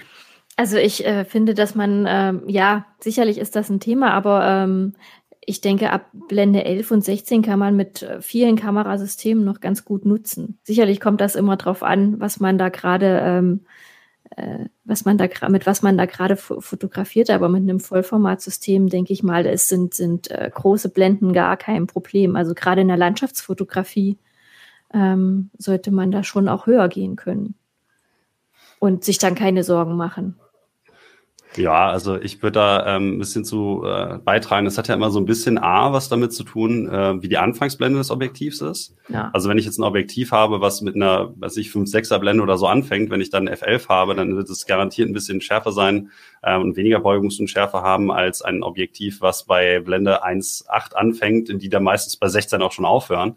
Also 0.58 0.78
ich 0.78 1.06
äh, 1.06 1.26
finde, 1.26 1.54
dass 1.54 1.76
man, 1.76 2.06
ähm, 2.08 2.44
ja, 2.48 2.86
sicherlich 3.00 3.38
ist 3.38 3.56
das 3.56 3.70
ein 3.70 3.80
Thema, 3.80 4.12
aber 4.12 4.46
ähm, 4.46 4.94
ich 5.40 5.62
denke, 5.62 5.92
ab 5.92 6.08
Blende 6.14 6.66
11 6.66 6.92
und 6.92 7.04
16 7.04 7.42
kann 7.42 7.58
man 7.58 7.76
mit 7.76 8.04
äh, 8.04 8.22
vielen 8.22 8.58
Kamerasystemen 8.58 9.44
noch 9.44 9.60
ganz 9.60 9.86
gut 9.86 10.06
nutzen. 10.06 10.60
Sicherlich 10.64 11.00
kommt 11.00 11.22
das 11.22 11.36
immer 11.36 11.58
drauf 11.58 11.84
an, 11.84 12.20
was 12.20 12.40
man 12.40 12.58
da 12.58 12.70
gerade 12.70 13.22
ähm, 13.24 13.62
äh, 13.66 13.91
was 14.86 15.06
man 15.06 15.18
da 15.18 15.28
mit 15.50 15.66
was 15.66 15.82
man 15.82 15.98
da 15.98 16.06
gerade 16.06 16.36
fotografiert, 16.38 17.30
aber 17.30 17.50
mit 17.50 17.64
einem 17.64 17.80
Vollformatsystem 17.80 18.88
denke 18.88 19.14
ich 19.14 19.24
mal, 19.24 19.46
es 19.46 19.68
sind 19.68 19.94
sind 19.94 20.32
äh, 20.32 20.50
große 20.54 20.90
Blenden 20.90 21.34
gar 21.34 21.58
kein 21.58 21.88
Problem. 21.88 22.36
Also 22.36 22.54
gerade 22.54 22.82
in 22.82 22.88
der 22.88 22.98
Landschaftsfotografie 22.98 24.18
ähm, 24.94 25.50
sollte 25.58 25.92
man 25.92 26.12
da 26.12 26.24
schon 26.24 26.48
auch 26.48 26.66
höher 26.66 26.88
gehen 26.88 27.16
können 27.16 27.56
und 28.80 29.04
sich 29.04 29.18
dann 29.18 29.36
keine 29.36 29.64
Sorgen 29.64 29.96
machen. 29.96 30.36
Ja, 31.58 31.90
also 31.90 32.20
ich 32.20 32.42
würde 32.42 32.54
da 32.54 32.96
ähm, 32.96 33.16
ein 33.16 33.20
bisschen 33.20 33.44
zu 33.44 33.84
äh, 33.86 34.18
beitragen. 34.20 34.66
Das 34.66 34.78
hat 34.78 34.88
ja 34.88 34.96
immer 34.96 35.12
so 35.12 35.20
ein 35.20 35.26
bisschen 35.26 35.58
A, 35.58 35.92
was 35.92 36.08
damit 36.08 36.32
zu 36.34 36.44
tun, 36.44 36.88
äh, 36.88 37.22
wie 37.22 37.28
die 37.28 37.38
Anfangsblende 37.38 37.98
des 37.98 38.10
Objektivs 38.10 38.62
ist. 38.62 38.96
Ja. 39.10 39.30
Also 39.34 39.50
wenn 39.50 39.58
ich 39.58 39.66
jetzt 39.66 39.78
ein 39.78 39.84
Objektiv 39.84 40.32
habe, 40.32 40.62
was 40.62 40.82
mit 40.82 40.96
einer, 40.96 41.34
weiß 41.38 41.58
ich, 41.58 41.70
5-6er 41.70 42.20
Blende 42.20 42.44
oder 42.44 42.58
so 42.58 42.68
anfängt, 42.68 43.10
wenn 43.10 43.20
ich 43.20 43.30
dann 43.30 43.50
F11 43.50 43.90
habe, 43.90 44.16
dann 44.16 44.36
wird 44.38 44.50
es 44.50 44.66
garantiert 44.66 45.10
ein 45.10 45.14
bisschen 45.14 45.42
schärfer 45.42 45.74
sein 45.74 46.12
äh, 46.42 46.58
und 46.58 46.78
weniger 46.78 47.02
Beugungsunschärfe 47.02 47.82
haben 47.82 48.12
als 48.12 48.42
ein 48.42 48.64
Objektiv, 48.64 49.20
was 49.20 49.44
bei 49.44 49.82
Blende 49.82 50.24
1.8 50.26 50.94
anfängt, 50.94 51.62
die 51.62 51.70
dann 51.70 51.84
meistens 51.84 52.16
bei 52.16 52.30
16 52.30 52.62
auch 52.62 52.72
schon 52.72 52.86
aufhören. 52.86 53.36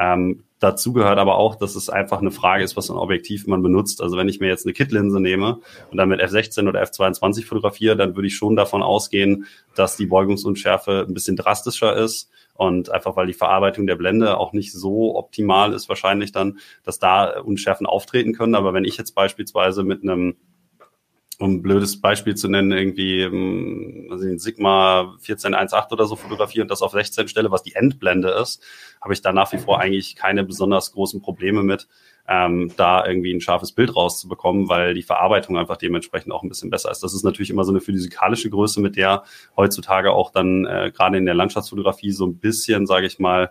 Ähm, 0.00 0.44
dazu 0.60 0.94
gehört 0.94 1.18
aber 1.18 1.36
auch, 1.36 1.56
dass 1.56 1.76
es 1.76 1.90
einfach 1.90 2.20
eine 2.20 2.30
Frage 2.30 2.64
ist, 2.64 2.74
was 2.74 2.90
ein 2.90 2.96
Objektiv 2.96 3.46
man 3.46 3.62
benutzt. 3.62 4.00
Also 4.00 4.16
wenn 4.16 4.30
ich 4.30 4.40
mir 4.40 4.48
jetzt 4.48 4.64
eine 4.64 4.72
Kit-Linse 4.72 5.20
nehme 5.20 5.60
und 5.90 5.98
dann 5.98 6.08
mit 6.08 6.22
F16 6.22 6.66
oder 6.66 6.82
F22 6.82 7.44
fotografiere, 7.44 7.96
dann 7.96 8.16
würde 8.16 8.26
ich 8.26 8.34
schon 8.34 8.56
davon 8.56 8.82
ausgehen, 8.82 9.44
dass 9.74 9.98
die 9.98 10.06
Beugungsunschärfe 10.06 11.04
ein 11.06 11.12
bisschen 11.12 11.36
drastischer 11.36 11.94
ist. 11.94 12.30
Und 12.54 12.90
einfach 12.90 13.16
weil 13.16 13.26
die 13.26 13.34
Verarbeitung 13.34 13.86
der 13.86 13.96
Blende 13.96 14.38
auch 14.38 14.52
nicht 14.52 14.72
so 14.72 15.16
optimal 15.16 15.72
ist, 15.72 15.88
wahrscheinlich 15.88 16.32
dann, 16.32 16.58
dass 16.82 16.98
da 16.98 17.40
Unschärfen 17.40 17.86
auftreten 17.86 18.32
können. 18.32 18.54
Aber 18.54 18.74
wenn 18.74 18.84
ich 18.84 18.96
jetzt 18.96 19.14
beispielsweise 19.14 19.82
mit 19.82 20.02
einem 20.02 20.36
um 21.40 21.54
ein 21.54 21.62
blödes 21.62 22.00
Beispiel 22.00 22.34
zu 22.34 22.48
nennen, 22.48 22.70
irgendwie 22.70 23.24
also 24.10 24.26
ein 24.26 24.38
Sigma 24.38 25.12
1418 25.12 25.92
oder 25.92 26.06
so 26.06 26.14
fotografiere 26.16 26.62
und 26.62 26.70
das 26.70 26.82
auf 26.82 26.92
16 26.92 27.28
stelle, 27.28 27.50
was 27.50 27.62
die 27.62 27.74
Endblende 27.74 28.28
ist, 28.28 28.62
habe 29.00 29.14
ich 29.14 29.22
da 29.22 29.32
nach 29.32 29.50
wie 29.52 29.58
vor 29.58 29.80
eigentlich 29.80 30.16
keine 30.16 30.44
besonders 30.44 30.92
großen 30.92 31.22
Probleme 31.22 31.62
mit, 31.62 31.88
ähm, 32.28 32.70
da 32.76 33.06
irgendwie 33.06 33.32
ein 33.32 33.40
scharfes 33.40 33.72
Bild 33.72 33.96
rauszubekommen, 33.96 34.68
weil 34.68 34.92
die 34.92 35.02
Verarbeitung 35.02 35.56
einfach 35.56 35.78
dementsprechend 35.78 36.32
auch 36.32 36.42
ein 36.42 36.50
bisschen 36.50 36.68
besser 36.68 36.90
ist. 36.90 37.02
Das 37.02 37.14
ist 37.14 37.24
natürlich 37.24 37.50
immer 37.50 37.64
so 37.64 37.72
eine 37.72 37.80
physikalische 37.80 38.50
Größe, 38.50 38.80
mit 38.80 38.96
der 38.96 39.24
heutzutage 39.56 40.12
auch 40.12 40.30
dann 40.30 40.66
äh, 40.66 40.92
gerade 40.94 41.16
in 41.16 41.24
der 41.24 41.34
Landschaftsfotografie 41.34 42.12
so 42.12 42.26
ein 42.26 42.36
bisschen, 42.36 42.86
sage 42.86 43.06
ich 43.06 43.18
mal, 43.18 43.50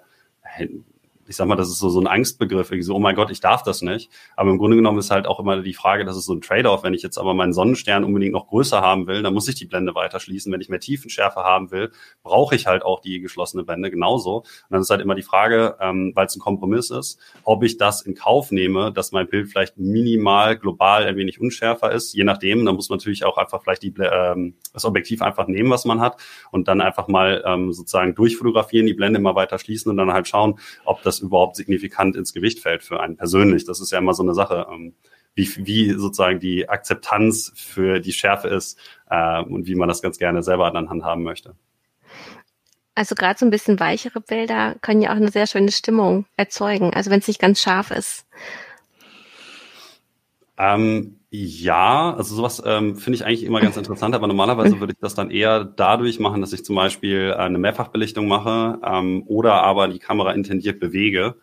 ich 1.29 1.35
sag 1.35 1.47
mal, 1.47 1.55
das 1.55 1.69
ist 1.69 1.77
so, 1.77 1.89
so 1.89 2.01
ein 2.01 2.07
Angstbegriff, 2.07 2.71
irgendwie 2.71 2.83
so, 2.83 2.95
oh 2.95 2.99
mein 2.99 3.15
Gott, 3.15 3.29
ich 3.29 3.39
darf 3.39 3.61
das 3.61 3.83
nicht. 3.83 4.09
Aber 4.35 4.49
im 4.49 4.57
Grunde 4.57 4.75
genommen 4.75 4.97
ist 4.97 5.11
halt 5.11 5.27
auch 5.27 5.39
immer 5.39 5.61
die 5.61 5.75
Frage, 5.75 6.03
das 6.03 6.17
ist 6.17 6.25
so 6.25 6.33
ein 6.33 6.41
Trade-off. 6.41 6.81
Wenn 6.83 6.95
ich 6.95 7.03
jetzt 7.03 7.19
aber 7.19 7.35
meinen 7.35 7.53
Sonnenstern 7.53 8.03
unbedingt 8.03 8.33
noch 8.33 8.47
größer 8.47 8.81
haben 8.81 9.05
will, 9.05 9.21
dann 9.21 9.35
muss 9.35 9.47
ich 9.47 9.53
die 9.53 9.65
Blende 9.65 9.93
weiter 9.93 10.19
schließen. 10.19 10.51
Wenn 10.51 10.59
ich 10.59 10.69
mehr 10.69 10.79
Tiefenschärfe 10.79 11.41
haben 11.41 11.69
will, 11.69 11.91
brauche 12.23 12.55
ich 12.55 12.65
halt 12.65 12.81
auch 12.81 12.99
die 12.99 13.19
geschlossene 13.19 13.63
Blende 13.63 13.91
genauso. 13.91 14.37
Und 14.37 14.45
dann 14.71 14.81
ist 14.81 14.89
halt 14.89 15.01
immer 15.01 15.13
die 15.13 15.21
Frage, 15.21 15.77
ähm, 15.79 16.13
weil 16.15 16.25
es 16.25 16.35
ein 16.35 16.39
Kompromiss 16.39 16.89
ist, 16.89 17.19
ob 17.43 17.63
ich 17.63 17.77
das 17.77 18.01
in 18.01 18.15
Kauf 18.15 18.49
nehme, 18.49 18.91
dass 18.91 19.11
mein 19.11 19.27
Bild 19.27 19.49
vielleicht 19.49 19.77
minimal 19.77 20.57
global 20.57 21.03
ein 21.03 21.15
wenig 21.15 21.39
unschärfer 21.39 21.91
ist. 21.91 22.15
Je 22.15 22.23
nachdem, 22.23 22.65
dann 22.65 22.73
muss 22.73 22.89
man 22.89 22.97
natürlich 22.97 23.23
auch 23.23 23.37
einfach 23.37 23.61
vielleicht 23.61 23.83
die, 23.83 23.93
ähm, 23.99 24.55
das 24.73 24.83
Objektiv 24.83 25.21
einfach 25.21 25.45
nehmen, 25.45 25.69
was 25.69 25.85
man 25.85 26.01
hat 26.01 26.19
und 26.49 26.67
dann 26.67 26.81
einfach 26.81 27.07
mal 27.07 27.43
ähm, 27.45 27.71
sozusagen 27.71 28.15
durchfotografieren, 28.15 28.87
die 28.87 28.95
Blende 28.95 29.19
mal 29.19 29.35
weiter 29.35 29.59
schließen 29.59 29.91
und 29.91 29.97
dann 29.97 30.11
halt 30.11 30.27
schauen, 30.27 30.59
ob 30.85 31.03
das 31.03 31.18
überhaupt 31.21 31.55
signifikant 31.55 32.15
ins 32.15 32.33
Gewicht 32.33 32.59
fällt 32.59 32.83
für 32.83 32.99
einen 32.99 33.17
persönlich. 33.17 33.65
Das 33.65 33.79
ist 33.79 33.91
ja 33.91 33.97
immer 33.97 34.13
so 34.13 34.23
eine 34.23 34.33
Sache, 34.33 34.67
ähm, 34.71 34.93
wie, 35.35 35.49
wie 35.65 35.91
sozusagen 35.91 36.39
die 36.39 36.67
Akzeptanz 36.67 37.51
für 37.55 37.99
die 37.99 38.13
Schärfe 38.13 38.47
ist 38.49 38.77
äh, 39.09 39.41
und 39.41 39.67
wie 39.67 39.75
man 39.75 39.87
das 39.87 40.01
ganz 40.01 40.17
gerne 40.17 40.43
selber 40.43 40.71
dann 40.71 40.89
handhaben 40.89 41.23
möchte. 41.23 41.55
Also 42.95 43.15
gerade 43.15 43.39
so 43.39 43.45
ein 43.45 43.51
bisschen 43.51 43.79
weichere 43.79 44.19
Bilder 44.19 44.75
können 44.81 45.01
ja 45.01 45.11
auch 45.11 45.15
eine 45.15 45.31
sehr 45.31 45.47
schöne 45.47 45.71
Stimmung 45.71 46.25
erzeugen, 46.35 46.93
also 46.93 47.09
wenn 47.09 47.19
es 47.19 47.27
nicht 47.27 47.39
ganz 47.39 47.61
scharf 47.61 47.91
ist. 47.91 48.25
Ähm, 50.57 51.18
ja, 51.31 52.15
also 52.15 52.35
sowas 52.35 52.61
ähm, 52.65 52.95
finde 52.95 53.17
ich 53.17 53.25
eigentlich 53.25 53.43
immer 53.43 53.61
ganz 53.61 53.77
interessant, 53.77 54.15
aber 54.15 54.25
normalerweise 54.25 54.79
würde 54.79 54.93
ich 54.93 54.99
das 54.99 55.13
dann 55.13 55.29
eher 55.29 55.63
dadurch 55.63 56.19
machen, 56.19 56.41
dass 56.41 56.53
ich 56.53 56.65
zum 56.65 56.75
Beispiel 56.75 57.33
eine 57.33 57.59
Mehrfachbelichtung 57.59 58.27
mache 58.27 58.79
ähm, 58.83 59.23
oder 59.27 59.61
aber 59.61 59.87
die 59.87 59.99
Kamera 59.99 60.33
intendiert 60.33 60.79
bewege. 60.79 61.35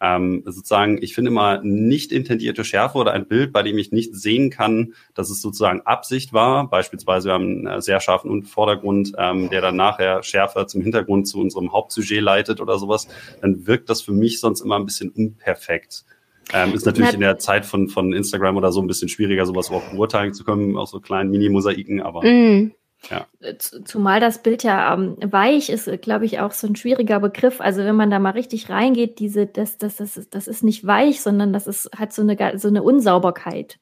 Ähm, 0.00 0.42
sozusagen, 0.44 1.02
ich 1.02 1.14
finde 1.14 1.30
immer 1.30 1.60
nicht 1.62 2.12
intendierte 2.12 2.62
Schärfe 2.62 2.98
oder 2.98 3.12
ein 3.12 3.26
Bild, 3.26 3.52
bei 3.52 3.64
dem 3.64 3.76
ich 3.78 3.90
nicht 3.90 4.14
sehen 4.14 4.50
kann, 4.50 4.94
dass 5.14 5.30
es 5.30 5.40
sozusagen 5.40 5.80
Absicht 5.80 6.32
war. 6.32 6.70
Beispielsweise, 6.70 7.28
wir 7.28 7.32
haben 7.32 7.66
einen 7.66 7.80
sehr 7.80 8.00
scharfen 8.00 8.44
Vordergrund, 8.44 9.14
ähm, 9.18 9.50
der 9.50 9.62
dann 9.62 9.76
nachher 9.76 10.22
schärfer 10.22 10.68
zum 10.68 10.82
Hintergrund 10.82 11.26
zu 11.26 11.40
unserem 11.40 11.72
Hauptsujet 11.72 12.22
leitet 12.22 12.60
oder 12.60 12.78
sowas. 12.78 13.08
Dann 13.40 13.66
wirkt 13.66 13.90
das 13.90 14.00
für 14.00 14.12
mich 14.12 14.38
sonst 14.38 14.60
immer 14.60 14.76
ein 14.76 14.84
bisschen 14.84 15.10
unperfekt. 15.10 16.04
Ähm, 16.52 16.74
ist 16.74 16.86
natürlich 16.86 17.14
in 17.14 17.20
der 17.20 17.38
Zeit 17.38 17.64
von, 17.64 17.88
von 17.88 18.12
Instagram 18.12 18.56
oder 18.56 18.72
so 18.72 18.80
ein 18.80 18.86
bisschen 18.86 19.08
schwieriger, 19.08 19.46
sowas 19.46 19.68
überhaupt 19.68 19.92
beurteilen 19.92 20.34
zu 20.34 20.44
können, 20.44 20.76
aus 20.76 20.90
so 20.90 21.00
kleinen 21.00 21.30
Mini-Mosaiken, 21.30 22.02
aber. 22.02 22.24
Mm. 22.24 22.72
Ja. 23.10 23.26
Zumal 23.58 24.18
das 24.18 24.42
Bild 24.42 24.62
ja 24.62 24.94
ähm, 24.94 25.16
weich 25.20 25.68
ist, 25.68 25.90
glaube 26.00 26.24
ich, 26.24 26.40
auch 26.40 26.52
so 26.52 26.66
ein 26.66 26.76
schwieriger 26.76 27.20
Begriff. 27.20 27.60
Also 27.60 27.84
wenn 27.84 27.96
man 27.96 28.10
da 28.10 28.18
mal 28.18 28.30
richtig 28.30 28.70
reingeht, 28.70 29.18
diese, 29.18 29.46
das, 29.46 29.76
das, 29.76 29.96
das, 29.96 30.16
ist, 30.16 30.34
das 30.34 30.48
ist 30.48 30.64
nicht 30.64 30.86
weich, 30.86 31.20
sondern 31.20 31.52
das 31.52 31.66
ist, 31.66 31.90
hat 31.96 32.14
so 32.14 32.22
eine, 32.22 32.58
so 32.58 32.68
eine 32.68 32.82
Unsauberkeit. 32.82 33.78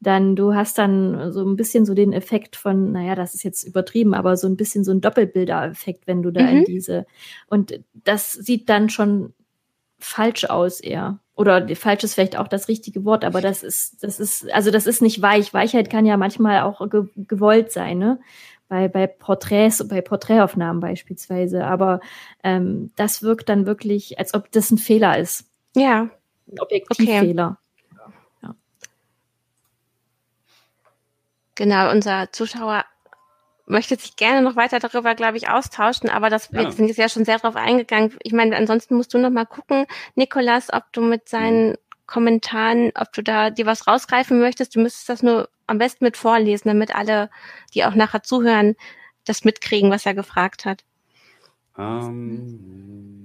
Dann, 0.00 0.36
du 0.36 0.54
hast 0.54 0.76
dann 0.78 1.32
so 1.32 1.44
ein 1.44 1.56
bisschen 1.56 1.86
so 1.86 1.94
den 1.94 2.12
Effekt 2.12 2.56
von, 2.56 2.92
naja, 2.92 3.14
das 3.14 3.34
ist 3.34 3.42
jetzt 3.42 3.64
übertrieben, 3.64 4.12
aber 4.12 4.36
so 4.36 4.46
ein 4.48 4.56
bisschen 4.56 4.84
so 4.84 4.90
ein 4.90 5.00
Doppelbilder-Effekt, 5.00 6.06
wenn 6.06 6.22
du 6.22 6.30
da 6.30 6.42
mhm. 6.42 6.58
in 6.58 6.64
diese, 6.64 7.06
und 7.48 7.80
das 7.92 8.32
sieht 8.32 8.68
dann 8.68 8.90
schon 8.90 9.32
falsch 10.04 10.44
aus 10.44 10.80
eher. 10.80 11.18
Oder 11.34 11.66
falsch 11.74 12.04
ist 12.04 12.14
vielleicht 12.14 12.36
auch 12.36 12.46
das 12.46 12.68
richtige 12.68 13.04
Wort, 13.04 13.24
aber 13.24 13.40
das 13.40 13.62
ist, 13.62 14.04
das 14.04 14.20
ist, 14.20 14.50
also 14.52 14.70
das 14.70 14.86
ist 14.86 15.02
nicht 15.02 15.20
weich. 15.20 15.52
Weichheit 15.52 15.90
kann 15.90 16.06
ja 16.06 16.16
manchmal 16.16 16.60
auch 16.60 16.88
ge 16.88 17.06
gewollt 17.16 17.72
sein, 17.72 17.98
ne? 17.98 18.20
Bei, 18.68 18.88
bei 18.88 19.06
Porträts, 19.06 19.86
bei 19.88 20.00
Porträtaufnahmen 20.00 20.80
beispielsweise. 20.80 21.66
Aber 21.66 22.00
ähm, 22.42 22.92
das 22.96 23.22
wirkt 23.22 23.48
dann 23.48 23.66
wirklich, 23.66 24.18
als 24.18 24.32
ob 24.32 24.50
das 24.52 24.70
ein 24.70 24.78
Fehler 24.78 25.18
ist. 25.18 25.50
Ja. 25.76 26.08
Ein 26.50 26.60
Objektivfehler. 26.60 27.58
Okay. 27.92 28.02
Ja. 28.42 28.54
Genau, 31.54 31.90
unser 31.90 32.32
Zuschauer 32.32 32.84
möchte 33.66 33.96
sich 33.96 34.16
gerne 34.16 34.42
noch 34.42 34.56
weiter 34.56 34.78
darüber, 34.78 35.14
glaube 35.14 35.36
ich, 35.36 35.48
austauschen, 35.48 36.10
aber 36.10 36.30
das 36.30 36.50
ja. 36.52 36.60
wir 36.60 36.72
sind 36.72 36.88
jetzt 36.88 36.98
ja 36.98 37.08
schon 37.08 37.24
sehr 37.24 37.38
darauf 37.38 37.56
eingegangen. 37.56 38.14
Ich 38.22 38.32
meine, 38.32 38.56
ansonsten 38.56 38.94
musst 38.96 39.14
du 39.14 39.18
noch 39.18 39.30
mal 39.30 39.46
gucken, 39.46 39.86
Nikolas, 40.14 40.72
ob 40.72 40.84
du 40.92 41.00
mit 41.00 41.28
seinen 41.28 41.70
mhm. 41.70 41.76
Kommentaren, 42.06 42.92
ob 42.94 43.12
du 43.12 43.22
da 43.22 43.50
dir 43.50 43.66
was 43.66 43.86
rausgreifen 43.86 44.38
möchtest. 44.38 44.76
Du 44.76 44.80
müsstest 44.80 45.08
das 45.08 45.22
nur 45.22 45.48
am 45.66 45.78
besten 45.78 46.04
mit 46.04 46.16
vorlesen, 46.16 46.68
damit 46.68 46.94
alle, 46.94 47.30
die 47.72 47.84
auch 47.84 47.94
nachher 47.94 48.22
zuhören, 48.22 48.76
das 49.24 49.44
mitkriegen, 49.44 49.90
was 49.90 50.04
er 50.04 50.14
gefragt 50.14 50.66
hat. 50.66 50.84
Um, 51.76 53.23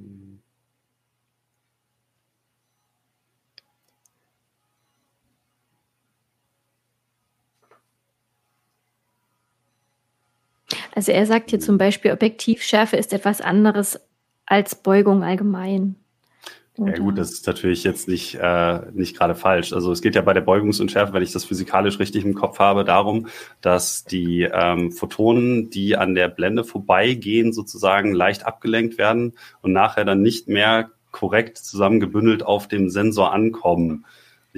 Also 10.99 11.13
er 11.13 11.25
sagt 11.25 11.49
hier 11.51 11.61
zum 11.61 11.77
Beispiel, 11.77 12.11
Objektivschärfe 12.11 12.97
ist 12.97 13.13
etwas 13.13 13.39
anderes 13.39 14.01
als 14.45 14.75
Beugung 14.75 15.23
allgemein. 15.23 15.95
Ja 16.77 16.91
gut, 16.97 17.17
das 17.17 17.31
ist 17.31 17.47
natürlich 17.47 17.85
jetzt 17.85 18.09
nicht, 18.09 18.35
äh, 18.35 18.81
nicht 18.91 19.17
gerade 19.17 19.33
falsch. 19.33 19.71
Also 19.71 19.93
es 19.93 20.01
geht 20.01 20.15
ja 20.15 20.21
bei 20.21 20.33
der 20.33 20.41
Beugungsunschärfe, 20.41 21.13
wenn 21.13 21.23
ich 21.23 21.31
das 21.31 21.45
physikalisch 21.45 21.99
richtig 21.99 22.25
im 22.25 22.33
Kopf 22.33 22.59
habe, 22.59 22.83
darum, 22.83 23.27
dass 23.61 24.03
die 24.03 24.41
ähm, 24.41 24.91
Photonen, 24.91 25.69
die 25.69 25.95
an 25.95 26.15
der 26.15 26.27
Blende 26.27 26.65
vorbeigehen, 26.65 27.53
sozusagen 27.53 28.11
leicht 28.11 28.45
abgelenkt 28.45 28.97
werden 28.97 29.35
und 29.61 29.71
nachher 29.71 30.03
dann 30.03 30.21
nicht 30.21 30.49
mehr 30.49 30.89
korrekt 31.11 31.59
zusammengebündelt 31.59 32.43
auf 32.43 32.67
dem 32.67 32.89
Sensor 32.89 33.31
ankommen. 33.31 34.03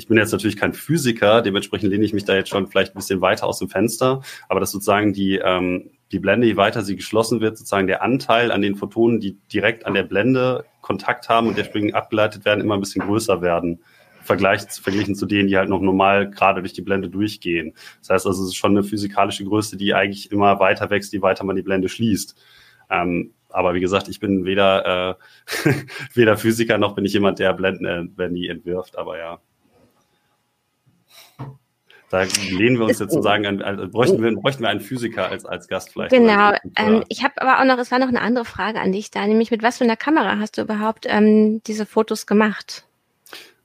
Ich 0.02 0.08
bin 0.08 0.18
jetzt 0.18 0.32
natürlich 0.32 0.58
kein 0.58 0.74
Physiker, 0.74 1.44
dementsprechend 1.44 1.92
lehne 1.92 2.04
ich 2.04 2.12
mich 2.12 2.26
da 2.26 2.34
jetzt 2.34 2.50
schon 2.50 2.66
vielleicht 2.66 2.96
ein 2.96 2.98
bisschen 2.98 3.22
weiter 3.22 3.46
aus 3.46 3.60
dem 3.60 3.70
Fenster, 3.70 4.24
aber 4.50 4.60
dass 4.60 4.72
sozusagen 4.72 5.14
die, 5.14 5.36
ähm, 5.36 5.92
die 6.12 6.18
Blende, 6.18 6.48
je 6.48 6.58
weiter 6.58 6.82
sie 6.82 6.96
geschlossen 6.96 7.40
wird, 7.40 7.56
sozusagen 7.56 7.86
der 7.86 8.02
Anteil 8.02 8.52
an 8.52 8.64
den 8.64 8.76
Photonen, 8.76 9.20
die 9.20 9.38
direkt 9.54 9.86
an 9.86 9.94
der 9.94 10.02
Blende 10.02 10.66
Kontakt 10.82 11.30
haben 11.30 11.46
und 11.46 11.56
deswegen 11.56 11.94
abgeleitet 11.94 12.46
werden, 12.46 12.62
immer 12.62 12.74
ein 12.74 12.80
bisschen 12.80 13.06
größer 13.06 13.44
werden. 13.44 13.84
Vergleich, 14.24 14.62
verglichen 14.64 15.14
zu 15.14 15.28
denen, 15.28 15.48
die 15.48 15.58
halt 15.58 15.70
noch 15.70 15.82
normal 15.82 16.32
gerade 16.32 16.62
durch 16.62 16.74
die 16.74 16.82
Blende 16.82 17.08
durchgehen. 17.08 17.76
Das 18.00 18.10
heißt 18.10 18.26
also, 18.26 18.42
es 18.42 18.50
ist 18.50 18.56
schon 18.56 18.72
eine 18.72 18.84
physikalische 18.84 19.46
Größe, 19.46 19.78
die 19.78 19.94
eigentlich 19.94 20.32
immer 20.32 20.60
weiter 20.60 20.90
wächst, 20.90 21.14
je 21.14 21.22
weiter 21.22 21.44
man 21.44 21.56
die 21.56 21.62
Blende 21.62 21.90
schließt. 21.90 22.36
Ähm, 22.90 23.36
aber 23.50 23.76
wie 23.76 23.82
gesagt, 23.82 24.08
ich 24.08 24.20
bin 24.20 24.46
weder, 24.46 25.18
äh, 25.46 25.74
weder 26.16 26.38
Physiker 26.38 26.80
noch 26.80 26.96
bin 26.96 27.06
ich 27.06 27.14
jemand, 27.14 27.38
der 27.38 27.54
Blenden, 27.54 27.86
äh, 27.86 28.08
wenn 28.16 28.34
die 28.34 28.48
entwirft, 28.48 28.98
aber 28.98 29.20
ja. 29.20 29.40
Da 32.12 32.24
lehnen 32.24 32.78
wir 32.78 32.86
uns 32.86 33.00
jetzt 33.00 33.14
sozusagen 33.14 33.46
an, 33.46 33.62
also 33.62 33.88
bräuchten, 33.88 34.22
wir, 34.22 34.36
bräuchten 34.36 34.62
wir 34.62 34.70
einen 34.70 34.82
Physiker 34.82 35.30
als, 35.30 35.46
als 35.46 35.70
Gast 35.70 35.94
vielleicht. 35.94 36.12
Genau. 36.12 36.52
Ähm, 36.76 37.06
ich 37.08 37.24
habe 37.24 37.42
aber 37.42 37.62
auch 37.62 37.66
noch, 37.66 37.82
es 37.82 37.90
war 37.90 38.00
noch 38.00 38.10
eine 38.10 38.22
andere 38.22 38.44
Frage 38.44 38.82
an 38.82 38.92
dich 38.92 39.12
da, 39.12 39.26
nämlich 39.26 39.50
mit 39.50 39.64
was 39.64 39.78
für 39.78 39.86
einer 39.86 39.96
Kamera 39.96 40.38
hast 40.38 40.58
du 40.58 40.62
überhaupt 40.62 41.06
ähm, 41.08 41.64
diese 41.64 41.86
Fotos 41.86 42.28
gemacht? 42.28 42.84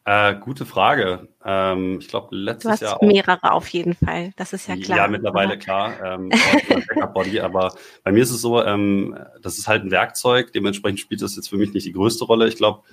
Äh, 0.04 0.36
gute 0.36 0.64
Frage. 0.64 1.26
Ähm, 1.44 1.98
ich 1.98 2.06
glaube, 2.06 2.36
letztes 2.36 2.64
Jahr. 2.64 2.76
Du 2.78 2.84
hast 2.84 3.02
Jahr 3.02 3.12
mehrere 3.12 3.50
auf 3.50 3.66
jeden 3.66 3.94
Fall. 3.94 4.30
Das 4.36 4.52
ist 4.52 4.68
ja 4.68 4.76
klar. 4.76 4.98
Ja, 4.98 5.08
mittlerweile 5.08 5.58
klar. 5.58 5.94
Ähm, 6.04 6.28
Backup-Body. 6.88 7.40
aber 7.40 7.74
bei 8.04 8.12
mir 8.12 8.22
ist 8.22 8.30
es 8.30 8.40
so, 8.40 8.62
ähm, 8.62 9.18
das 9.42 9.58
ist 9.58 9.66
halt 9.66 9.82
ein 9.82 9.90
Werkzeug. 9.90 10.52
Dementsprechend 10.52 11.00
spielt 11.00 11.22
das 11.22 11.34
jetzt 11.34 11.48
für 11.48 11.56
mich 11.56 11.74
nicht 11.74 11.86
die 11.86 11.92
größte 11.92 12.24
Rolle. 12.24 12.46
Ich 12.46 12.56
glaube, 12.56 12.84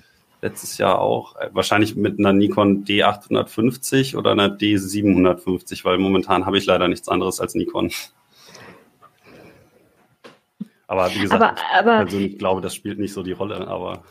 letztes 0.42 0.78
Jahr 0.78 1.00
auch. 1.00 1.36
Äh, 1.36 1.50
wahrscheinlich 1.52 1.96
mit 1.96 2.18
einer 2.18 2.32
Nikon 2.32 2.84
D850 2.84 4.16
oder 4.16 4.32
einer 4.32 4.48
D750, 4.48 5.84
weil 5.84 5.98
momentan 5.98 6.46
habe 6.46 6.58
ich 6.58 6.66
leider 6.66 6.88
nichts 6.88 7.08
anderes 7.08 7.40
als 7.40 7.54
Nikon. 7.54 7.90
Aber 10.86 11.12
wie 11.14 11.20
gesagt, 11.20 11.42
aber, 11.42 11.56
aber, 11.74 11.92
ich 12.02 12.08
persönlich 12.08 12.38
glaube, 12.38 12.60
das 12.60 12.74
spielt 12.74 12.98
nicht 12.98 13.12
so 13.12 13.22
die 13.22 13.32
Rolle, 13.32 13.66
aber. 13.66 14.04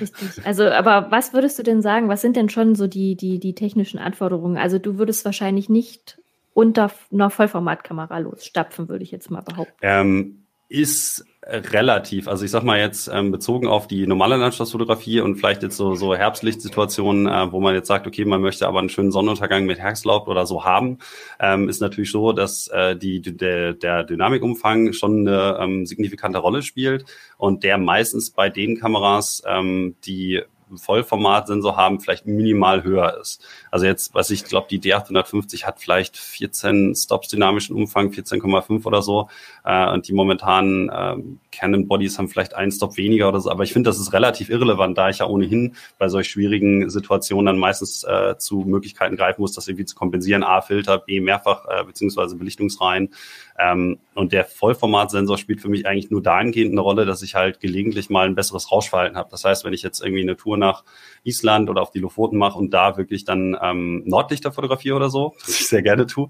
Richtig. 0.00 0.46
Also, 0.46 0.68
aber 0.68 1.10
was 1.10 1.32
würdest 1.32 1.58
du 1.58 1.62
denn 1.62 1.82
sagen? 1.82 2.08
Was 2.08 2.20
sind 2.20 2.36
denn 2.36 2.48
schon 2.48 2.74
so 2.74 2.86
die, 2.86 3.16
die, 3.16 3.40
die 3.40 3.54
technischen 3.54 3.98
Anforderungen? 3.98 4.56
Also, 4.56 4.78
du 4.78 4.98
würdest 4.98 5.24
wahrscheinlich 5.24 5.68
nicht 5.68 6.18
unter 6.52 6.90
einer 7.12 7.30
Vollformatkamera 7.30 8.18
losstapfen, 8.18 8.88
würde 8.88 9.02
ich 9.02 9.10
jetzt 9.10 9.30
mal 9.30 9.40
behaupten. 9.40 9.74
Ähm, 9.82 10.39
ist 10.70 11.24
relativ. 11.44 12.28
Also 12.28 12.44
ich 12.44 12.50
sag 12.52 12.62
mal 12.62 12.78
jetzt 12.78 13.10
ähm, 13.12 13.32
bezogen 13.32 13.66
auf 13.66 13.88
die 13.88 14.06
normale 14.06 14.36
Landschaftsfotografie 14.36 15.20
und 15.20 15.34
vielleicht 15.36 15.64
jetzt 15.64 15.76
so, 15.76 15.96
so 15.96 16.14
Herbstlichtsituationen, 16.14 17.26
äh, 17.26 17.50
wo 17.50 17.60
man 17.60 17.74
jetzt 17.74 17.88
sagt, 17.88 18.06
okay, 18.06 18.24
man 18.24 18.40
möchte 18.40 18.68
aber 18.68 18.78
einen 18.78 18.88
schönen 18.88 19.10
Sonnenuntergang 19.10 19.66
mit 19.66 19.80
Herbstlaub 19.80 20.28
oder 20.28 20.46
so 20.46 20.64
haben, 20.64 20.98
ähm, 21.40 21.68
ist 21.68 21.80
natürlich 21.80 22.12
so, 22.12 22.32
dass 22.32 22.68
äh, 22.68 22.96
die, 22.96 23.20
der, 23.20 23.74
der 23.74 24.04
Dynamikumfang 24.04 24.92
schon 24.92 25.26
eine 25.26 25.58
ähm, 25.60 25.86
signifikante 25.86 26.38
Rolle 26.38 26.62
spielt 26.62 27.04
und 27.36 27.64
der 27.64 27.76
meistens 27.76 28.30
bei 28.30 28.48
den 28.48 28.78
Kameras, 28.78 29.42
ähm, 29.46 29.96
die 30.04 30.42
Vollformatsensor 30.78 31.76
haben, 31.76 32.00
vielleicht 32.00 32.26
minimal 32.26 32.82
höher 32.82 33.18
ist. 33.20 33.44
Also 33.70 33.86
jetzt, 33.86 34.14
was 34.14 34.30
ich 34.30 34.44
glaube, 34.44 34.68
die 34.70 34.80
D850 34.80 35.64
hat 35.64 35.80
vielleicht 35.80 36.16
14 36.16 36.94
Stops 36.94 37.28
dynamischen 37.28 37.76
Umfang, 37.76 38.10
14,5 38.10 38.84
oder 38.86 39.02
so. 39.02 39.28
Äh, 39.64 39.90
und 39.90 40.08
die 40.08 40.12
momentanen 40.12 40.90
ähm, 40.92 41.40
Canon 41.60 41.86
Bodies 41.86 42.18
haben 42.18 42.28
vielleicht 42.28 42.54
einen 42.54 42.72
Stop 42.72 42.96
weniger 42.96 43.28
oder 43.28 43.40
so. 43.40 43.50
Aber 43.50 43.64
ich 43.64 43.72
finde, 43.74 43.90
das 43.90 43.98
ist 43.98 44.14
relativ 44.14 44.48
irrelevant, 44.48 44.96
da 44.96 45.10
ich 45.10 45.18
ja 45.18 45.26
ohnehin 45.26 45.74
bei 45.98 46.08
solch 46.08 46.28
schwierigen 46.28 46.88
Situationen 46.88 47.46
dann 47.46 47.58
meistens 47.58 48.02
äh, 48.02 48.36
zu 48.38 48.64
Möglichkeiten 48.66 49.16
greifen 49.16 49.42
muss, 49.42 49.52
das 49.52 49.68
irgendwie 49.68 49.84
zu 49.84 49.94
kompensieren. 49.94 50.42
A, 50.42 50.62
Filter, 50.62 50.98
B, 50.98 51.20
mehrfach 51.20 51.66
äh, 51.68 51.84
beziehungsweise 51.84 52.36
Belichtungsreihen. 52.36 53.10
Ähm, 53.58 53.98
und 54.14 54.32
der 54.32 54.46
Vollformatsensor 54.46 55.36
spielt 55.36 55.60
für 55.60 55.68
mich 55.68 55.86
eigentlich 55.86 56.10
nur 56.10 56.22
dahingehend 56.22 56.72
eine 56.72 56.80
Rolle, 56.80 57.04
dass 57.04 57.20
ich 57.20 57.34
halt 57.34 57.60
gelegentlich 57.60 58.08
mal 58.08 58.26
ein 58.26 58.34
besseres 58.34 58.72
Rauschverhalten 58.72 59.18
habe. 59.18 59.28
Das 59.30 59.44
heißt, 59.44 59.64
wenn 59.64 59.74
ich 59.74 59.82
jetzt 59.82 60.00
irgendwie 60.00 60.22
eine 60.22 60.36
Tour 60.36 60.56
nach 60.56 60.84
Island 61.24 61.68
oder 61.68 61.82
auf 61.82 61.90
die 61.90 61.98
Lofoten 61.98 62.38
mache 62.38 62.58
und 62.58 62.72
da 62.72 62.96
wirklich 62.96 63.24
dann 63.24 63.56
ähm, 63.60 64.02
Nordlichter 64.06 64.50
fotografiere 64.50 64.96
oder 64.96 65.10
so, 65.10 65.34
was 65.40 65.60
ich 65.60 65.68
sehr 65.68 65.82
gerne 65.82 66.06
tue, 66.06 66.28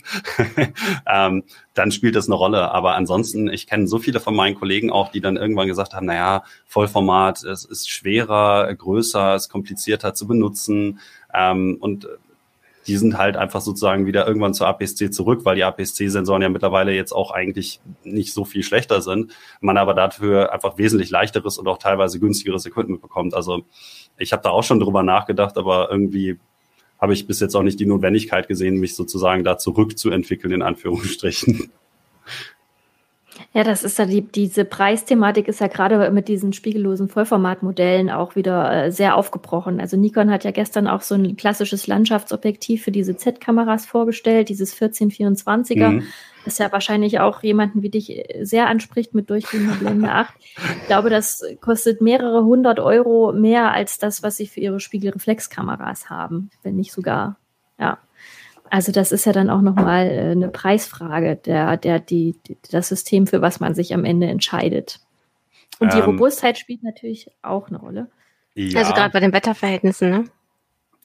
ähm, 1.06 1.44
dann 1.80 1.92
spielt 1.92 2.14
das 2.14 2.28
eine 2.28 2.34
Rolle. 2.34 2.72
Aber 2.72 2.94
ansonsten, 2.94 3.48
ich 3.48 3.66
kenne 3.66 3.86
so 3.88 3.98
viele 3.98 4.20
von 4.20 4.36
meinen 4.36 4.54
Kollegen 4.54 4.90
auch, 4.90 5.10
die 5.10 5.22
dann 5.22 5.38
irgendwann 5.38 5.66
gesagt 5.66 5.94
haben, 5.94 6.04
naja, 6.04 6.44
Vollformat, 6.66 7.42
es 7.42 7.64
ist 7.64 7.88
schwerer, 7.88 8.74
größer, 8.74 9.34
es 9.34 9.44
ist 9.44 9.48
komplizierter 9.48 10.12
zu 10.12 10.26
benutzen. 10.26 11.00
Ähm, 11.32 11.78
und 11.80 12.06
die 12.86 12.98
sind 12.98 13.16
halt 13.16 13.38
einfach 13.38 13.62
sozusagen 13.62 14.04
wieder 14.04 14.26
irgendwann 14.26 14.52
zur 14.52 14.66
APS-C 14.66 15.10
zurück, 15.10 15.46
weil 15.46 15.56
die 15.56 15.64
APS-C-Sensoren 15.64 16.42
ja 16.42 16.50
mittlerweile 16.50 16.92
jetzt 16.92 17.12
auch 17.12 17.30
eigentlich 17.30 17.80
nicht 18.04 18.34
so 18.34 18.44
viel 18.44 18.62
schlechter 18.62 19.00
sind, 19.00 19.32
man 19.62 19.78
aber 19.78 19.94
dafür 19.94 20.52
einfach 20.52 20.76
wesentlich 20.76 21.08
leichteres 21.08 21.56
und 21.56 21.66
auch 21.66 21.78
teilweise 21.78 22.20
günstigeres 22.20 22.66
Equipment 22.66 23.00
bekommt. 23.00 23.32
Also 23.32 23.62
ich 24.18 24.32
habe 24.32 24.42
da 24.42 24.50
auch 24.50 24.64
schon 24.64 24.80
drüber 24.80 25.02
nachgedacht, 25.02 25.56
aber 25.56 25.90
irgendwie 25.90 26.38
habe 27.00 27.12
ich 27.14 27.26
bis 27.26 27.40
jetzt 27.40 27.54
auch 27.54 27.62
nicht 27.62 27.80
die 27.80 27.86
Notwendigkeit 27.86 28.46
gesehen, 28.48 28.76
mich 28.76 28.94
sozusagen 28.94 29.42
da 29.42 29.58
zurückzuentwickeln, 29.58 30.52
in 30.52 30.62
Anführungsstrichen. 30.62 31.70
Ja, 33.52 33.64
das 33.64 33.82
ist 33.82 33.98
ja 33.98 34.06
die, 34.06 34.22
diese 34.22 34.64
Preisthematik 34.64 35.48
ist 35.48 35.58
ja 35.58 35.66
gerade 35.66 36.12
mit 36.12 36.28
diesen 36.28 36.52
spiegellosen 36.52 37.08
Vollformatmodellen 37.08 38.08
auch 38.08 38.36
wieder 38.36 38.84
äh, 38.84 38.92
sehr 38.92 39.16
aufgebrochen. 39.16 39.80
Also 39.80 39.96
Nikon 39.96 40.30
hat 40.30 40.44
ja 40.44 40.52
gestern 40.52 40.86
auch 40.86 41.02
so 41.02 41.16
ein 41.16 41.36
klassisches 41.36 41.88
Landschaftsobjektiv 41.88 42.84
für 42.84 42.92
diese 42.92 43.16
Z-Kameras 43.16 43.86
vorgestellt, 43.86 44.50
dieses 44.50 44.80
1424er, 44.80 45.88
mhm. 45.88 46.02
das 46.44 46.58
ja 46.58 46.70
wahrscheinlich 46.70 47.18
auch 47.18 47.42
jemanden 47.42 47.82
wie 47.82 47.90
dich 47.90 48.16
äh, 48.16 48.44
sehr 48.44 48.68
anspricht 48.68 49.14
mit 49.14 49.30
durchgehender 49.30 49.74
Blende 49.74 50.08
8. 50.12 50.32
Ich 50.82 50.86
glaube, 50.86 51.10
das 51.10 51.42
kostet 51.60 52.00
mehrere 52.00 52.44
hundert 52.44 52.78
Euro 52.78 53.32
mehr 53.32 53.72
als 53.72 53.98
das, 53.98 54.22
was 54.22 54.36
sie 54.36 54.46
für 54.46 54.60
ihre 54.60 54.78
Spiegelreflexkameras 54.78 56.08
haben, 56.08 56.50
wenn 56.62 56.76
nicht 56.76 56.92
sogar, 56.92 57.36
ja. 57.80 57.98
Also 58.70 58.92
das 58.92 59.12
ist 59.12 59.26
ja 59.26 59.32
dann 59.32 59.50
auch 59.50 59.60
nochmal 59.60 60.06
äh, 60.06 60.30
eine 60.30 60.48
Preisfrage, 60.48 61.36
der, 61.36 61.76
der, 61.76 61.98
die, 61.98 62.36
die, 62.46 62.56
das 62.70 62.88
System, 62.88 63.26
für 63.26 63.42
was 63.42 63.60
man 63.60 63.74
sich 63.74 63.92
am 63.92 64.04
Ende 64.04 64.28
entscheidet. 64.28 65.00
Und 65.80 65.92
die 65.92 65.98
ähm, 65.98 66.04
Robustheit 66.04 66.56
spielt 66.56 66.82
natürlich 66.82 67.30
auch 67.42 67.68
eine 67.68 67.78
Rolle. 67.78 68.08
Ja. 68.54 68.80
Also 68.80 68.92
gerade 68.92 69.12
bei 69.12 69.20
den 69.20 69.32
Wetterverhältnissen, 69.32 70.10
ne? 70.10 70.24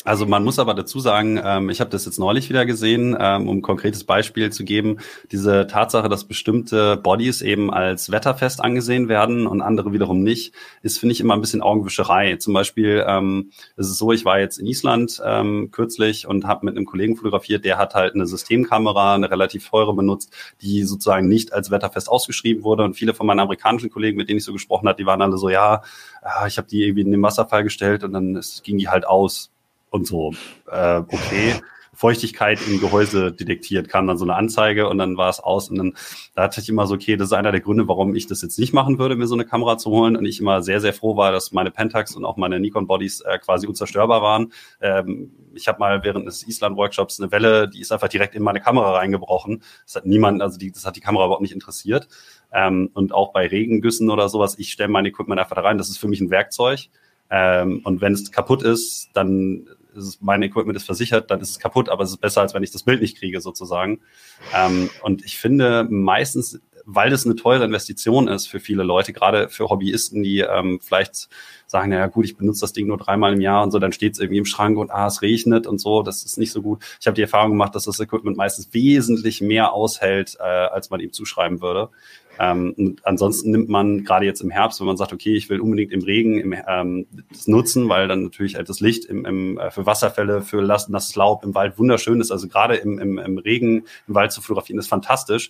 Also 0.06 0.28
man 0.28 0.44
muss 0.44 0.60
aber 0.60 0.76
dazu 0.76 1.00
sagen, 1.00 1.42
ähm, 1.44 1.72
ich 1.72 1.82
habe 1.82 1.90
das 1.90 2.06
jetzt 2.06 2.20
neulich 2.20 2.48
wieder 2.48 2.68
gesehen, 2.68 3.18
ähm, 3.20 3.50
um 3.50 3.58
ein 3.58 3.62
konkretes 3.64 4.04
Beispiel 4.04 4.52
zu 4.52 4.64
geben, 4.64 4.98
diese 5.32 5.66
Tatsache, 5.66 6.10
dass 6.10 6.26
bestimmte 6.26 6.96
Bodies 6.96 7.42
eben 7.42 7.74
als 7.74 8.12
wetterfest 8.12 8.64
angesehen 8.64 9.10
werden 9.10 9.48
und 9.48 9.64
andere 9.64 9.94
wiederum 9.94 10.22
nicht, 10.22 10.54
ist, 10.84 11.00
finde 11.00 11.14
ich, 11.14 11.22
immer 11.22 11.34
ein 11.34 11.42
bisschen 11.42 11.64
Augenwischerei. 11.64 12.36
Zum 12.36 12.54
Beispiel 12.54 13.04
ähm, 13.08 13.50
ist 13.78 13.90
es 13.90 13.98
so, 13.98 14.12
ich 14.12 14.26
war 14.26 14.40
jetzt 14.40 14.60
in 14.60 14.68
Island 14.68 15.20
ähm, 15.26 15.72
kürzlich 15.72 16.28
und 16.28 16.46
habe 16.46 16.68
mit 16.68 16.78
einem 16.78 16.86
Kollegen 16.86 17.16
fotografiert, 17.16 17.66
der 17.66 17.80
hat 17.80 17.96
halt 17.96 18.14
eine 18.14 18.28
Systemkamera, 18.28 19.16
eine 19.16 19.32
relativ 19.32 19.68
teure 19.68 19.96
benutzt, 19.96 20.32
die 20.62 20.84
sozusagen 20.84 21.28
nicht 21.28 21.52
als 21.52 21.72
wetterfest 21.72 22.10
ausgeschrieben 22.10 22.64
wurde. 22.64 22.84
Und 22.84 22.94
viele 22.94 23.16
von 23.16 23.26
meinen 23.26 23.40
amerikanischen 23.40 23.90
Kollegen, 23.90 24.18
mit 24.18 24.30
denen 24.30 24.38
ich 24.38 24.46
so 24.46 24.54
gesprochen 24.54 24.88
habe, 24.88 24.98
die 24.98 25.08
waren 25.08 25.24
alle 25.24 25.38
so, 25.38 25.50
ja, 25.50 25.82
ich 26.46 26.60
habe 26.60 26.68
die 26.68 26.84
irgendwie 26.84 27.02
in 27.02 27.12
den 27.12 27.24
Wasserfall 27.24 27.64
gestellt 27.64 28.04
und 28.04 28.14
dann 28.14 28.40
ging 28.64 28.78
die 28.78 28.88
halt 28.88 29.08
aus 29.08 29.50
und 29.90 30.08
so, 30.08 30.34
äh, 30.70 30.98
okay. 31.00 31.56
Feuchtigkeit 31.96 32.60
im 32.68 32.80
Gehäuse 32.80 33.32
detektiert, 33.32 33.88
kam 33.88 34.06
dann 34.06 34.18
so 34.18 34.26
eine 34.26 34.36
Anzeige 34.36 34.90
und 34.90 34.98
dann 34.98 35.18
war 35.18 35.30
es 35.30 35.40
aus 35.40 35.70
und 35.70 35.78
dann 35.78 35.94
da 36.36 36.44
hatte 36.44 36.60
ich 36.60 36.70
immer 36.70 36.86
so, 36.86 36.96
okay, 36.96 37.16
das 37.16 37.30
ist 37.30 37.34
einer 37.34 37.52
der 37.52 37.62
Gründe, 37.62 37.88
warum 37.88 38.16
ich 38.16 38.28
das 38.28 38.42
jetzt 38.42 38.60
nicht 38.60 38.74
machen 38.74 39.00
würde, 39.00 39.16
mir 39.16 39.28
so 39.28 39.36
eine 39.36 39.46
Kamera 39.46 39.78
zu 39.78 39.90
holen 39.90 40.18
und 40.18 40.26
ich 40.26 40.40
immer 40.40 40.62
sehr, 40.62 40.82
sehr 40.82 40.94
froh 40.94 41.16
war, 41.16 41.32
dass 41.32 41.54
meine 41.54 41.72
Pentax 41.72 42.16
und 42.16 42.26
auch 42.26 42.36
meine 42.36 42.60
Nikon-Bodies 42.60 43.22
äh, 43.22 43.40
quasi 43.40 43.66
unzerstörbar 43.66 44.22
waren. 44.22 44.52
Ähm, 44.82 45.32
ich 45.54 45.68
habe 45.70 45.80
mal 45.80 46.04
während 46.04 46.28
des 46.28 46.46
Island-Workshops 46.46 47.22
eine 47.22 47.32
Welle, 47.32 47.70
die 47.70 47.80
ist 47.80 47.94
einfach 47.94 48.10
direkt 48.10 48.36
in 48.36 48.44
meine 48.44 48.60
Kamera 48.60 48.98
reingebrochen. 48.98 49.64
Das 49.86 49.96
hat 49.96 50.06
niemand, 50.06 50.42
also 50.42 50.58
die, 50.60 50.72
das 50.72 50.86
hat 50.86 50.98
die 50.98 51.02
Kamera 51.02 51.26
überhaupt 51.26 51.42
nicht 51.42 51.54
interessiert. 51.54 52.10
Ähm, 52.52 52.90
und 52.94 53.14
auch 53.14 53.32
bei 53.32 53.48
Regengüssen 53.48 54.10
oder 54.10 54.28
sowas, 54.28 54.60
ich 54.60 54.72
stelle 54.72 54.90
mein 54.90 55.06
Equipment 55.06 55.40
einfach 55.40 55.56
da 55.56 55.62
rein, 55.62 55.78
das 55.78 55.90
ist 55.90 55.98
für 55.98 56.10
mich 56.10 56.20
ein 56.20 56.30
Werkzeug. 56.30 56.90
Ähm, 57.30 57.82
und 57.84 58.02
wenn 58.02 58.14
es 58.14 58.32
kaputt 58.32 58.64
ist, 58.64 59.10
dann 59.14 59.68
ist 59.96 60.22
mein 60.22 60.44
Equipment 60.44 60.76
ist 60.76 60.86
versichert, 60.86 61.32
dann 61.32 61.40
ist 61.40 61.52
es 61.52 61.60
kaputt, 61.60 61.90
aber 61.90 62.04
es 62.04 62.12
ist 62.12 62.18
besser, 62.18 62.42
als 62.42 62.54
wenn 62.54 62.64
ich 62.64 62.72
das 62.72 62.84
Bild 62.84 63.02
nicht 63.02 63.18
kriege, 63.18 63.42
sozusagen. 63.42 64.02
Ähm, 64.54 64.90
und 65.02 65.24
ich 65.26 65.38
finde 65.38 65.88
meistens, 65.90 66.60
weil 66.86 67.10
das 67.10 67.26
eine 67.26 67.36
teure 67.36 67.66
Investition 67.66 68.28
ist 68.28 68.48
für 68.48 68.60
viele 68.60 68.84
Leute, 68.84 69.12
gerade 69.12 69.50
für 69.50 69.70
Hobbyisten, 69.70 70.22
die 70.22 70.40
ähm, 70.40 70.80
vielleicht 70.82 71.30
sagen, 71.66 71.90
naja 71.90 72.08
gut, 72.08 72.26
ich 72.26 72.38
benutze 72.38 72.62
das 72.62 72.74
Ding 72.74 72.86
nur 72.86 72.98
dreimal 72.98 73.34
im 73.34 73.42
Jahr 73.42 73.64
und 73.64 73.72
so, 73.72 73.80
dann 73.80 73.92
steht 73.92 74.14
es 74.14 74.20
irgendwie 74.20 74.38
im 74.38 74.46
Schrank 74.46 74.78
und 74.78 74.92
ah, 74.92 75.08
es 75.08 75.24
regnet 75.24 75.66
und 75.66 75.80
so, 75.80 76.04
das 76.04 76.24
ist 76.24 76.38
nicht 76.38 76.52
so 76.52 76.62
gut. 76.62 76.84
Ich 77.02 77.08
habe 77.08 77.16
die 77.16 77.24
Erfahrung 77.24 77.52
gemacht, 77.52 77.74
dass 77.74 77.86
das 77.86 78.00
Equipment 78.00 78.38
meistens 78.38 78.72
wesentlich 78.72 79.42
mehr 79.42 79.74
aushält, 79.74 80.38
äh, 80.40 80.44
als 80.44 80.92
man 80.92 81.00
ihm 81.00 81.12
zuschreiben 81.12 81.60
würde. 81.62 81.90
Ähm, 82.40 82.98
ansonsten 83.04 83.52
nimmt 83.52 83.70
man 83.70 84.04
gerade 84.04 84.26
jetzt 84.26 84.42
im 84.42 84.50
Herbst, 84.50 84.80
wenn 84.80 84.88
man 84.88 84.98
sagt, 84.98 85.14
okay, 85.14 85.36
ich 85.36 85.50
will 85.50 85.60
unbedingt 85.60 85.92
im 85.92 86.02
Regen 86.02 86.40
im, 86.40 86.56
ähm, 86.68 87.08
das 87.32 87.48
nutzen, 87.48 87.90
weil 87.90 88.08
dann 88.08 88.24
natürlich 88.24 88.56
halt 88.56 88.70
das 88.70 88.80
Licht 88.80 89.06
im, 89.06 89.26
im, 89.26 89.58
äh, 89.58 89.72
für 89.72 89.86
Wasserfälle, 89.86 90.42
für 90.42 90.62
nasses 90.62 91.16
Laub 91.16 91.44
im 91.44 91.56
Wald 91.56 91.78
wunderschön 91.78 92.20
ist. 92.20 92.32
Also 92.32 92.48
gerade 92.48 92.76
im, 92.76 93.00
im, 93.00 93.18
im 93.18 93.38
Regen 93.38 93.86
im 94.08 94.16
Wald 94.16 94.32
zu 94.32 94.42
fotografieren 94.42 94.80
ist 94.80 94.88
fantastisch. 94.88 95.50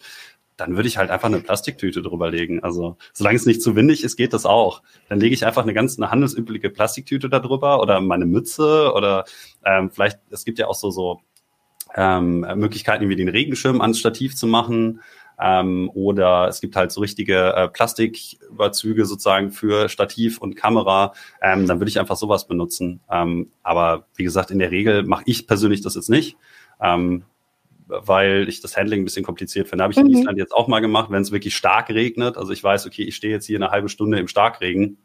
Dann 0.58 0.78
würde 0.78 0.88
ich 0.88 0.98
halt 0.98 1.10
einfach 1.10 1.28
eine 1.28 1.42
Plastiktüte 1.42 2.02
drüber 2.02 2.32
legen. 2.32 2.64
Also 2.64 2.96
solange 3.12 3.36
es 3.36 3.46
nicht 3.46 3.62
zu 3.62 3.76
windig 3.76 4.04
ist, 4.04 4.16
geht 4.16 4.32
das 4.32 4.46
auch. 4.46 4.84
Dann 5.10 5.20
lege 5.20 5.34
ich 5.34 5.46
einfach 5.46 5.64
eine 5.64 5.74
ganz 5.74 5.98
eine 5.98 6.12
handelsübliche 6.12 6.70
Plastiktüte 6.70 7.30
da 7.30 7.40
drüber 7.40 7.82
oder 7.82 8.00
meine 8.00 8.26
Mütze 8.26 8.94
oder 8.94 9.26
ähm, 9.66 9.92
vielleicht, 9.92 10.20
es 10.30 10.46
gibt 10.46 10.60
ja 10.60 10.68
auch 10.68 10.76
so 10.76 10.92
so 10.92 11.20
ähm, 11.96 12.46
Möglichkeiten, 12.56 13.10
wie 13.10 13.16
den 13.16 13.30
Regenschirm 13.30 13.82
ans 13.82 14.00
Stativ 14.00 14.36
zu 14.36 14.48
machen. 14.48 15.02
Ähm, 15.40 15.90
oder 15.94 16.48
es 16.48 16.62
gibt 16.62 16.76
halt 16.76 16.92
so 16.92 17.02
richtige 17.02 17.54
äh, 17.56 17.68
Plastiküberzüge 17.68 19.06
sozusagen 19.06 19.52
für 19.52 19.90
Stativ 19.90 20.38
und 20.40 20.56
Kamera. 20.56 21.14
Ähm, 21.42 21.68
dann 21.68 21.80
würde 21.80 21.90
ich 21.90 22.00
einfach 22.00 22.16
sowas 22.16 22.48
benutzen. 22.48 23.02
Ähm, 23.12 23.52
aber 23.64 24.08
wie 24.16 24.24
gesagt, 24.24 24.52
in 24.52 24.60
der 24.60 24.72
Regel 24.72 25.04
mache 25.04 25.24
ich 25.26 25.48
persönlich 25.48 25.82
das 25.82 25.96
jetzt 25.96 26.10
nicht. 26.10 26.38
Ähm, 26.82 27.24
weil 27.88 28.50
ich 28.50 28.62
das 28.62 28.76
Handling 28.76 29.02
ein 29.02 29.06
bisschen 29.06 29.24
kompliziert 29.24 29.68
finde. 29.68 29.84
Habe 29.84 29.94
ich 29.94 30.00
in 30.00 30.08
mhm. 30.08 30.16
Island 30.16 30.38
jetzt 30.40 30.54
auch 30.54 30.68
mal 30.68 30.80
gemacht, 30.80 31.12
wenn 31.12 31.22
es 31.22 31.32
wirklich 31.32 31.56
stark 31.56 31.90
regnet. 31.90 32.36
Also 32.38 32.52
ich 32.52 32.64
weiß, 32.64 32.88
okay, 32.88 33.04
ich 33.04 33.16
stehe 33.16 33.34
jetzt 33.34 33.46
hier 33.46 33.58
eine 33.60 33.70
halbe 33.70 33.90
Stunde 33.90 34.20
im 34.20 34.28
Starkregen 34.28 34.98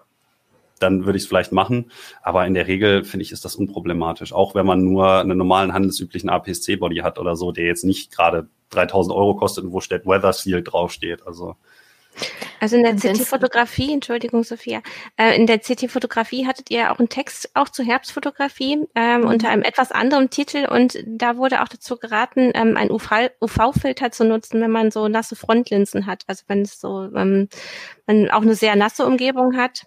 dann 0.82 1.04
würde 1.04 1.16
ich 1.16 1.24
es 1.24 1.28
vielleicht 1.28 1.52
machen. 1.52 1.90
Aber 2.22 2.46
in 2.46 2.54
der 2.54 2.66
Regel 2.66 3.04
finde 3.04 3.24
ich, 3.24 3.32
ist 3.32 3.44
das 3.44 3.56
unproblematisch. 3.56 4.32
Auch 4.32 4.54
wenn 4.54 4.66
man 4.66 4.82
nur 4.82 5.20
einen 5.20 5.38
normalen 5.38 5.72
handelsüblichen 5.72 6.30
APS-C-Body 6.30 6.98
hat 6.98 7.18
oder 7.18 7.36
so, 7.36 7.52
der 7.52 7.66
jetzt 7.66 7.84
nicht 7.84 8.14
gerade 8.14 8.48
3000 8.70 9.14
Euro 9.14 9.36
kostet 9.36 9.64
und 9.64 9.72
wo 9.72 9.80
steht 9.80 10.06
Weather 10.06 10.32
Seal 10.32 10.62
draufsteht. 10.62 11.26
Also 11.26 11.56
also 12.60 12.76
in 12.76 12.82
der 12.82 12.94
CT-Fotografie, 12.94 13.94
Entschuldigung, 13.94 14.44
Sophia, 14.44 14.82
äh, 15.16 15.34
in 15.34 15.46
der 15.46 15.60
CT-Fotografie 15.60 16.46
hattet 16.46 16.70
ihr 16.70 16.92
auch 16.92 16.98
einen 16.98 17.08
Text 17.08 17.50
auch 17.54 17.70
zur 17.70 17.86
Herbstfotografie 17.86 18.86
ähm, 18.94 19.22
mhm. 19.22 19.26
unter 19.26 19.48
einem 19.48 19.62
etwas 19.62 19.92
anderen 19.92 20.28
Titel 20.28 20.66
und 20.68 20.98
da 21.06 21.36
wurde 21.38 21.62
auch 21.62 21.68
dazu 21.68 21.96
geraten, 21.96 22.50
ähm, 22.54 22.76
ein 22.76 22.90
UV-Filter 22.90 24.10
zu 24.10 24.24
nutzen, 24.24 24.60
wenn 24.60 24.70
man 24.70 24.90
so 24.90 25.08
nasse 25.08 25.36
Frontlinsen 25.36 26.06
hat. 26.06 26.24
Also 26.26 26.44
wenn 26.48 26.62
es 26.62 26.78
so, 26.80 27.08
ähm, 27.14 27.48
man 28.06 28.30
auch 28.30 28.42
eine 28.42 28.54
sehr 28.54 28.76
nasse 28.76 29.06
Umgebung 29.06 29.56
hat. 29.56 29.86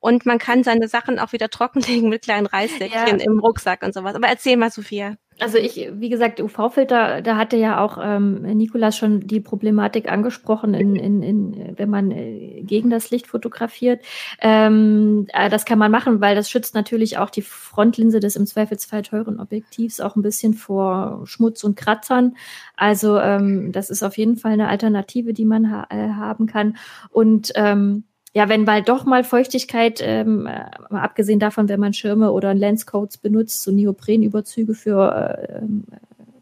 Und 0.00 0.26
man 0.26 0.38
kann 0.38 0.64
seine 0.64 0.88
Sachen 0.88 1.18
auch 1.18 1.32
wieder 1.32 1.50
trockenlegen 1.50 2.08
mit 2.08 2.22
kleinen 2.22 2.46
Reissäckchen 2.46 3.18
ja. 3.18 3.24
im 3.24 3.38
Rucksack 3.38 3.82
und 3.82 3.94
sowas. 3.94 4.14
Aber 4.14 4.28
erzähl 4.28 4.56
mal, 4.56 4.70
Sophia. 4.70 5.16
Also 5.40 5.56
ich, 5.56 5.88
wie 5.92 6.10
gesagt, 6.10 6.40
UV-Filter, 6.40 7.22
da 7.22 7.36
hatte 7.36 7.56
ja 7.56 7.82
auch 7.82 7.98
ähm, 8.00 8.42
Nikolas 8.42 8.96
schon 8.96 9.20
die 9.20 9.40
Problematik 9.40 10.10
angesprochen, 10.10 10.74
in, 10.74 10.96
in, 10.96 11.22
in, 11.22 11.78
wenn 11.78 11.88
man 11.88 12.10
äh, 12.10 12.62
gegen 12.62 12.90
das 12.90 13.10
Licht 13.10 13.26
fotografiert. 13.26 14.04
Ähm, 14.40 15.26
äh, 15.32 15.48
das 15.48 15.64
kann 15.64 15.78
man 15.78 15.90
machen, 15.90 16.20
weil 16.20 16.34
das 16.36 16.50
schützt 16.50 16.74
natürlich 16.74 17.16
auch 17.16 17.30
die 17.30 17.42
Frontlinse 17.42 18.20
des 18.20 18.36
im 18.36 18.46
Zweifelsfall 18.46 19.02
teuren 19.02 19.40
Objektivs 19.40 20.00
auch 20.00 20.14
ein 20.14 20.22
bisschen 20.22 20.52
vor 20.52 21.22
Schmutz 21.24 21.64
und 21.64 21.74
Kratzern. 21.74 22.36
Also 22.76 23.18
ähm, 23.18 23.72
das 23.72 23.88
ist 23.88 24.02
auf 24.02 24.18
jeden 24.18 24.36
Fall 24.36 24.52
eine 24.52 24.68
Alternative, 24.68 25.32
die 25.32 25.46
man 25.46 25.70
ha 25.70 25.86
äh, 25.88 26.10
haben 26.10 26.46
kann. 26.46 26.76
Und 27.10 27.52
ähm, 27.54 28.04
ja, 28.32 28.48
wenn 28.48 28.64
bald 28.64 28.88
doch 28.88 29.04
mal 29.04 29.24
Feuchtigkeit, 29.24 30.00
ähm, 30.02 30.46
äh, 30.46 30.94
abgesehen 30.94 31.40
davon, 31.40 31.68
wenn 31.68 31.80
man 31.80 31.92
Schirme 31.92 32.30
oder 32.30 32.54
Lenscoats 32.54 33.18
benutzt, 33.18 33.62
so 33.62 33.72
Neoprenüberzüge 33.72 34.74
für 34.74 35.12
äh, 35.12 35.58
ähm, 35.58 35.84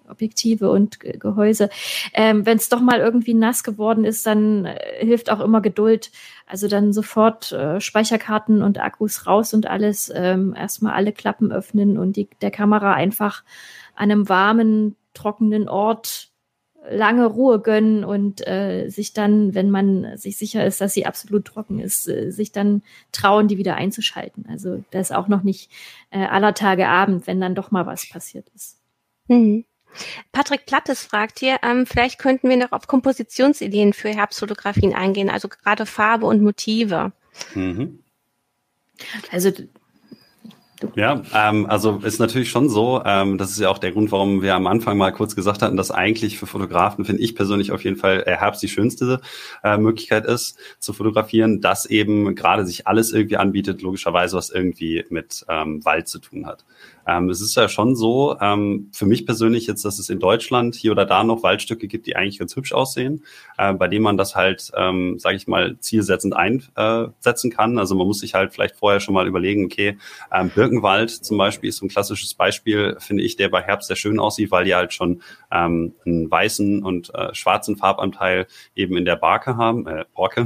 Objektive 0.09 0.71
und 0.71 1.01
Gehäuse, 1.01 1.71
ähm, 2.13 2.45
wenn 2.45 2.57
es 2.57 2.69
doch 2.69 2.81
mal 2.81 2.99
irgendwie 2.99 3.35
nass 3.35 3.63
geworden 3.63 4.05
ist, 4.05 4.27
dann 4.27 4.67
äh, 4.67 5.05
hilft 5.05 5.31
auch 5.31 5.41
immer 5.41 5.61
Geduld. 5.61 6.11
Also 6.47 6.69
dann 6.69 6.93
sofort 6.93 7.53
äh, 7.53 7.81
Speicherkarten 7.81 8.63
und 8.63 8.81
Akkus 8.81 9.27
raus 9.27 9.55
und 9.55 9.67
alles, 9.67 10.13
ähm, 10.15 10.55
erstmal 10.57 10.95
alle 10.95 11.13
Klappen 11.13 11.53
öffnen 11.53 11.99
und 11.99 12.17
die, 12.17 12.29
der 12.41 12.51
Kamera 12.51 12.95
einfach 12.95 13.45
an 13.95 14.11
einem 14.11 14.29
warmen, 14.29 14.97
trockenen 15.15 15.69
Ort 15.69 16.28
lange 16.91 17.27
Ruhe 17.27 17.61
gönnen 17.61 18.05
und 18.05 18.47
äh, 18.47 18.89
sich 18.89 19.13
dann, 19.13 19.55
wenn 19.55 19.71
man 19.71 20.17
sich 20.17 20.37
sicher 20.37 20.65
ist, 20.65 20.81
dass 20.81 20.95
sie 20.95 21.07
absolut 21.07 21.45
trocken 21.45 21.79
ist, 21.79 22.09
äh, 22.09 22.31
sich 22.31 22.53
dann 22.53 22.83
trauen, 23.13 23.49
die 23.49 23.59
wieder 23.59 23.77
einzuschalten. 23.77 24.47
Also 24.49 24.85
da 24.91 25.01
ist 25.01 25.13
auch 25.13 25.29
noch 25.29 25.43
nicht 25.43 25.71
äh, 26.11 26.25
aller 26.25 26.55
Tage 26.55 26.89
Abend, 26.89 27.27
wenn 27.27 27.41
dann 27.41 27.55
doch 27.55 27.71
mal 27.71 27.87
was 27.87 28.09
passiert 28.09 28.49
ist. 28.55 28.79
Mhm. 29.29 29.65
Patrick 30.33 30.67
Plattes 30.67 31.03
fragt 31.03 31.39
hier, 31.39 31.59
ähm, 31.63 31.87
vielleicht 31.87 32.19
könnten 32.19 32.49
wir 32.49 32.57
noch 32.57 32.73
auf 32.73 32.87
Kompositionsideen 32.87 33.93
für 33.93 34.11
Herbstfotografien 34.11 34.95
eingehen, 34.95 35.31
also 35.31 35.49
gerade 35.49 35.87
Farbe 35.87 36.27
und 36.27 36.43
Motive. 36.43 37.13
Mhm. 37.55 38.01
Also 39.31 39.51
ja, 40.95 41.23
ähm, 41.35 41.67
also 41.67 41.99
ist 41.99 42.21
natürlich 42.21 42.51
schon 42.51 42.69
so. 42.69 43.03
Ähm, 43.05 43.39
das 43.39 43.51
ist 43.51 43.61
ja 43.61 43.69
auch 43.69 43.79
der 43.79 43.93
Grund, 43.93 44.13
warum 44.13 44.43
wir 44.43 44.55
am 44.55 44.67
Anfang 44.67 44.97
mal 44.97 45.13
kurz 45.13 45.35
gesagt 45.35 45.63
hatten, 45.63 45.77
dass 45.77 45.91
eigentlich 45.91 46.39
für 46.39 46.47
Fotografen, 46.47 47.05
finde 47.05 47.23
ich 47.23 47.35
persönlich 47.35 47.73
auf 47.73 47.83
jeden 47.83 47.97
Fall, 47.97 48.23
äh, 48.27 48.37
Herbst 48.37 48.63
die 48.63 48.69
schönste 48.69 49.21
äh, 49.65 49.77
Möglichkeit 49.77 50.27
ist 50.27 50.59
zu 50.79 50.93
fotografieren, 50.93 51.61
dass 51.61 51.87
eben 51.87 52.35
gerade 52.35 52.65
sich 52.65 52.87
alles 52.87 53.13
irgendwie 53.13 53.37
anbietet, 53.37 53.83
logischerweise, 53.83 54.37
was 54.37 54.51
irgendwie 54.51 55.05
mit 55.11 55.45
ähm, 55.49 55.85
Wald 55.85 56.09
zu 56.09 56.21
tun 56.21 56.47
hat. 56.47 56.65
Ähm, 57.09 57.31
es 57.31 57.41
ist 57.41 57.57
ja 57.57 57.69
schon 57.69 57.97
so, 57.97 58.37
ähm, 58.39 58.91
für 58.93 59.07
mich 59.07 59.25
persönlich 59.25 59.67
jetzt, 59.67 59.85
dass 59.85 59.99
es 59.99 60.11
in 60.11 60.21
Deutschland 60.21 60.75
hier 60.75 60.93
oder 60.93 61.07
da 61.07 61.25
noch 61.25 61.43
Waldstücke 61.43 61.89
gibt, 61.89 62.07
die 62.07 62.17
eigentlich 62.17 62.39
ganz 62.39 62.55
hübsch 62.55 62.75
aussehen, 62.75 63.25
äh, 63.57 63.73
bei 63.73 63.89
denen 63.89 64.03
man 64.03 64.19
das 64.19 64.37
halt, 64.37 64.71
ähm, 64.77 65.19
sage 65.19 65.37
ich 65.37 65.49
mal, 65.49 65.79
zielsetzend 65.81 66.37
einsetzen 66.37 67.51
kann. 67.51 67.79
Also 67.79 67.95
man 67.95 68.07
muss 68.07 68.21
sich 68.21 68.35
halt 68.35 68.53
vielleicht 68.53 68.77
vorher 68.77 69.01
schon 69.01 69.15
mal 69.15 69.27
überlegen, 69.27 69.65
okay, 69.65 69.97
ähm, 70.31 70.51
Birkenwald 70.51 71.11
zum 71.11 71.39
Beispiel 71.39 71.71
ist 71.71 71.79
so 71.79 71.87
ein 71.87 71.89
klassisches 71.89 72.35
Beispiel, 72.35 72.97
finde 72.99 73.23
ich, 73.23 73.37
der 73.37 73.49
bei 73.49 73.63
Herbst 73.63 73.89
sehr 73.89 73.97
schön 73.97 74.21
aussieht, 74.21 74.51
weil 74.51 74.67
die 74.67 74.75
halt 74.75 74.93
schon 74.93 75.23
ähm, 75.51 75.95
einen 76.05 76.31
weißen 76.31 76.83
und 76.85 77.15
äh, 77.15 77.35
schwarzen 77.35 77.79
Farbanteil 77.79 78.47
eben 78.77 78.99
in 78.99 79.07
der 79.07 79.17
Barke 79.17 79.57
haben, 79.57 79.87
äh, 79.87 80.05
Borke. 80.15 80.45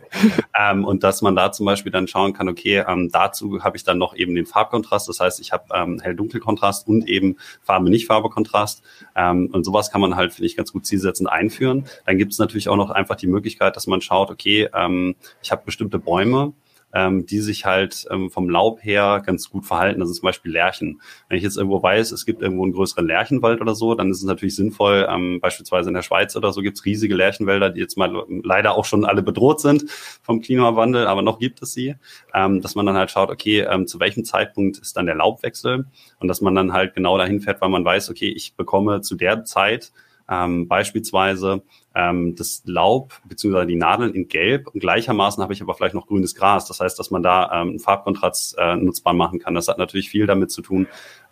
ähm, 0.58 0.84
und 0.84 1.02
dass 1.02 1.22
man 1.22 1.34
da 1.34 1.50
zum 1.50 1.66
Beispiel 1.66 1.90
dann 1.90 2.06
schauen 2.06 2.34
kann, 2.34 2.48
okay, 2.48 2.84
ähm, 2.86 3.10
dazu 3.10 3.64
habe 3.64 3.76
ich 3.76 3.82
dann 3.82 3.98
noch 3.98 4.14
eben 4.14 4.36
den 4.36 4.46
Farbkontrast. 4.46 5.08
Das 5.08 5.18
heißt, 5.18 5.40
ich 5.40 5.50
habe 5.50 5.64
ähm, 5.74 6.00
Hell-Dunkel-Kontrast 6.04 6.86
und 6.86 7.08
eben 7.08 7.36
Farbe-Nicht-Farbe-Kontrast. 7.62 8.82
Ähm, 9.16 9.50
und 9.52 9.64
sowas 9.64 9.90
kann 9.90 10.00
man 10.00 10.16
halt, 10.16 10.32
finde 10.32 10.46
ich, 10.46 10.56
ganz 10.56 10.72
gut 10.72 10.86
zielsetzend 10.86 11.28
einführen. 11.28 11.86
Dann 12.06 12.18
gibt 12.18 12.32
es 12.32 12.38
natürlich 12.38 12.68
auch 12.68 12.76
noch 12.76 12.90
einfach 12.90 13.16
die 13.16 13.26
Möglichkeit, 13.26 13.76
dass 13.76 13.86
man 13.86 14.00
schaut, 14.00 14.30
okay, 14.30 14.68
ähm, 14.74 15.16
ich 15.42 15.50
habe 15.50 15.62
bestimmte 15.64 15.98
Bäume, 15.98 16.52
ähm, 16.94 17.26
die 17.26 17.40
sich 17.40 17.64
halt 17.64 18.06
ähm, 18.10 18.30
vom 18.30 18.48
Laub 18.48 18.82
her 18.82 19.22
ganz 19.24 19.50
gut 19.50 19.66
verhalten. 19.66 20.00
Das 20.00 20.08
ist 20.08 20.16
zum 20.16 20.26
Beispiel 20.26 20.52
Lärchen. 20.52 21.00
Wenn 21.28 21.36
ich 21.36 21.44
jetzt 21.44 21.56
irgendwo 21.56 21.82
weiß, 21.82 22.12
es 22.12 22.24
gibt 22.24 22.40
irgendwo 22.40 22.62
einen 22.62 22.72
größeren 22.72 23.06
Lärchenwald 23.06 23.60
oder 23.60 23.74
so, 23.74 23.94
dann 23.94 24.10
ist 24.10 24.18
es 24.18 24.24
natürlich 24.24 24.54
sinnvoll, 24.54 25.06
ähm, 25.10 25.40
beispielsweise 25.40 25.90
in 25.90 25.94
der 25.94 26.02
Schweiz 26.02 26.36
oder 26.36 26.52
so 26.52 26.62
gibt 26.62 26.78
es 26.78 26.84
riesige 26.84 27.14
Lärchenwälder, 27.14 27.70
die 27.70 27.80
jetzt 27.80 27.98
mal 27.98 28.24
leider 28.28 28.76
auch 28.76 28.84
schon 28.84 29.04
alle 29.04 29.22
bedroht 29.22 29.60
sind 29.60 29.84
vom 30.22 30.40
Klimawandel, 30.40 31.06
aber 31.06 31.22
noch 31.22 31.38
gibt 31.38 31.62
es 31.62 31.72
sie, 31.72 31.96
ähm, 32.32 32.60
dass 32.60 32.74
man 32.74 32.86
dann 32.86 32.96
halt 32.96 33.10
schaut, 33.10 33.30
okay, 33.30 33.60
ähm, 33.60 33.86
zu 33.86 33.98
welchem 33.98 34.24
Zeitpunkt 34.24 34.78
ist 34.78 34.96
dann 34.96 35.06
der 35.06 35.16
Laubwechsel 35.16 35.86
und 36.20 36.28
dass 36.28 36.40
man 36.40 36.54
dann 36.54 36.72
halt 36.72 36.94
genau 36.94 37.18
dahin 37.18 37.40
fährt, 37.40 37.60
weil 37.60 37.70
man 37.70 37.84
weiß, 37.84 38.10
okay, 38.10 38.28
ich 38.28 38.54
bekomme 38.54 39.00
zu 39.00 39.16
der 39.16 39.44
Zeit 39.44 39.92
ähm, 40.28 40.68
beispielsweise 40.68 41.62
ähm, 41.94 42.34
das 42.34 42.62
Laub 42.66 43.14
bzw. 43.24 43.66
die 43.66 43.76
Nadeln 43.76 44.14
in 44.14 44.28
Gelb 44.28 44.68
und 44.68 44.80
gleichermaßen 44.80 45.42
habe 45.42 45.52
ich 45.52 45.62
aber 45.62 45.74
vielleicht 45.74 45.94
noch 45.94 46.06
grünes 46.06 46.34
Gras. 46.34 46.66
Das 46.66 46.80
heißt, 46.80 46.98
dass 46.98 47.10
man 47.10 47.22
da 47.22 47.44
ähm, 47.52 47.68
einen 47.68 47.78
Farbkontrast 47.78 48.56
äh, 48.58 48.76
nutzbar 48.76 49.14
machen 49.14 49.38
kann. 49.38 49.54
Das 49.54 49.68
hat 49.68 49.78
natürlich 49.78 50.10
viel 50.10 50.26
damit 50.26 50.50
zu 50.50 50.62
tun, 50.62 50.86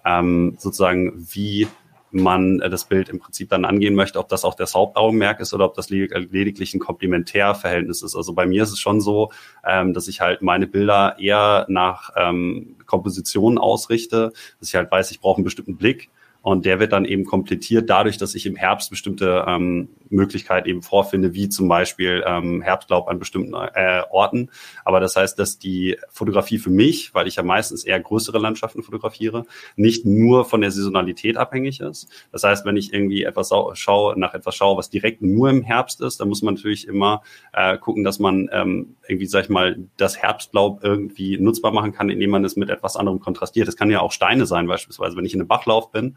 ähm, 0.04 0.56
sozusagen 0.58 1.12
wie 1.32 1.68
man 2.12 2.60
äh, 2.60 2.70
das 2.70 2.84
Bild 2.84 3.08
im 3.08 3.18
Prinzip 3.18 3.48
dann 3.48 3.64
angehen 3.64 3.94
möchte, 3.94 4.18
ob 4.18 4.28
das 4.28 4.44
auch 4.44 4.54
das 4.54 4.74
Hauptaugenmerk 4.74 5.40
ist 5.40 5.54
oder 5.54 5.64
ob 5.64 5.74
das 5.74 5.90
lediglich 5.90 6.74
ein 6.74 6.80
Komplementärverhältnis 6.80 8.02
ist. 8.02 8.14
Also 8.14 8.32
bei 8.34 8.46
mir 8.46 8.62
ist 8.62 8.72
es 8.72 8.78
schon 8.78 9.00
so, 9.00 9.32
ähm, 9.66 9.94
dass 9.94 10.08
ich 10.08 10.20
halt 10.20 10.42
meine 10.42 10.66
Bilder 10.66 11.16
eher 11.18 11.66
nach 11.68 12.10
ähm, 12.16 12.76
Kompositionen 12.86 13.58
ausrichte, 13.58 14.32
dass 14.60 14.68
ich 14.68 14.74
halt 14.74 14.90
weiß, 14.90 15.10
ich 15.10 15.20
brauche 15.20 15.38
einen 15.38 15.44
bestimmten 15.44 15.76
Blick 15.76 16.10
und 16.42 16.66
der 16.66 16.80
wird 16.80 16.92
dann 16.92 17.04
eben 17.04 17.24
komplettiert 17.24 17.88
dadurch, 17.88 18.18
dass 18.18 18.34
ich 18.34 18.46
im 18.46 18.56
Herbst 18.56 18.90
bestimmte 18.90 19.44
ähm, 19.46 19.88
Möglichkeiten 20.08 20.68
eben 20.68 20.82
vorfinde, 20.82 21.34
wie 21.34 21.48
zum 21.48 21.68
Beispiel 21.68 22.22
ähm, 22.26 22.62
Herbstlaub 22.62 23.08
an 23.08 23.20
bestimmten 23.20 23.54
äh, 23.54 24.02
Orten. 24.10 24.50
Aber 24.84 24.98
das 24.98 25.14
heißt, 25.14 25.38
dass 25.38 25.58
die 25.58 25.96
Fotografie 26.10 26.58
für 26.58 26.70
mich, 26.70 27.14
weil 27.14 27.28
ich 27.28 27.36
ja 27.36 27.44
meistens 27.44 27.84
eher 27.84 27.98
größere 28.00 28.38
Landschaften 28.38 28.82
fotografiere, 28.82 29.44
nicht 29.76 30.04
nur 30.04 30.44
von 30.44 30.60
der 30.60 30.72
Saisonalität 30.72 31.36
abhängig 31.36 31.80
ist. 31.80 32.08
Das 32.32 32.42
heißt, 32.42 32.66
wenn 32.66 32.76
ich 32.76 32.92
irgendwie 32.92 33.22
etwas 33.22 33.52
schaue, 33.74 34.18
nach 34.18 34.34
etwas 34.34 34.56
schaue, 34.56 34.76
was 34.76 34.90
direkt 34.90 35.22
nur 35.22 35.48
im 35.48 35.62
Herbst 35.62 36.00
ist, 36.00 36.20
dann 36.20 36.28
muss 36.28 36.42
man 36.42 36.54
natürlich 36.54 36.88
immer 36.88 37.22
äh, 37.52 37.78
gucken, 37.78 38.02
dass 38.02 38.18
man 38.18 38.50
ähm, 38.52 38.96
irgendwie, 39.06 39.26
sag 39.26 39.44
ich 39.44 39.48
mal, 39.48 39.78
das 39.96 40.20
Herbstlaub 40.20 40.82
irgendwie 40.82 41.38
nutzbar 41.38 41.72
machen 41.72 41.92
kann, 41.92 42.10
indem 42.10 42.30
man 42.30 42.44
es 42.44 42.56
mit 42.56 42.68
etwas 42.68 42.96
anderem 42.96 43.20
kontrastiert. 43.20 43.68
Das 43.68 43.76
kann 43.76 43.90
ja 43.90 44.00
auch 44.00 44.10
Steine 44.10 44.46
sein, 44.46 44.66
beispielsweise, 44.66 45.16
wenn 45.16 45.24
ich 45.24 45.34
in 45.34 45.40
einem 45.40 45.48
Bachlauf 45.48 45.92
bin 45.92 46.16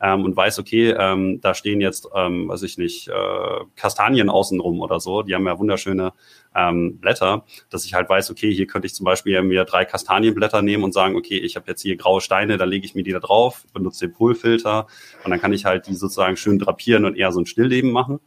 ähm, 0.00 0.24
und 0.24 0.36
weiß, 0.36 0.58
okay, 0.58 0.90
ähm, 0.90 1.40
da 1.40 1.54
stehen 1.54 1.80
jetzt, 1.80 2.08
ähm, 2.14 2.48
weiß 2.48 2.62
ich 2.62 2.78
nicht, 2.78 3.08
äh, 3.08 3.64
Kastanien 3.76 4.28
außenrum 4.28 4.80
oder 4.80 5.00
so, 5.00 5.22
die 5.22 5.34
haben 5.34 5.46
ja 5.46 5.58
wunderschöne 5.58 6.12
ähm, 6.54 6.98
Blätter, 6.98 7.44
dass 7.70 7.84
ich 7.84 7.94
halt 7.94 8.08
weiß, 8.08 8.30
okay, 8.30 8.52
hier 8.52 8.66
könnte 8.66 8.86
ich 8.86 8.94
zum 8.94 9.04
Beispiel 9.04 9.40
mir 9.42 9.64
drei 9.64 9.84
Kastanienblätter 9.84 10.62
nehmen 10.62 10.84
und 10.84 10.92
sagen, 10.92 11.16
okay, 11.16 11.38
ich 11.38 11.56
habe 11.56 11.66
jetzt 11.68 11.82
hier 11.82 11.96
graue 11.96 12.20
Steine, 12.20 12.56
da 12.56 12.64
lege 12.64 12.84
ich 12.84 12.94
mir 12.94 13.02
die 13.02 13.12
da 13.12 13.20
drauf, 13.20 13.64
benutze 13.72 14.06
den 14.06 14.14
Polfilter 14.14 14.86
und 15.24 15.30
dann 15.30 15.40
kann 15.40 15.52
ich 15.52 15.64
halt 15.64 15.86
die 15.86 15.94
sozusagen 15.94 16.36
schön 16.36 16.58
drapieren 16.58 17.04
und 17.04 17.16
eher 17.16 17.32
so 17.32 17.40
ein 17.40 17.46
Stillleben 17.46 17.90
machen. 17.90 18.20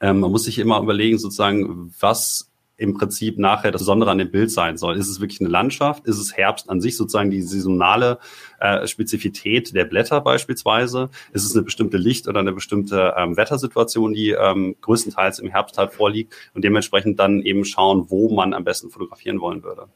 Ähm, 0.00 0.20
man 0.20 0.30
muss 0.30 0.44
sich 0.44 0.58
immer 0.58 0.80
überlegen, 0.80 1.18
sozusagen, 1.18 1.94
was 2.00 2.50
im 2.76 2.94
Prinzip 2.94 3.38
nachher 3.38 3.70
das 3.70 3.82
Besondere 3.82 4.10
an 4.10 4.18
dem 4.18 4.30
Bild 4.30 4.50
sein 4.50 4.76
soll. 4.76 4.96
Ist 4.96 5.08
es 5.08 5.20
wirklich 5.20 5.40
eine 5.40 5.48
Landschaft? 5.48 6.06
Ist 6.06 6.18
es 6.18 6.36
Herbst 6.36 6.68
an 6.68 6.80
sich 6.80 6.96
sozusagen 6.96 7.30
die 7.30 7.42
saisonale 7.42 8.18
äh, 8.60 8.86
Spezifität 8.86 9.74
der 9.74 9.84
Blätter 9.84 10.20
beispielsweise? 10.20 11.10
Ist 11.32 11.44
es 11.44 11.54
eine 11.54 11.64
bestimmte 11.64 11.96
Licht- 11.96 12.28
oder 12.28 12.40
eine 12.40 12.52
bestimmte 12.52 13.14
ähm, 13.16 13.36
Wettersituation, 13.36 14.12
die 14.12 14.30
ähm, 14.30 14.76
größtenteils 14.80 15.38
im 15.38 15.50
Herbst 15.50 15.78
halt 15.78 15.92
vorliegt 15.92 16.34
und 16.54 16.64
dementsprechend 16.64 17.18
dann 17.18 17.40
eben 17.42 17.64
schauen, 17.64 18.06
wo 18.08 18.34
man 18.34 18.52
am 18.52 18.64
besten 18.64 18.90
fotografieren 18.90 19.40
wollen 19.40 19.62
würde? 19.62 19.88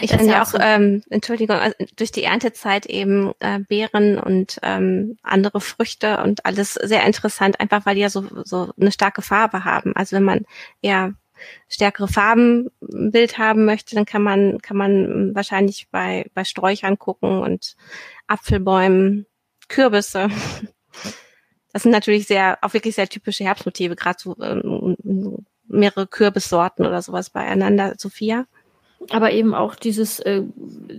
Ich 0.00 0.10
finde 0.10 0.26
ja 0.26 0.42
auch, 0.42 0.54
ähm, 0.58 1.02
Entschuldigung, 1.08 1.56
also 1.56 1.76
durch 1.96 2.10
die 2.10 2.24
Erntezeit 2.24 2.86
eben 2.86 3.32
äh, 3.38 3.60
Beeren 3.60 4.18
und 4.18 4.58
ähm, 4.62 5.18
andere 5.22 5.60
Früchte 5.60 6.22
und 6.22 6.44
alles 6.44 6.74
sehr 6.74 7.04
interessant, 7.06 7.60
einfach 7.60 7.86
weil 7.86 7.94
die 7.94 8.00
ja 8.00 8.10
so, 8.10 8.24
so 8.44 8.72
eine 8.80 8.90
starke 8.90 9.22
Farbe 9.22 9.64
haben. 9.64 9.94
Also 9.94 10.16
wenn 10.16 10.24
man 10.24 10.46
eher 10.82 11.14
stärkere 11.68 12.08
Farben 12.08 12.70
im 12.80 13.10
Bild 13.10 13.38
haben 13.38 13.64
möchte, 13.64 13.94
dann 13.94 14.06
kann 14.06 14.22
man, 14.22 14.58
kann 14.60 14.76
man 14.76 15.34
wahrscheinlich 15.34 15.88
bei, 15.90 16.26
bei 16.34 16.44
Sträuchern 16.44 16.98
gucken 16.98 17.40
und 17.40 17.76
Apfelbäumen, 18.26 19.26
Kürbisse. 19.68 20.28
Das 21.72 21.82
sind 21.82 21.92
natürlich 21.92 22.26
sehr, 22.26 22.58
auch 22.62 22.72
wirklich 22.72 22.94
sehr 22.94 23.08
typische 23.08 23.44
Herbstmotive, 23.44 23.94
gerade 23.94 24.18
so 24.18 24.36
ähm, 24.40 25.46
mehrere 25.68 26.06
Kürbissorten 26.06 26.86
oder 26.86 27.02
sowas 27.02 27.30
beieinander, 27.30 27.94
Sophia 27.98 28.46
aber 29.10 29.32
eben 29.32 29.54
auch 29.54 29.76
dieses, 29.76 30.18
äh, 30.20 30.42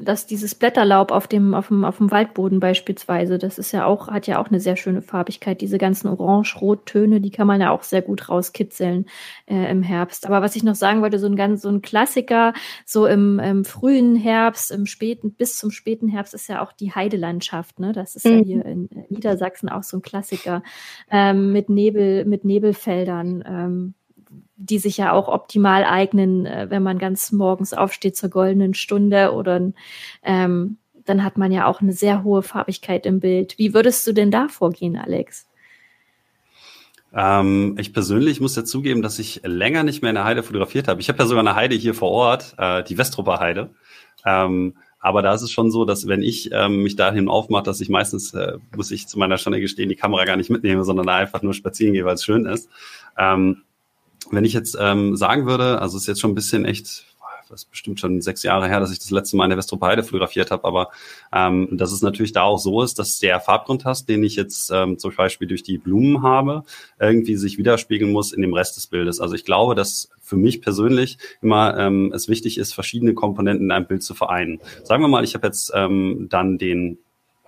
dass 0.01 0.25
dieses 0.25 0.55
Blätterlaub 0.55 1.11
auf 1.11 1.27
dem, 1.27 1.53
auf 1.53 1.67
dem, 1.67 1.83
auf 1.83 1.97
dem 1.97 2.11
Waldboden 2.11 2.59
beispielsweise, 2.59 3.37
das 3.37 3.57
ist 3.57 3.73
ja 3.73 3.85
auch, 3.85 4.07
hat 4.07 4.25
ja 4.25 4.41
auch 4.41 4.47
eine 4.47 4.61
sehr 4.61 4.77
schöne 4.77 5.01
Farbigkeit. 5.01 5.59
Diese 5.59 5.77
ganzen 5.77 6.07
Orange-Rot-Töne, 6.07 7.19
die 7.19 7.29
kann 7.29 7.45
man 7.45 7.59
ja 7.59 7.71
auch 7.71 7.83
sehr 7.83 8.01
gut 8.01 8.29
rauskitzeln 8.29 9.05
äh, 9.47 9.69
im 9.69 9.83
Herbst. 9.83 10.25
Aber 10.25 10.41
was 10.41 10.55
ich 10.55 10.63
noch 10.63 10.75
sagen 10.75 11.01
wollte, 11.01 11.19
so 11.19 11.27
ein 11.27 11.35
ganz, 11.35 11.61
so 11.61 11.69
ein 11.69 11.81
Klassiker, 11.81 12.53
so 12.85 13.05
im, 13.05 13.37
im 13.39 13.65
frühen 13.65 14.15
Herbst, 14.15 14.71
im 14.71 14.85
späten, 14.85 15.33
bis 15.33 15.57
zum 15.57 15.69
späten 15.69 16.07
Herbst 16.07 16.33
ist 16.33 16.47
ja 16.47 16.63
auch 16.63 16.71
die 16.71 16.93
Heidelandschaft, 16.93 17.79
ne? 17.79 17.91
Das 17.91 18.15
ist 18.15 18.25
mhm. 18.25 18.31
ja 18.31 18.43
hier 18.43 18.65
in 18.65 18.89
Niedersachsen 19.09 19.67
auch 19.67 19.83
so 19.83 19.97
ein 19.97 20.01
Klassiker, 20.01 20.63
ähm, 21.11 21.51
mit 21.51 21.69
Nebel, 21.69 22.23
mit 22.23 22.45
Nebelfeldern. 22.45 23.43
Ähm, 23.45 23.93
die 24.59 24.77
sich 24.77 24.97
ja 24.97 25.13
auch 25.13 25.29
optimal 25.29 25.85
eignen, 25.85 26.45
äh, 26.45 26.67
wenn 26.69 26.83
man 26.83 26.99
ganz 26.99 27.31
morgens 27.31 27.73
aufsteht 27.73 28.17
zur 28.17 28.29
goldenen 28.29 28.73
Stunde 28.73 29.33
oder 29.33 29.71
ähm, 30.23 30.77
dann 31.05 31.23
hat 31.23 31.37
man 31.37 31.51
ja 31.51 31.65
auch 31.65 31.81
eine 31.81 31.93
sehr 31.93 32.23
hohe 32.23 32.43
Farbigkeit 32.43 33.05
im 33.05 33.19
Bild. 33.19 33.57
Wie 33.57 33.73
würdest 33.73 34.05
du 34.05 34.13
denn 34.13 34.31
da 34.31 34.47
vorgehen, 34.47 34.95
Alex? 34.97 35.47
Ähm, 37.13 37.75
ich 37.79 37.93
persönlich 37.93 38.39
muss 38.41 38.55
ja 38.55 38.63
zugeben, 38.63 39.01
dass 39.01 39.17
ich 39.17 39.41
länger 39.43 39.83
nicht 39.83 40.01
mehr 40.01 40.09
in 40.09 40.15
der 40.15 40.25
Heide 40.25 40.43
fotografiert 40.43 40.87
habe. 40.87 41.01
Ich 41.01 41.09
habe 41.09 41.17
ja 41.17 41.25
sogar 41.25 41.41
eine 41.41 41.55
Heide 41.55 41.75
hier 41.75 41.95
vor 41.95 42.11
Ort, 42.11 42.53
äh, 42.57 42.83
die 42.83 42.97
Westrupper 42.97 43.39
Heide. 43.39 43.71
Ähm, 44.25 44.75
aber 44.99 45.21
da 45.21 45.33
ist 45.33 45.41
es 45.41 45.51
schon 45.51 45.71
so, 45.71 45.85
dass 45.85 46.07
wenn 46.07 46.21
ich 46.21 46.49
ähm, 46.51 46.83
mich 46.83 46.97
dahin 46.97 47.29
aufmache, 47.29 47.63
dass 47.63 47.79
ich 47.79 47.89
meistens, 47.89 48.33
äh, 48.33 48.57
muss 48.75 48.91
ich 48.91 49.07
zu 49.07 49.17
meiner 49.17 49.37
Stunde 49.37 49.61
gestehen, 49.61 49.89
die 49.89 49.95
Kamera 49.95 50.25
gar 50.25 50.35
nicht 50.35 50.49
mitnehme, 50.49 50.83
sondern 50.83 51.07
da 51.07 51.15
einfach 51.15 51.41
nur 51.41 51.53
spazieren 51.53 51.93
gehe, 51.93 52.03
weil 52.03 52.15
es 52.15 52.25
schön 52.25 52.45
ist. 52.45 52.69
Ähm, 53.17 53.63
wenn 54.31 54.45
ich 54.45 54.53
jetzt 54.53 54.77
ähm, 54.79 55.15
sagen 55.15 55.45
würde, 55.45 55.81
also 55.81 55.97
es 55.97 56.03
ist 56.03 56.07
jetzt 56.07 56.21
schon 56.21 56.31
ein 56.31 56.35
bisschen 56.35 56.65
echt, 56.65 57.05
das 57.49 57.63
ist 57.63 57.71
bestimmt 57.71 57.99
schon 57.99 58.21
sechs 58.21 58.43
Jahre 58.43 58.67
her, 58.67 58.79
dass 58.79 58.91
ich 58.91 58.99
das 58.99 59.09
letzte 59.09 59.35
Mal 59.35 59.45
in 59.45 59.49
der 59.49 59.57
Westropaide 59.57 60.03
fotografiert 60.03 60.51
habe, 60.51 60.65
aber 60.65 60.89
ähm, 61.33 61.67
dass 61.71 61.91
es 61.91 62.01
natürlich 62.01 62.31
da 62.31 62.43
auch 62.43 62.59
so 62.59 62.83
ist, 62.83 62.99
dass 62.99 63.17
der 63.19 63.39
Farbkontrast, 63.39 64.07
den 64.07 64.23
ich 64.23 64.35
jetzt 64.35 64.69
ähm, 64.71 64.99
zum 64.99 65.15
Beispiel 65.15 65.47
durch 65.47 65.63
die 65.63 65.79
Blumen 65.79 66.21
habe, 66.21 66.63
irgendwie 66.99 67.35
sich 67.35 67.57
widerspiegeln 67.57 68.11
muss 68.11 68.31
in 68.31 68.41
dem 68.41 68.53
Rest 68.53 68.77
des 68.77 68.87
Bildes. 68.87 69.19
Also 69.19 69.33
ich 69.33 69.45
glaube, 69.45 69.73
dass 69.73 70.09
für 70.21 70.37
mich 70.37 70.61
persönlich 70.61 71.17
immer 71.41 71.75
ähm, 71.77 72.11
es 72.13 72.27
wichtig 72.27 72.59
ist, 72.59 72.73
verschiedene 72.73 73.15
Komponenten 73.15 73.65
in 73.65 73.71
einem 73.71 73.87
Bild 73.87 74.03
zu 74.03 74.13
vereinen. 74.13 74.59
Sagen 74.83 75.01
wir 75.01 75.07
mal, 75.07 75.23
ich 75.23 75.33
habe 75.33 75.47
jetzt 75.47 75.71
ähm, 75.73 76.27
dann 76.29 76.59
den 76.59 76.99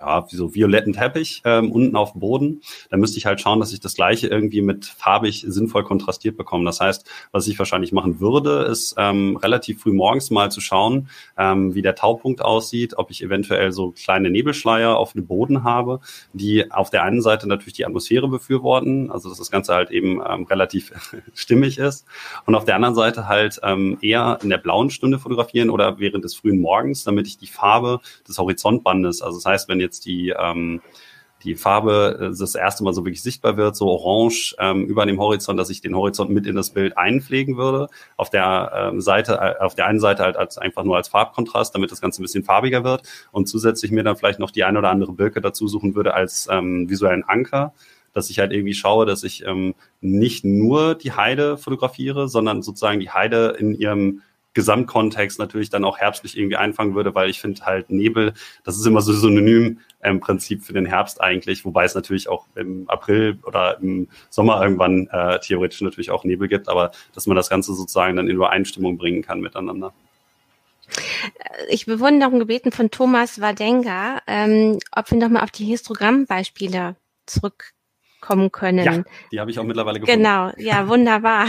ja, 0.02 0.26
so 0.28 0.54
violetten 0.54 0.92
Teppich 0.92 1.42
ähm, 1.44 1.70
unten 1.70 1.96
auf 1.96 2.12
dem 2.12 2.20
Boden. 2.20 2.60
Da 2.90 2.96
müsste 2.96 3.18
ich 3.18 3.26
halt 3.26 3.40
schauen, 3.40 3.60
dass 3.60 3.72
ich 3.72 3.80
das 3.80 3.94
gleiche 3.94 4.26
irgendwie 4.26 4.60
mit 4.60 4.84
farbig 4.84 5.44
sinnvoll 5.46 5.84
kontrastiert 5.84 6.36
bekomme. 6.36 6.64
Das 6.64 6.80
heißt, 6.80 7.08
was 7.30 7.46
ich 7.46 7.58
wahrscheinlich 7.58 7.92
machen 7.92 8.20
würde, 8.20 8.62
ist 8.70 8.94
ähm, 8.98 9.36
relativ 9.36 9.82
früh 9.82 9.92
morgens 9.92 10.30
mal 10.30 10.50
zu 10.50 10.60
schauen, 10.60 11.08
ähm, 11.38 11.74
wie 11.74 11.82
der 11.82 11.94
Taupunkt 11.94 12.42
aussieht, 12.42 12.98
ob 12.98 13.10
ich 13.10 13.22
eventuell 13.22 13.72
so 13.72 13.92
kleine 13.92 14.30
Nebelschleier 14.30 14.96
auf 14.96 15.12
dem 15.12 15.26
Boden 15.26 15.62
habe, 15.62 16.00
die 16.32 16.70
auf 16.70 16.90
der 16.90 17.04
einen 17.04 17.22
Seite 17.22 17.48
natürlich 17.48 17.74
die 17.74 17.86
Atmosphäre 17.86 18.28
befürworten, 18.28 19.10
also 19.10 19.28
dass 19.28 19.38
das 19.38 19.50
Ganze 19.50 19.74
halt 19.74 19.90
eben 19.90 20.20
ähm, 20.28 20.44
relativ 20.44 20.92
stimmig 21.34 21.78
ist 21.78 22.06
und 22.46 22.54
auf 22.54 22.64
der 22.64 22.74
anderen 22.76 22.94
Seite 22.94 23.28
halt 23.28 23.60
ähm, 23.62 23.98
eher 24.00 24.38
in 24.42 24.50
der 24.50 24.58
blauen 24.58 24.90
Stunde 24.90 25.18
fotografieren 25.18 25.70
oder 25.70 25.98
während 25.98 26.24
des 26.24 26.34
frühen 26.34 26.60
Morgens, 26.60 27.04
damit 27.04 27.26
ich 27.26 27.38
die 27.38 27.46
Farbe 27.46 28.00
des 28.26 28.38
Horizontbandes, 28.38 29.22
also 29.22 29.38
das 29.38 29.44
heißt, 29.44 29.68
wenn 29.68 29.80
jetzt 29.80 29.91
die, 30.00 30.34
ähm, 30.36 30.80
die 31.44 31.54
Farbe 31.54 32.18
äh, 32.20 32.38
das 32.38 32.54
erste 32.54 32.84
Mal 32.84 32.92
so 32.92 33.04
wirklich 33.04 33.22
sichtbar 33.22 33.56
wird, 33.56 33.76
so 33.76 33.88
orange 33.88 34.54
ähm, 34.58 34.84
über 34.86 35.06
dem 35.06 35.20
Horizont, 35.20 35.58
dass 35.58 35.70
ich 35.70 35.80
den 35.80 35.96
Horizont 35.96 36.30
mit 36.30 36.46
in 36.46 36.56
das 36.56 36.70
Bild 36.70 36.96
einpflegen 36.96 37.56
würde. 37.56 37.88
Auf 38.16 38.30
der 38.30 38.90
ähm, 38.92 39.00
Seite, 39.00 39.34
äh, 39.34 39.62
auf 39.62 39.74
der 39.74 39.86
einen 39.86 40.00
Seite 40.00 40.22
halt 40.22 40.36
als 40.36 40.58
einfach 40.58 40.84
nur 40.84 40.96
als 40.96 41.08
Farbkontrast, 41.08 41.74
damit 41.74 41.90
das 41.90 42.00
Ganze 42.00 42.20
ein 42.20 42.24
bisschen 42.24 42.44
farbiger 42.44 42.84
wird 42.84 43.02
und 43.32 43.48
zusätzlich 43.48 43.90
mir 43.90 44.04
dann 44.04 44.16
vielleicht 44.16 44.38
noch 44.38 44.50
die 44.50 44.64
ein 44.64 44.76
oder 44.76 44.90
andere 44.90 45.12
Birke 45.12 45.40
dazu 45.40 45.68
suchen 45.68 45.94
würde 45.94 46.14
als 46.14 46.48
ähm, 46.50 46.88
visuellen 46.88 47.24
Anker 47.24 47.72
dass 48.14 48.28
ich 48.30 48.38
halt 48.38 48.52
irgendwie 48.52 48.74
schaue, 48.74 49.06
dass 49.06 49.24
ich 49.24 49.46
ähm, 49.46 49.74
nicht 50.02 50.44
nur 50.44 50.94
die 50.94 51.12
Heide 51.12 51.56
fotografiere, 51.56 52.28
sondern 52.28 52.60
sozusagen 52.62 53.00
die 53.00 53.10
Heide 53.10 53.56
in 53.58 53.74
ihrem 53.74 54.20
Gesamtkontext 54.54 55.38
natürlich 55.38 55.70
dann 55.70 55.84
auch 55.84 55.98
herbstlich 55.98 56.36
irgendwie 56.36 56.56
einfangen 56.56 56.94
würde, 56.94 57.14
weil 57.14 57.30
ich 57.30 57.40
finde 57.40 57.64
halt 57.64 57.90
Nebel, 57.90 58.34
das 58.64 58.76
ist 58.76 58.86
immer 58.86 59.00
so 59.00 59.12
synonym 59.12 59.80
im 60.02 60.20
Prinzip 60.20 60.62
für 60.62 60.72
den 60.72 60.86
Herbst 60.86 61.20
eigentlich, 61.20 61.64
wobei 61.64 61.84
es 61.84 61.94
natürlich 61.94 62.28
auch 62.28 62.46
im 62.54 62.88
April 62.88 63.38
oder 63.44 63.78
im 63.80 64.08
Sommer 64.30 64.62
irgendwann 64.62 65.08
äh, 65.12 65.38
theoretisch 65.40 65.80
natürlich 65.80 66.10
auch 66.10 66.24
Nebel 66.24 66.48
gibt, 66.48 66.68
aber 66.68 66.90
dass 67.14 67.26
man 67.26 67.36
das 67.36 67.48
Ganze 67.48 67.74
sozusagen 67.74 68.16
dann 68.16 68.28
in 68.28 68.36
Übereinstimmung 68.36 68.98
bringen 68.98 69.22
kann 69.22 69.40
miteinander. 69.40 69.92
Ich 71.68 71.88
wurde 71.88 72.18
darum 72.18 72.38
gebeten 72.38 72.72
von 72.72 72.90
Thomas 72.90 73.40
Wadenga, 73.40 74.20
ähm, 74.26 74.78
ob 74.94 75.10
wir 75.10 75.18
nochmal 75.18 75.44
auf 75.44 75.50
die 75.50 75.64
Histogrammbeispiele 75.64 76.96
zurückkommen 77.24 78.52
können. 78.52 78.84
Ja, 78.84 79.02
die 79.30 79.40
habe 79.40 79.50
ich 79.50 79.58
auch 79.58 79.64
mittlerweile 79.64 80.00
gefunden. 80.00 80.22
Genau, 80.22 80.52
ja, 80.58 80.88
wunderbar. 80.88 81.46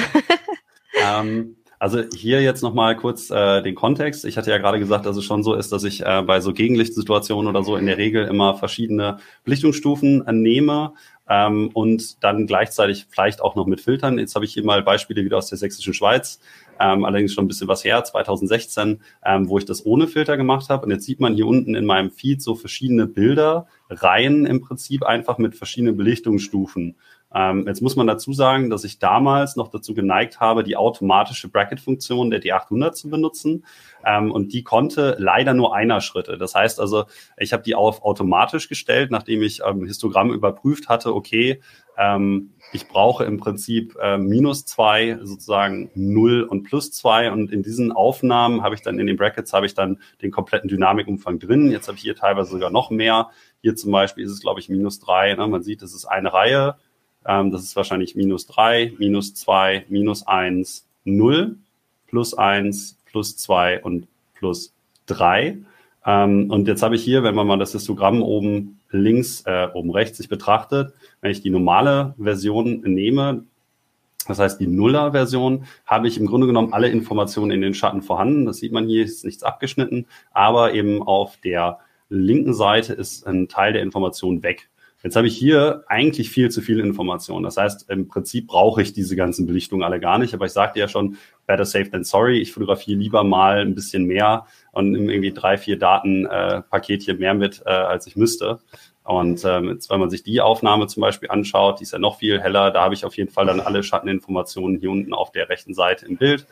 ähm, 0.93 1.58
also 1.84 2.01
hier 2.15 2.41
jetzt 2.41 2.63
nochmal 2.63 2.95
kurz 2.95 3.29
äh, 3.29 3.61
den 3.61 3.75
Kontext. 3.75 4.23
Ich 4.23 4.38
hatte 4.38 4.49
ja 4.49 4.57
gerade 4.57 4.79
gesagt, 4.79 5.05
dass 5.05 5.17
es 5.17 5.25
schon 5.25 5.43
so 5.43 5.53
ist, 5.53 5.73
dass 5.73 5.84
ich 5.84 6.05
äh, 6.05 6.21
bei 6.25 6.39
so 6.39 6.53
Gegenlichtsituationen 6.53 7.49
oder 7.49 7.61
so 7.61 7.75
in 7.75 7.88
der 7.88 7.97
Regel 7.97 8.23
immer 8.25 8.55
verschiedene 8.55 9.17
Belichtungsstufen 9.43 10.25
äh, 10.25 10.31
nehme 10.31 10.93
ähm, 11.27 11.71
und 11.73 12.23
dann 12.23 12.47
gleichzeitig 12.47 13.07
vielleicht 13.09 13.41
auch 13.41 13.55
noch 13.55 13.65
mit 13.65 13.81
Filtern. 13.81 14.17
Jetzt 14.17 14.34
habe 14.36 14.45
ich 14.45 14.53
hier 14.53 14.63
mal 14.63 14.81
Beispiele 14.81 15.25
wieder 15.25 15.38
aus 15.38 15.49
der 15.49 15.57
sächsischen 15.57 15.93
Schweiz, 15.93 16.39
ähm, 16.79 17.03
allerdings 17.03 17.34
schon 17.34 17.43
ein 17.43 17.47
bisschen 17.49 17.67
was 17.67 17.84
her, 17.84 18.01
2016, 18.01 19.01
ähm, 19.25 19.49
wo 19.49 19.57
ich 19.57 19.65
das 19.65 19.86
ohne 19.86 20.07
Filter 20.07 20.38
gemacht 20.38 20.69
habe. 20.69 20.86
Und 20.86 20.91
jetzt 20.91 21.03
sieht 21.03 21.19
man 21.19 21.34
hier 21.34 21.47
unten 21.47 21.75
in 21.75 21.86
meinem 21.86 22.11
Feed 22.11 22.41
so 22.41 22.55
verschiedene 22.55 23.07
Bilder, 23.07 23.67
Reihen 23.89 24.45
im 24.45 24.61
Prinzip 24.61 25.03
einfach 25.03 25.38
mit 25.38 25.55
verschiedenen 25.55 25.97
Belichtungsstufen. 25.97 26.95
Ähm, 27.34 27.65
jetzt 27.67 27.81
muss 27.81 27.95
man 27.95 28.07
dazu 28.07 28.34
sagen, 28.34 28.69
dass 28.69 28.84
ich 28.84 28.99
damals 28.99 29.55
noch 29.55 29.69
dazu 29.69 29.93
geneigt 29.93 30.39
habe, 30.39 30.63
die 30.63 30.75
automatische 30.75 31.49
Bracket-Funktion 31.49 32.29
der 32.29 32.41
D800 32.41 32.91
zu 32.91 33.09
benutzen. 33.09 33.65
Ähm, 34.05 34.31
und 34.31 34.53
die 34.53 34.63
konnte 34.63 35.15
leider 35.17 35.53
nur 35.53 35.75
einer 35.75 36.01
Schritte. 36.01 36.38
Das 36.38 36.53
heißt 36.53 36.79
also, 36.79 37.05
ich 37.38 37.53
habe 37.53 37.63
die 37.63 37.75
auf 37.75 38.03
automatisch 38.03 38.69
gestellt, 38.69 39.09
nachdem 39.11 39.41
ich 39.41 39.61
ähm, 39.65 39.86
Histogramm 39.86 40.31
überprüft 40.31 40.89
hatte, 40.89 41.15
okay, 41.15 41.59
ähm, 41.97 42.53
ich 42.71 42.88
brauche 42.88 43.23
im 43.23 43.38
Prinzip 43.38 43.95
äh, 44.01 44.17
minus 44.17 44.65
zwei, 44.65 45.19
sozusagen 45.21 45.91
null 45.93 46.43
und 46.43 46.63
plus 46.63 46.91
zwei. 46.91 47.31
Und 47.31 47.51
in 47.51 47.61
diesen 47.61 47.91
Aufnahmen 47.91 48.63
habe 48.63 48.75
ich 48.75 48.81
dann 48.81 48.99
in 48.99 49.07
den 49.07 49.17
Brackets 49.17 49.53
habe 49.53 49.65
ich 49.65 49.73
dann 49.73 49.99
den 50.21 50.31
kompletten 50.31 50.69
Dynamikumfang 50.69 51.39
drin. 51.39 51.71
Jetzt 51.71 51.88
habe 51.88 51.97
ich 51.97 52.03
hier 52.03 52.15
teilweise 52.15 52.51
sogar 52.51 52.71
noch 52.71 52.89
mehr. 52.89 53.29
Hier 53.61 53.75
zum 53.75 53.91
Beispiel 53.91 54.23
ist 54.23 54.31
es, 54.31 54.41
glaube 54.41 54.59
ich, 54.59 54.69
minus 54.69 54.99
drei. 54.99 55.34
Ne? 55.36 55.47
Man 55.47 55.61
sieht, 55.61 55.81
es 55.81 55.93
ist 55.93 56.05
eine 56.05 56.34
Reihe 56.34 56.75
ähm, 57.26 57.51
das 57.51 57.63
ist 57.63 57.76
wahrscheinlich 57.76 58.15
minus 58.15 58.47
drei, 58.47 58.93
minus 58.97 59.34
zwei, 59.34 59.86
minus 59.89 60.26
eins, 60.28 60.86
null, 61.03 61.57
plus 62.07 62.34
eins, 62.34 62.97
plus 63.05 63.38
zwei 63.38 63.82
und 63.84 64.07
plus 64.34 64.74
drei. 65.05 65.57
Ähm, 66.05 66.49
und 66.51 66.67
jetzt 66.67 66.84
habe 66.84 66.95
ich 66.95 67.03
hier, 67.03 67.24
wenn 67.24 67.36
man 67.36 67.47
mal 67.47 67.57
das 67.57 67.71
Histogramm 67.71 68.21
oben 68.21 68.80
links, 68.91 69.43
äh, 69.45 69.67
oben 69.74 69.91
rechts 69.91 70.17
sich 70.17 70.30
betrachtet, 70.30 70.93
wenn 71.21 71.32
ich 71.32 71.41
die 71.41 71.49
normale 71.49 72.13
Version 72.17 72.82
nehme, 72.82 73.43
das 74.28 74.39
heißt, 74.39 74.59
die 74.59 74.67
Nuller-Version 74.67 75.65
habe 75.86 76.07
ich 76.07 76.17
im 76.17 76.28
Grunde 76.28 76.47
genommen 76.47 76.74
alle 76.74 76.89
Informationen 76.89 77.51
in 77.51 77.61
den 77.61 77.74
Schatten 77.74 78.01
vorhanden. 78.01 78.45
Das 78.45 78.57
sieht 78.57 78.71
man 78.71 78.88
hier, 78.88 79.03
ist 79.03 79.26
nichts 79.26 79.43
abgeschnitten, 79.43 80.05
aber 80.32 80.74
eben 80.74 81.03
auf 81.03 81.38
der 81.38 81.80
linken 82.09 82.53
Seite 82.53 82.93
ist 82.93 83.28
ein 83.28 83.47
Teil 83.47 83.74
der 83.74 83.82
Informationen 83.82 84.43
weg. 84.43 84.69
Jetzt 85.04 85.18
habe 85.18 85.28
ich 85.28 85.38
hier 85.38 85.84
eigentlich 85.88 86.30
viel 86.30 86.49
zu 86.49 86.62
viel 86.62 86.80
Information. 86.80 87.43
Das 87.43 87.58
heißt, 87.58 87.89
im 87.89 88.08
Prinzip 88.08 88.47
brauche 88.47 88.82
ich 88.82 88.93
diese 88.93 89.18
ganzen 89.18 89.45
Belichtungen 89.45 89.84
alle 89.84 89.99
gar 89.99 90.18
nicht. 90.18 90.34
Aber 90.34 90.45
ich 90.45 90.54
sagte 90.54 90.80
ja 90.80 90.88
schon, 90.88 91.18
better 91.45 91.66
safe 91.66 91.91
than 91.91 92.06
sorry. 92.06 92.39
Ich 92.39 92.54
fotografiere 92.54 92.97
lieber 92.97 93.26
mal 93.26 93.60
ein 93.60 93.76
bisschen 93.76 94.06
mehr 94.06 94.47
und 94.72 94.91
nehme 94.91 95.12
irgendwie 95.12 95.34
drei, 95.34 95.58
vier 95.58 95.78
Datenpaketchen 95.78 97.18
äh, 97.18 97.20
mehr 97.20 97.34
mit, 97.34 97.62
äh, 97.66 97.70
als 97.70 98.08
ich 98.08 98.16
müsste. 98.16 98.60
Und 99.04 99.43
ähm, 99.43 99.70
jetzt, 99.70 99.89
wenn 99.89 99.99
man 99.99 100.10
sich 100.10 100.24
die 100.24 100.39
Aufnahme 100.39 100.88
zum 100.88 101.01
Beispiel 101.01 101.30
anschaut, 101.30 101.82
die 101.82 101.84
ist 101.84 101.91
ja 101.91 101.99
noch 101.99 102.20
viel 102.20 102.39
heller. 102.39 102.72
Da 102.72 102.82
habe 102.82 102.93
ich 102.93 103.04
auf 103.04 103.18
jeden 103.18 103.30
Fall 103.30 103.45
dann 103.45 103.60
alle 103.60 103.84
Schatteninformationen 103.84 104.80
hier 104.80 104.89
unten 104.89 105.14
auf 105.14 105.32
der 105.34 105.49
rechten 105.49 105.74
Seite 105.74 106.06
im 106.06 106.16
Bild. 106.16 106.47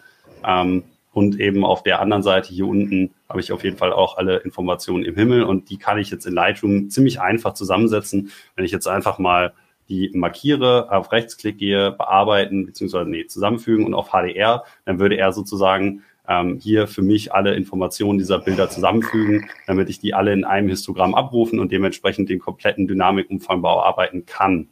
Ähm, 0.46 0.84
und 1.14 1.40
eben 1.40 1.66
auf 1.66 1.84
der 1.84 2.00
anderen 2.00 2.24
Seite 2.24 2.54
hier 2.54 2.68
unten 2.68 3.14
habe 3.28 3.42
ich 3.42 3.52
auf 3.52 3.64
jeden 3.64 3.78
Fall 3.78 3.92
auch 3.92 4.18
alle 4.18 4.38
Informationen 4.38 5.04
im 5.04 5.16
Himmel 5.16 5.44
und 5.44 5.70
die 5.70 5.78
kann 5.78 6.00
ich 6.00 6.10
jetzt 6.10 6.26
in 6.26 6.34
Lightroom 6.34 6.90
ziemlich 6.90 7.20
einfach 7.20 7.54
zusammensetzen. 7.54 8.32
Wenn 8.56 8.66
ich 8.66 8.72
jetzt 8.72 8.88
einfach 8.88 9.20
mal 9.20 9.54
die 9.90 10.10
markiere, 10.14 10.90
auf 10.90 11.12
Rechtsklick 11.12 11.58
gehe, 11.58 11.92
bearbeiten, 11.92 12.66
beziehungsweise 12.66 13.10
nee, 13.10 13.26
zusammenfügen 13.28 13.86
und 13.86 13.94
auf 13.94 14.12
HDR, 14.12 14.64
dann 14.86 15.00
würde 15.00 15.18
er 15.18 15.34
sozusagen 15.34 16.04
ähm, 16.28 16.60
hier 16.62 16.88
für 16.88 17.02
mich 17.02 17.34
alle 17.34 17.56
Informationen 17.56 18.18
dieser 18.18 18.40
Bilder 18.40 18.70
zusammenfügen, 18.70 19.50
damit 19.68 19.90
ich 19.90 20.00
die 20.00 20.14
alle 20.14 20.32
in 20.32 20.46
einem 20.46 20.70
Histogramm 20.70 21.14
abrufen 21.14 21.60
und 21.60 21.74
dementsprechend 21.74 22.30
den 22.30 22.40
kompletten 22.40 22.88
Dynamikumfang 22.88 23.62
bearbeiten 23.62 24.26
kann. 24.26 24.70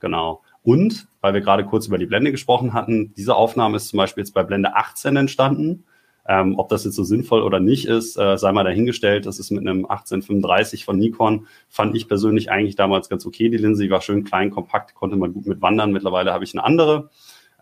Genau. 0.00 0.40
Und, 0.62 1.06
weil 1.22 1.32
wir 1.32 1.40
gerade 1.40 1.64
kurz 1.64 1.86
über 1.86 1.96
die 1.96 2.06
Blende 2.06 2.32
gesprochen 2.32 2.74
hatten, 2.74 3.14
diese 3.16 3.34
Aufnahme 3.34 3.76
ist 3.76 3.88
zum 3.88 3.96
Beispiel 3.96 4.22
jetzt 4.22 4.34
bei 4.34 4.42
Blende 4.42 4.76
18 4.76 5.16
entstanden. 5.16 5.84
Ähm, 6.28 6.56
ob 6.56 6.68
das 6.68 6.84
jetzt 6.84 6.94
so 6.94 7.02
sinnvoll 7.02 7.42
oder 7.42 7.58
nicht 7.58 7.86
ist, 7.86 8.16
äh, 8.16 8.36
sei 8.38 8.52
mal 8.52 8.62
dahingestellt. 8.62 9.26
Das 9.26 9.40
ist 9.40 9.50
mit 9.50 9.60
einem 9.60 9.86
1835 9.86 10.84
von 10.84 10.96
Nikon, 10.96 11.48
fand 11.68 11.96
ich 11.96 12.06
persönlich 12.06 12.48
eigentlich 12.50 12.76
damals 12.76 13.08
ganz 13.08 13.26
okay. 13.26 13.48
Die 13.48 13.56
Linse, 13.56 13.82
die 13.82 13.90
war 13.90 14.02
schön 14.02 14.22
klein, 14.22 14.50
kompakt, 14.50 14.94
konnte 14.94 15.16
man 15.16 15.32
gut 15.32 15.46
mit 15.46 15.62
wandern. 15.62 15.90
Mittlerweile 15.90 16.32
habe 16.32 16.44
ich 16.44 16.54
eine 16.54 16.62
andere. 16.62 17.10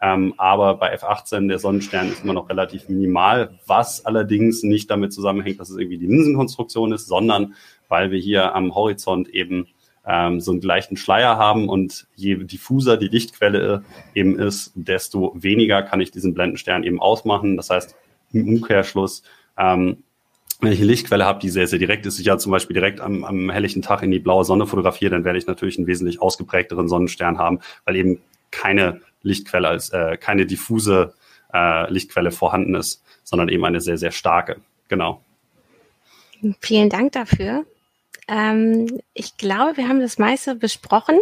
Ähm, 0.02 0.34
aber 0.36 0.74
bei 0.76 0.94
F18 0.94 1.48
der 1.48 1.58
Sonnenstern 1.58 2.10
ist 2.10 2.24
immer 2.24 2.32
noch 2.32 2.48
relativ 2.48 2.88
minimal, 2.88 3.58
was 3.66 4.04
allerdings 4.04 4.62
nicht 4.62 4.90
damit 4.90 5.12
zusammenhängt, 5.12 5.60
dass 5.60 5.70
es 5.70 5.76
irgendwie 5.76 5.98
die 5.98 6.06
Linsenkonstruktion 6.06 6.92
ist, 6.92 7.06
sondern 7.06 7.54
weil 7.88 8.10
wir 8.10 8.18
hier 8.18 8.54
am 8.54 8.74
Horizont 8.74 9.28
eben 9.28 9.68
ähm, 10.06 10.40
so 10.40 10.50
einen 10.50 10.60
gleichen 10.60 10.96
Schleier 10.96 11.36
haben 11.36 11.68
und 11.68 12.06
je 12.14 12.36
diffuser 12.36 12.96
die 12.96 13.08
Lichtquelle 13.08 13.84
eben 14.14 14.38
ist, 14.38 14.72
desto 14.74 15.32
weniger 15.34 15.82
kann 15.82 16.00
ich 16.00 16.10
diesen 16.10 16.34
Blendenstern 16.34 16.84
eben 16.84 17.00
ausmachen. 17.00 17.56
Das 17.56 17.70
heißt, 17.70 17.94
im 18.32 18.48
Umkehrschluss, 18.48 19.22
ähm, 19.58 20.02
wenn 20.60 20.72
ich 20.72 20.78
eine 20.78 20.88
Lichtquelle 20.88 21.24
habe, 21.24 21.40
die 21.40 21.48
sehr, 21.48 21.66
sehr 21.66 21.78
direkt 21.78 22.06
ist, 22.06 22.18
ich 22.18 22.26
ja 22.26 22.38
zum 22.38 22.52
Beispiel 22.52 22.74
direkt 22.74 23.00
am, 23.00 23.24
am 23.24 23.50
helllichen 23.50 23.82
Tag 23.82 24.02
in 24.02 24.10
die 24.10 24.18
blaue 24.18 24.44
Sonne 24.44 24.66
fotografiere, 24.66 25.10
dann 25.10 25.24
werde 25.24 25.38
ich 25.38 25.46
natürlich 25.46 25.78
einen 25.78 25.86
wesentlich 25.86 26.20
ausgeprägteren 26.20 26.88
Sonnenstern 26.88 27.38
haben, 27.38 27.60
weil 27.84 27.96
eben 27.96 28.20
keine 28.50 29.00
Lichtquelle 29.22 29.68
als 29.68 29.90
äh, 29.90 30.16
keine 30.16 30.46
diffuse 30.46 31.14
äh, 31.52 31.90
Lichtquelle 31.90 32.30
vorhanden 32.30 32.74
ist, 32.74 33.02
sondern 33.22 33.48
eben 33.48 33.64
eine 33.64 33.80
sehr, 33.80 33.98
sehr 33.98 34.12
starke. 34.12 34.60
Genau. 34.88 35.22
Vielen 36.60 36.88
Dank 36.88 37.12
dafür. 37.12 37.64
Ähm, 38.30 39.00
ich 39.12 39.36
glaube, 39.36 39.76
wir 39.76 39.88
haben 39.88 40.00
das 40.00 40.18
meiste 40.18 40.54
besprochen. 40.54 41.18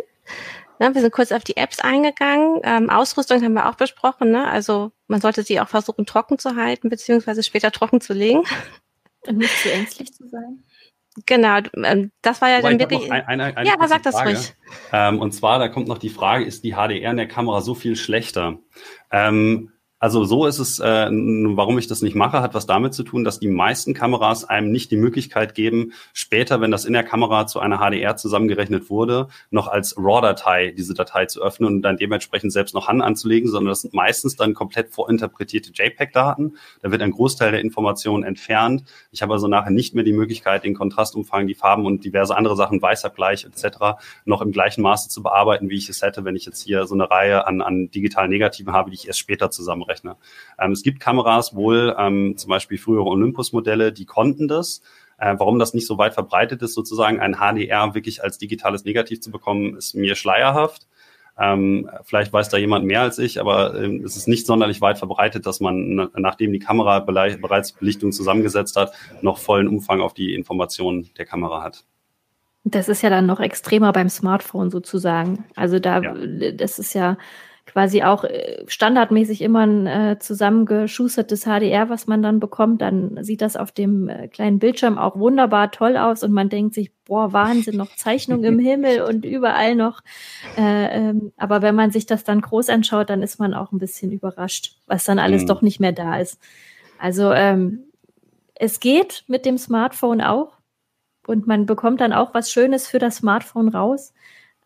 Ne, 0.79 0.95
wir 0.95 1.01
sind 1.01 1.13
kurz 1.13 1.33
auf 1.33 1.43
die 1.43 1.57
Apps 1.57 1.81
eingegangen. 1.81 2.61
Ähm, 2.63 2.91
Ausrüstung 2.91 3.43
haben 3.43 3.55
wir 3.55 3.69
auch 3.69 3.75
besprochen. 3.75 4.31
Ne? 4.31 4.47
Also 4.47 4.93
man 5.09 5.21
sollte 5.21 5.43
sie 5.43 5.61
auch 5.61 5.69
versuchen, 5.69 6.07
trocken 6.07 6.39
zu 6.39 6.55
halten, 6.55 6.89
beziehungsweise 6.89 7.43
später 7.43 7.73
trocken 7.73 8.01
zu 8.01 8.13
legen. 8.13 8.45
Und 9.27 9.39
nicht 9.39 9.57
zu 9.59 9.73
ängstlich 9.73 10.13
zu 10.13 10.29
sein. 10.29 10.63
Genau, 11.27 11.59
ähm, 11.83 12.13
das 12.23 12.41
war 12.41 12.51
ja 12.51 12.61
dann 12.61 12.79
wirklich. 12.79 13.11
Ein, 13.11 13.27
eine, 13.27 13.57
eine 13.57 13.69
ja, 13.69 13.75
aber 13.75 13.89
sag 13.89 14.03
das 14.05 14.15
ruhig. 14.25 14.55
Ähm, 14.93 15.19
und 15.19 15.33
zwar, 15.33 15.59
da 15.59 15.69
kommt 15.69 15.89
noch 15.89 15.99
die 15.99 16.11
Frage, 16.11 16.45
ist 16.45 16.63
die 16.63 16.75
HDR 16.75 17.11
in 17.11 17.17
der 17.17 17.27
Kamera 17.27 17.61
so 17.61 17.75
viel 17.75 17.97
schlechter? 17.97 18.59
Ähm, 19.11 19.73
also 20.01 20.25
so 20.25 20.47
ist 20.47 20.61
es, 20.61 20.79
äh, 20.79 21.09
warum 21.11 21.77
ich 21.79 21.89
das 21.89 22.03
nicht 22.03 22.15
mache, 22.15 22.41
hat 22.41 22.55
was 22.55 22.67
damit 22.67 22.95
zu 22.95 23.03
tun, 23.03 23.25
dass 23.25 23.41
die 23.41 23.49
meisten 23.49 23.95
Kameras 23.95 24.45
einem 24.45 24.71
nicht 24.71 24.93
die 24.93 24.97
Möglichkeit 24.97 25.57
geben, 25.57 25.93
später, 26.13 26.61
wenn 26.61 26.71
das 26.71 26.85
in 26.85 26.93
der 26.93 27.03
Kamera 27.03 27.49
zu 27.49 27.59
einer 27.59 27.79
HDR 27.79 28.17
zusammengerechnet 28.17 28.91
wurde, 28.91 29.27
noch 29.51 29.67
als 29.67 29.97
RAW-Datei 29.99 30.73
diese 30.77 30.95
Datei 30.95 31.27
zu 31.27 31.43
öffnen 31.43 31.67
und 31.67 31.83
dann 31.83 31.97
dementsprechend 31.97 32.53
selbst 32.53 32.75
noch 32.75 32.87
Han 32.87 33.03
anzulegen, 33.03 33.51
sondern 33.51 33.71
das 33.71 33.83
sind 33.83 33.93
meistens 33.93 34.37
dann 34.37 34.55
komplett 34.55 34.91
vorinterpretierte 34.91 35.73
JPEG-Daten. 35.75 36.57
Da 36.81 36.93
wird 36.93 37.03
ein 37.03 37.11
Großteil 37.11 37.51
der 37.51 37.61
Informationen 37.61 38.23
entfernt. 38.23 38.85
Ich 39.11 39.23
habe 39.23 39.33
also 39.33 39.49
nachher 39.49 39.71
nicht 39.71 39.97
mehr 39.97 40.05
die 40.05 40.13
Möglichkeit, 40.13 40.63
den 40.63 40.75
Kontrastumfang, 40.75 41.49
die 41.49 41.55
Farben 41.55 41.87
und 41.87 42.05
diverse 42.05 42.37
andere 42.37 42.55
Sachen, 42.55 42.81
Weißabgleich 42.81 43.45
etc. 43.45 43.99
noch 44.25 44.43
im 44.43 44.53
gleichen 44.53 44.83
Maße 44.83 45.09
zu 45.09 45.25
bearbeiten, 45.25 45.71
wie 45.71 45.77
ich 45.77 45.89
es 45.89 46.03
hätte, 46.03 46.25
wenn 46.25 46.37
ich 46.37 46.47
jetzt 46.47 46.63
hier 46.63 46.87
so 46.87 46.95
eine 46.95 47.11
Reihe 47.11 47.49
an, 47.49 47.63
an 47.63 47.91
digital 47.91 48.29
Negativen 48.29 48.73
habe, 48.73 48.91
die 48.91 48.95
ich 48.95 49.09
erst 49.09 49.19
später 49.19 49.51
zusammen 49.51 49.88
Rechner. 49.89 50.17
Ähm, 50.59 50.73
es 50.73 50.83
gibt 50.83 51.01
Kameras 51.01 51.55
wohl, 51.55 51.95
ähm, 51.99 52.37
zum 52.37 52.51
Beispiel 52.51 52.79
frühere 52.79 53.07
Olympus-Modelle, 53.07 53.93
die 53.93 54.07
konnten 54.07 54.49
das. 54.49 54.83
Äh, 55.19 55.35
warum 55.39 55.59
das 55.59 55.75
nicht 55.75 55.87
so 55.87 55.99
weit 55.99 56.15
verbreitet 56.15 56.63
ist, 56.63 56.75
sozusagen 56.75 57.19
ein 57.21 57.37
HDR 57.37 57.95
wirklich 57.95 58.23
als 58.23 58.39
digitales 58.39 58.85
Negativ 58.85 59.21
zu 59.21 59.31
bekommen, 59.31 59.77
ist 59.77 59.95
mir 59.95 60.15
schleierhaft. 60.15 60.87
Ähm, 61.41 61.89
vielleicht 62.03 62.33
weiß 62.33 62.49
da 62.49 62.57
jemand 62.57 62.85
mehr 62.85 63.01
als 63.01 63.19
ich, 63.19 63.41
aber 63.41 63.81
ähm, 63.81 64.03
es 64.05 64.17
ist 64.17 64.27
nicht 64.27 64.47
sonderlich 64.47 64.81
weit 64.81 64.99
verbreitet, 64.99 65.47
dass 65.47 65.61
man, 65.61 66.11
nachdem 66.17 66.53
die 66.53 66.59
Kamera 66.59 66.99
bereits 67.01 67.73
Belichtung 67.73 68.11
zusammengesetzt 68.11 68.77
hat, 68.77 68.93
noch 69.23 69.39
vollen 69.39 69.69
Umfang 69.69 70.01
auf 70.01 70.15
die 70.15 70.35
Informationen 70.35 71.11
der 71.17 71.27
Kamera 71.27 71.63
hat. 71.63 71.85
Das 72.65 72.89
ist 72.89 73.03
ja 73.03 73.11
dann 73.11 73.27
noch 73.27 73.41
extremer 73.41 73.93
beim 73.93 74.09
Smartphone 74.09 74.71
sozusagen. 74.71 75.45
Also 75.55 75.79
da, 75.79 76.01
ja. 76.01 76.53
das 76.53 76.79
ist 76.79 76.93
ja 76.95 77.17
quasi 77.69 78.03
auch 78.03 78.25
äh, 78.25 78.65
standardmäßig 78.67 79.43
immer 79.43 79.67
ein 79.67 79.87
äh, 79.87 80.19
zusammengeschustertes 80.19 81.45
HDR, 81.45 81.91
was 81.91 82.07
man 82.07 82.23
dann 82.23 82.41
bekommt, 82.41 82.81
dann 82.81 83.23
sieht 83.23 83.43
das 83.43 83.57
auf 83.57 83.73
dem 83.73 84.09
äh, 84.09 84.29
kleinen 84.29 84.59
Bildschirm 84.59 84.97
auch 84.97 85.19
wunderbar 85.19 85.71
toll 85.71 85.97
aus 85.97 86.23
und 86.23 86.33
man 86.33 86.49
denkt 86.49 86.75
sich, 86.75 86.91
boah, 87.05 87.33
Wahnsinn, 87.33 87.77
noch 87.77 87.95
Zeichnung 87.95 88.43
im 88.43 88.59
Himmel 88.59 89.03
und 89.09 89.25
überall 89.25 89.75
noch. 89.75 90.01
Äh, 90.57 91.11
ähm, 91.11 91.33
aber 91.37 91.61
wenn 91.61 91.75
man 91.75 91.91
sich 91.91 92.07
das 92.07 92.25
dann 92.25 92.41
groß 92.41 92.71
anschaut, 92.71 93.11
dann 93.11 93.23
ist 93.23 93.39
man 93.39 93.53
auch 93.53 93.71
ein 93.71 93.79
bisschen 93.79 94.13
überrascht, 94.13 94.77
was 94.87 95.05
dann 95.05 95.19
alles 95.19 95.43
mhm. 95.43 95.47
doch 95.49 95.63
nicht 95.63 95.79
mehr 95.79 95.93
da 95.93 96.19
ist. 96.19 96.41
Also 96.99 97.33
ähm, 97.33 97.85
es 98.55 98.81
geht 98.81 99.25
mit 99.29 99.45
dem 99.45 99.59
Smartphone 99.59 100.23
auch 100.23 100.57
und 101.27 101.47
man 101.47 101.67
bekommt 101.67 102.01
dann 102.01 102.15
auch 102.15 102.33
was 102.33 102.51
Schönes 102.51 102.89
für 102.89 102.99
das 102.99 103.17
Smartphone 103.17 103.69
raus. 103.69 104.15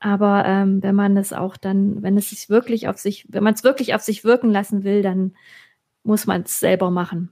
Aber 0.04 0.44
ähm, 0.46 0.82
wenn 0.82 0.96
man 0.96 1.16
es 1.16 1.32
auch 1.32 1.56
dann, 1.56 2.02
wenn 2.02 2.16
es 2.16 2.30
sich 2.30 2.50
wirklich 2.50 2.88
auf 2.88 2.98
sich, 2.98 3.24
wenn 3.28 3.44
man 3.44 3.54
es 3.54 3.62
wirklich 3.62 3.94
auf 3.94 4.02
sich 4.02 4.24
wirken 4.24 4.50
lassen 4.50 4.82
will, 4.82 5.00
dann 5.00 5.36
muss 6.02 6.26
man 6.26 6.42
es 6.42 6.58
selber 6.58 6.90
machen. 6.90 7.30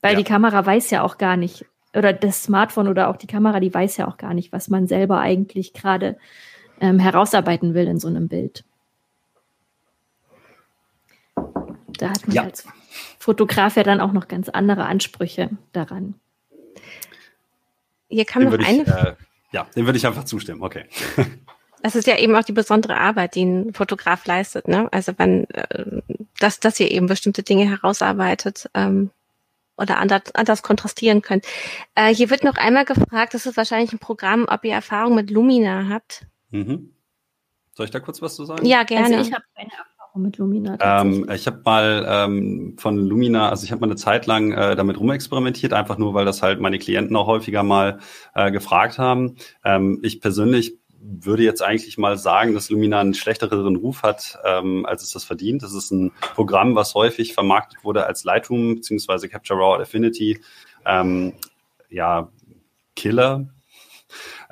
Weil 0.00 0.12
ja. 0.12 0.18
die 0.18 0.24
Kamera 0.24 0.64
weiß 0.64 0.88
ja 0.88 1.02
auch 1.02 1.18
gar 1.18 1.36
nicht, 1.36 1.66
oder 1.94 2.14
das 2.14 2.44
Smartphone 2.44 2.88
oder 2.88 3.10
auch 3.10 3.16
die 3.16 3.26
Kamera, 3.26 3.60
die 3.60 3.74
weiß 3.74 3.98
ja 3.98 4.08
auch 4.08 4.16
gar 4.16 4.32
nicht, 4.32 4.52
was 4.52 4.68
man 4.68 4.86
selber 4.86 5.20
eigentlich 5.20 5.74
gerade 5.74 6.16
ähm, 6.80 6.98
herausarbeiten 6.98 7.74
will 7.74 7.86
in 7.86 7.98
so 7.98 8.08
einem 8.08 8.28
Bild. 8.28 8.64
Da 11.98 12.08
hat 12.08 12.26
man 12.26 12.36
ja. 12.36 12.44
als 12.44 12.66
Fotograf 13.18 13.76
ja 13.76 13.82
dann 13.82 14.00
auch 14.00 14.12
noch 14.12 14.28
ganz 14.28 14.48
andere 14.48 14.86
Ansprüche 14.86 15.50
daran. 15.72 16.14
Hier 18.08 18.24
kam 18.24 18.48
den 18.48 18.60
noch 18.60 18.66
eine. 18.66 18.82
Ich, 18.82 18.88
äh, 18.88 19.14
ja, 19.52 19.66
dem 19.76 19.84
würde 19.84 19.98
ich 19.98 20.06
einfach 20.06 20.24
zustimmen. 20.24 20.62
Okay. 20.62 20.86
Das 21.82 21.94
ist 21.94 22.06
ja 22.06 22.18
eben 22.18 22.34
auch 22.34 22.44
die 22.44 22.52
besondere 22.52 22.96
Arbeit, 22.96 23.34
die 23.34 23.44
ein 23.44 23.74
Fotograf 23.74 24.26
leistet. 24.26 24.68
Ne? 24.68 24.88
Also 24.90 25.12
wenn 25.16 25.44
äh, 25.50 26.02
dass, 26.38 26.60
dass 26.60 26.80
ihr 26.80 26.90
eben 26.90 27.06
bestimmte 27.06 27.42
Dinge 27.42 27.68
herausarbeitet 27.68 28.68
ähm, 28.74 29.10
oder 29.76 29.98
anders, 29.98 30.34
anders 30.34 30.62
kontrastieren 30.62 31.22
könnt. 31.22 31.46
Äh, 31.94 32.14
hier 32.14 32.30
wird 32.30 32.44
noch 32.44 32.56
einmal 32.56 32.84
gefragt, 32.84 33.34
das 33.34 33.46
ist 33.46 33.56
wahrscheinlich 33.56 33.92
ein 33.92 33.98
Programm, 33.98 34.46
ob 34.48 34.64
ihr 34.64 34.72
Erfahrung 34.72 35.14
mit 35.14 35.30
Lumina 35.30 35.88
habt. 35.88 36.26
Mhm. 36.50 36.94
Soll 37.74 37.86
ich 37.86 37.92
da 37.92 38.00
kurz 38.00 38.20
was 38.20 38.34
zu 38.34 38.44
sagen? 38.44 38.66
Ja, 38.66 38.82
gerne. 38.82 39.16
Also 39.16 39.28
ich 39.28 39.32
habe 39.32 39.44
keine 39.54 39.70
Erfahrung 39.70 40.22
mit 40.22 40.36
Lumina. 40.36 40.78
Ähm, 40.80 41.30
ich 41.32 41.46
habe 41.46 41.60
mal 41.64 42.06
ähm, 42.08 42.74
von 42.76 42.96
Lumina, 42.98 43.50
also 43.50 43.64
ich 43.64 43.70
habe 43.70 43.80
mal 43.80 43.86
eine 43.86 43.96
Zeit 43.96 44.26
lang 44.26 44.50
äh, 44.50 44.74
damit 44.74 44.98
rumexperimentiert, 44.98 45.72
einfach 45.72 45.96
nur, 45.96 46.12
weil 46.12 46.24
das 46.24 46.42
halt 46.42 46.60
meine 46.60 46.80
Klienten 46.80 47.14
auch 47.14 47.28
häufiger 47.28 47.62
mal 47.62 48.00
äh, 48.34 48.50
gefragt 48.50 48.98
haben. 48.98 49.36
Ähm, 49.64 50.00
ich 50.02 50.20
persönlich 50.20 50.76
würde 51.00 51.42
jetzt 51.42 51.62
eigentlich 51.62 51.98
mal 51.98 52.18
sagen, 52.18 52.54
dass 52.54 52.70
Lumina 52.70 53.00
einen 53.00 53.14
schlechteren 53.14 53.76
Ruf 53.76 54.02
hat, 54.02 54.38
ähm, 54.44 54.84
als 54.86 55.02
es 55.02 55.12
das 55.12 55.24
verdient. 55.24 55.62
Das 55.62 55.72
ist 55.72 55.90
ein 55.90 56.12
Programm, 56.34 56.74
was 56.74 56.94
häufig 56.94 57.34
vermarktet 57.34 57.84
wurde 57.84 58.06
als 58.06 58.24
Lightroom 58.24 58.76
bzw. 58.76 59.28
Capture 59.28 59.58
Raw 59.58 59.80
Affinity. 59.80 60.40
Ähm, 60.84 61.34
ja, 61.88 62.28
Killer, 62.96 63.48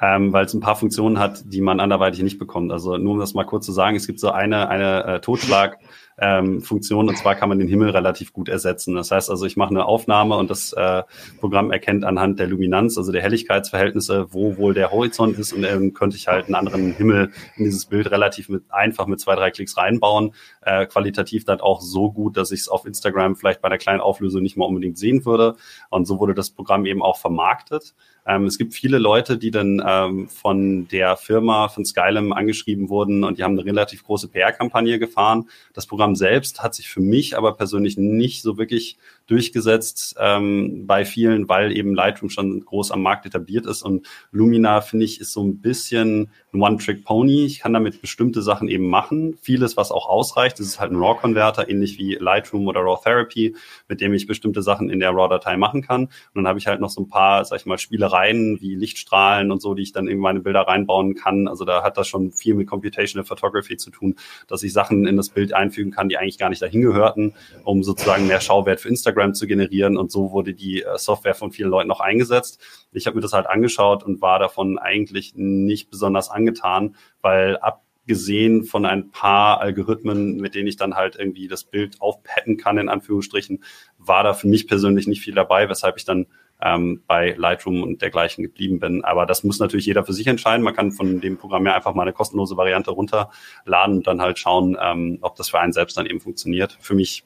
ähm, 0.01 0.33
weil 0.33 0.47
es 0.47 0.55
ein 0.55 0.61
paar 0.61 0.77
Funktionen 0.77 1.19
hat, 1.19 1.43
die 1.47 1.61
man 1.61 1.81
anderweitig 1.81 2.23
nicht 2.23 2.39
bekommt. 2.39 2.71
Also 2.73 2.97
nur 2.97 3.15
um 3.15 3.19
das 3.19 3.35
mal 3.35 3.45
kurz 3.45 3.67
zu 3.67 3.73
sagen, 3.73 3.97
es 3.97 4.07
gibt 4.07 4.21
so 4.21 4.31
eine, 4.31 4.69
eine 4.69 5.05
äh, 5.05 5.21
Totschlag 5.21 5.79
ähm, 6.19 6.63
Funktion 6.63 7.09
und 7.09 7.17
zwar 7.19 7.35
kann 7.35 7.49
man 7.49 7.59
den 7.59 7.69
Himmel 7.69 7.91
relativ 7.91 8.33
gut 8.33 8.49
ersetzen. 8.49 8.95
Das 8.95 9.11
heißt 9.11 9.31
also, 9.31 9.45
ich 9.47 9.57
mache 9.57 9.71
eine 9.71 9.85
Aufnahme 9.85 10.37
und 10.37 10.51
das 10.51 10.73
äh, 10.73 11.03
Programm 11.41 11.71
erkennt 11.71 12.05
anhand 12.05 12.39
der 12.39 12.47
Luminanz, 12.47 12.97
also 12.97 13.13
der 13.13 13.23
Helligkeitsverhältnisse, 13.23 14.33
wo 14.33 14.57
wohl 14.57 14.75
der 14.75 14.91
Horizont 14.91 15.39
ist 15.39 15.53
und 15.53 15.63
dann 15.63 15.93
könnte 15.93 16.17
ich 16.17 16.29
halt 16.29 16.47
einen 16.47 16.55
anderen 16.55 16.93
Himmel 16.93 17.33
in 17.57 17.65
dieses 17.65 17.87
Bild 17.87 18.11
relativ 18.11 18.49
mit, 18.49 18.65
einfach 18.71 19.07
mit 19.07 19.21
zwei, 19.21 19.35
drei 19.35 19.51
Klicks 19.51 19.77
reinbauen. 19.77 20.33
Äh, 20.63 20.87
qualitativ 20.87 21.45
dann 21.45 21.61
auch 21.61 21.81
so 21.81 22.11
gut, 22.13 22.37
dass 22.37 22.51
ich 22.51 22.61
es 22.61 22.69
auf 22.69 22.87
Instagram 22.87 23.37
vielleicht 23.37 23.61
bei 23.61 23.69
einer 23.69 23.79
kleinen 23.79 24.01
Auflösung 24.01 24.43
nicht 24.43 24.57
mal 24.57 24.65
unbedingt 24.65 24.99
sehen 24.99 25.25
würde. 25.25 25.57
Und 25.91 26.07
so 26.07 26.19
wurde 26.19 26.35
das 26.35 26.51
Programm 26.51 26.87
eben 26.87 27.03
auch 27.03 27.19
vermarktet. 27.19 27.95
Ähm, 28.27 28.47
es 28.47 28.59
gibt 28.59 28.75
viele 28.75 28.99
Leute, 28.99 29.39
die 29.39 29.51
dann 29.51 29.83
ähm, 29.87 30.29
von 30.29 30.89
der 30.89 31.17
Firma, 31.17 31.69
von 31.69 31.85
Skylum 31.85 32.33
angeschrieben 32.33 32.89
wurden 32.89 33.23
und 33.23 33.39
die 33.39 33.45
haben 33.45 33.53
eine 33.53 33.65
relativ 33.65 34.03
große 34.05 34.29
PR-Kampagne 34.29 34.99
gefahren. 34.99 35.49
Das 35.75 35.87
Programm 35.87 36.06
selbst 36.15 36.63
hat 36.63 36.75
sich 36.75 36.89
für 36.89 37.01
mich 37.01 37.37
aber 37.37 37.55
persönlich 37.57 37.97
nicht 37.97 38.43
so 38.43 38.59
wirklich 38.59 38.97
durchgesetzt 39.27 40.17
ähm, 40.21 40.87
bei 40.87 41.05
vielen, 41.05 41.49
weil 41.49 41.77
eben 41.77 41.95
Lightroom 41.95 42.31
schon 42.31 42.65
groß 42.65 42.93
am 42.93 43.03
Markt 43.03 43.27
etabliert 43.27 43.67
ist. 43.67 43.83
Und 43.83 44.07
Lumina, 44.31 44.81
finde 44.81 45.05
ich, 45.05 45.21
ist 45.21 45.33
so 45.33 45.43
ein 45.43 45.61
bisschen 45.61 46.31
ein 46.53 46.63
One-Trick-Pony. 46.63 47.45
Ich 47.45 47.59
kann 47.59 47.73
damit 47.73 48.01
bestimmte 48.01 48.41
Sachen 48.41 48.69
eben 48.69 48.89
machen. 48.89 49.37
Vieles, 49.43 49.77
was 49.77 49.91
auch 49.91 50.09
ausreicht, 50.09 50.61
das 50.61 50.67
ist 50.67 50.81
halt 50.81 50.93
ein 50.93 50.97
RAW-Converter, 50.97 51.69
ähnlich 51.69 51.99
wie 51.99 52.15
Lightroom 52.15 52.69
oder 52.69 52.81
RAW 52.81 53.03
Therapy, 53.03 53.57
mit 53.89 54.01
dem 54.01 54.15
ich 54.15 54.27
bestimmte 54.27 54.63
Sachen 54.63 54.91
in 54.91 55.01
der 55.01 55.11
RAW-Datei 55.11 55.57
machen 55.57 55.83
kann. 55.83 56.05
Und 56.05 56.11
dann 56.35 56.47
habe 56.47 56.59
ich 56.59 56.69
halt 56.69 56.81
noch 56.81 56.91
so 56.91 57.03
ein 57.03 57.09
paar, 57.09 57.45
sag 57.45 57.61
ich 57.61 57.67
mal, 57.67 57.79
Spielereien 57.79 58.61
wie 58.61 58.77
Lichtstrahlen 58.77 59.51
und 59.51 59.61
so, 59.61 59.75
die 59.75 59.83
ich 59.83 59.93
dann 59.93 60.07
in 60.07 60.19
meine 60.19 60.41
Bilder 60.41 60.63
reinbauen 60.63 61.15
kann. 61.15 61.49
Also 61.49 61.65
da 61.65 61.83
hat 61.83 61.97
das 61.97 62.07
schon 62.07 62.31
viel 62.33 62.55
mit 62.55 62.69
Computational 62.69 63.27
Photography 63.27 63.77
zu 63.77 63.91
tun, 63.91 64.15
dass 64.47 64.63
ich 64.63 64.73
Sachen 64.73 65.07
in 65.07 65.17
das 65.17 65.31
Bild 65.31 65.53
einfügen 65.53 65.91
kann, 65.91 66.09
die 66.09 66.17
eigentlich 66.17 66.39
gar 66.39 66.49
nicht 66.49 66.63
dahin 66.63 66.83
gehörten, 66.83 67.35
um 67.65 67.83
sozusagen 67.83 68.29
mehr 68.29 68.41
Schauwert 68.41 68.81
für 68.81 68.89
Instagram 68.89 69.16
zu 69.35 69.47
generieren. 69.47 69.97
Und 69.97 70.11
so 70.13 70.33
wurde 70.33 70.55
die 70.55 70.83
äh, 70.83 70.99
Software 70.99 71.35
von 71.35 71.53
vielen 71.53 71.71
Leuten 71.71 71.91
auch 71.91 72.01
eingesetzt. 72.01 72.61
Ich 72.93 73.07
habe 73.07 73.17
mir 73.17 73.23
das 73.23 73.33
halt 73.33 73.47
angeschaut 73.47 74.05
und 74.05 74.23
war 74.23 74.39
davon 74.39 74.79
eigentlich 74.79 75.35
nicht 75.35 75.91
besonders 75.91 76.31
angetan, 76.31 76.97
weil 77.21 77.57
ab 77.59 77.83
gesehen 78.07 78.65
von 78.65 78.87
ein 78.87 79.11
paar 79.11 79.61
Algorithmen, 79.61 80.37
mit 80.37 80.55
denen 80.55 80.69
ich 80.69 80.77
dann 80.77 80.95
halt 80.95 81.17
irgendwie 81.17 81.49
das 81.49 81.65
Bild 81.65 82.01
aufpetten 82.01 82.57
kann, 82.57 82.79
in 82.79 82.89
Anführungsstrichen, 82.89 83.65
war 83.99 84.23
da 84.23 84.33
für 84.33 84.47
mich 84.47 84.69
persönlich 84.69 85.07
nicht 85.07 85.21
viel 85.21 85.35
dabei, 85.35 85.69
weshalb 85.69 85.97
ich 85.97 86.05
dann 86.05 86.27
ähm, 86.63 87.03
bei 87.07 87.35
Lightroom 87.37 87.83
und 87.83 88.01
dergleichen 88.01 88.43
geblieben 88.43 88.79
bin. 88.79 89.05
Aber 89.05 89.27
das 89.27 89.45
muss 89.45 89.59
natürlich 89.59 89.87
jeder 89.87 90.05
für 90.05 90.13
sich 90.13 90.27
entscheiden. 90.27 90.63
Man 90.63 90.75
kann 90.75 90.93
von 90.93 91.21
dem 91.21 91.37
Programm 91.37 91.67
ja 91.67 91.75
einfach 91.75 91.95
mal 91.95 92.03
eine 92.03 92.13
kostenlose 92.13 92.57
Variante 92.57 92.93
runterladen 92.93 93.97
und 93.97 94.07
dann 94.07 94.21
halt 94.21 94.39
schauen, 94.39 94.77
ähm, 94.81 95.19
ob 95.21 95.37
das 95.37 95.51
für 95.51 95.59
einen 95.59 95.73
selbst 95.73 95.97
dann 95.97 96.07
eben 96.07 96.21
funktioniert. 96.21 96.79
Für 96.81 96.95
mich, 96.95 97.25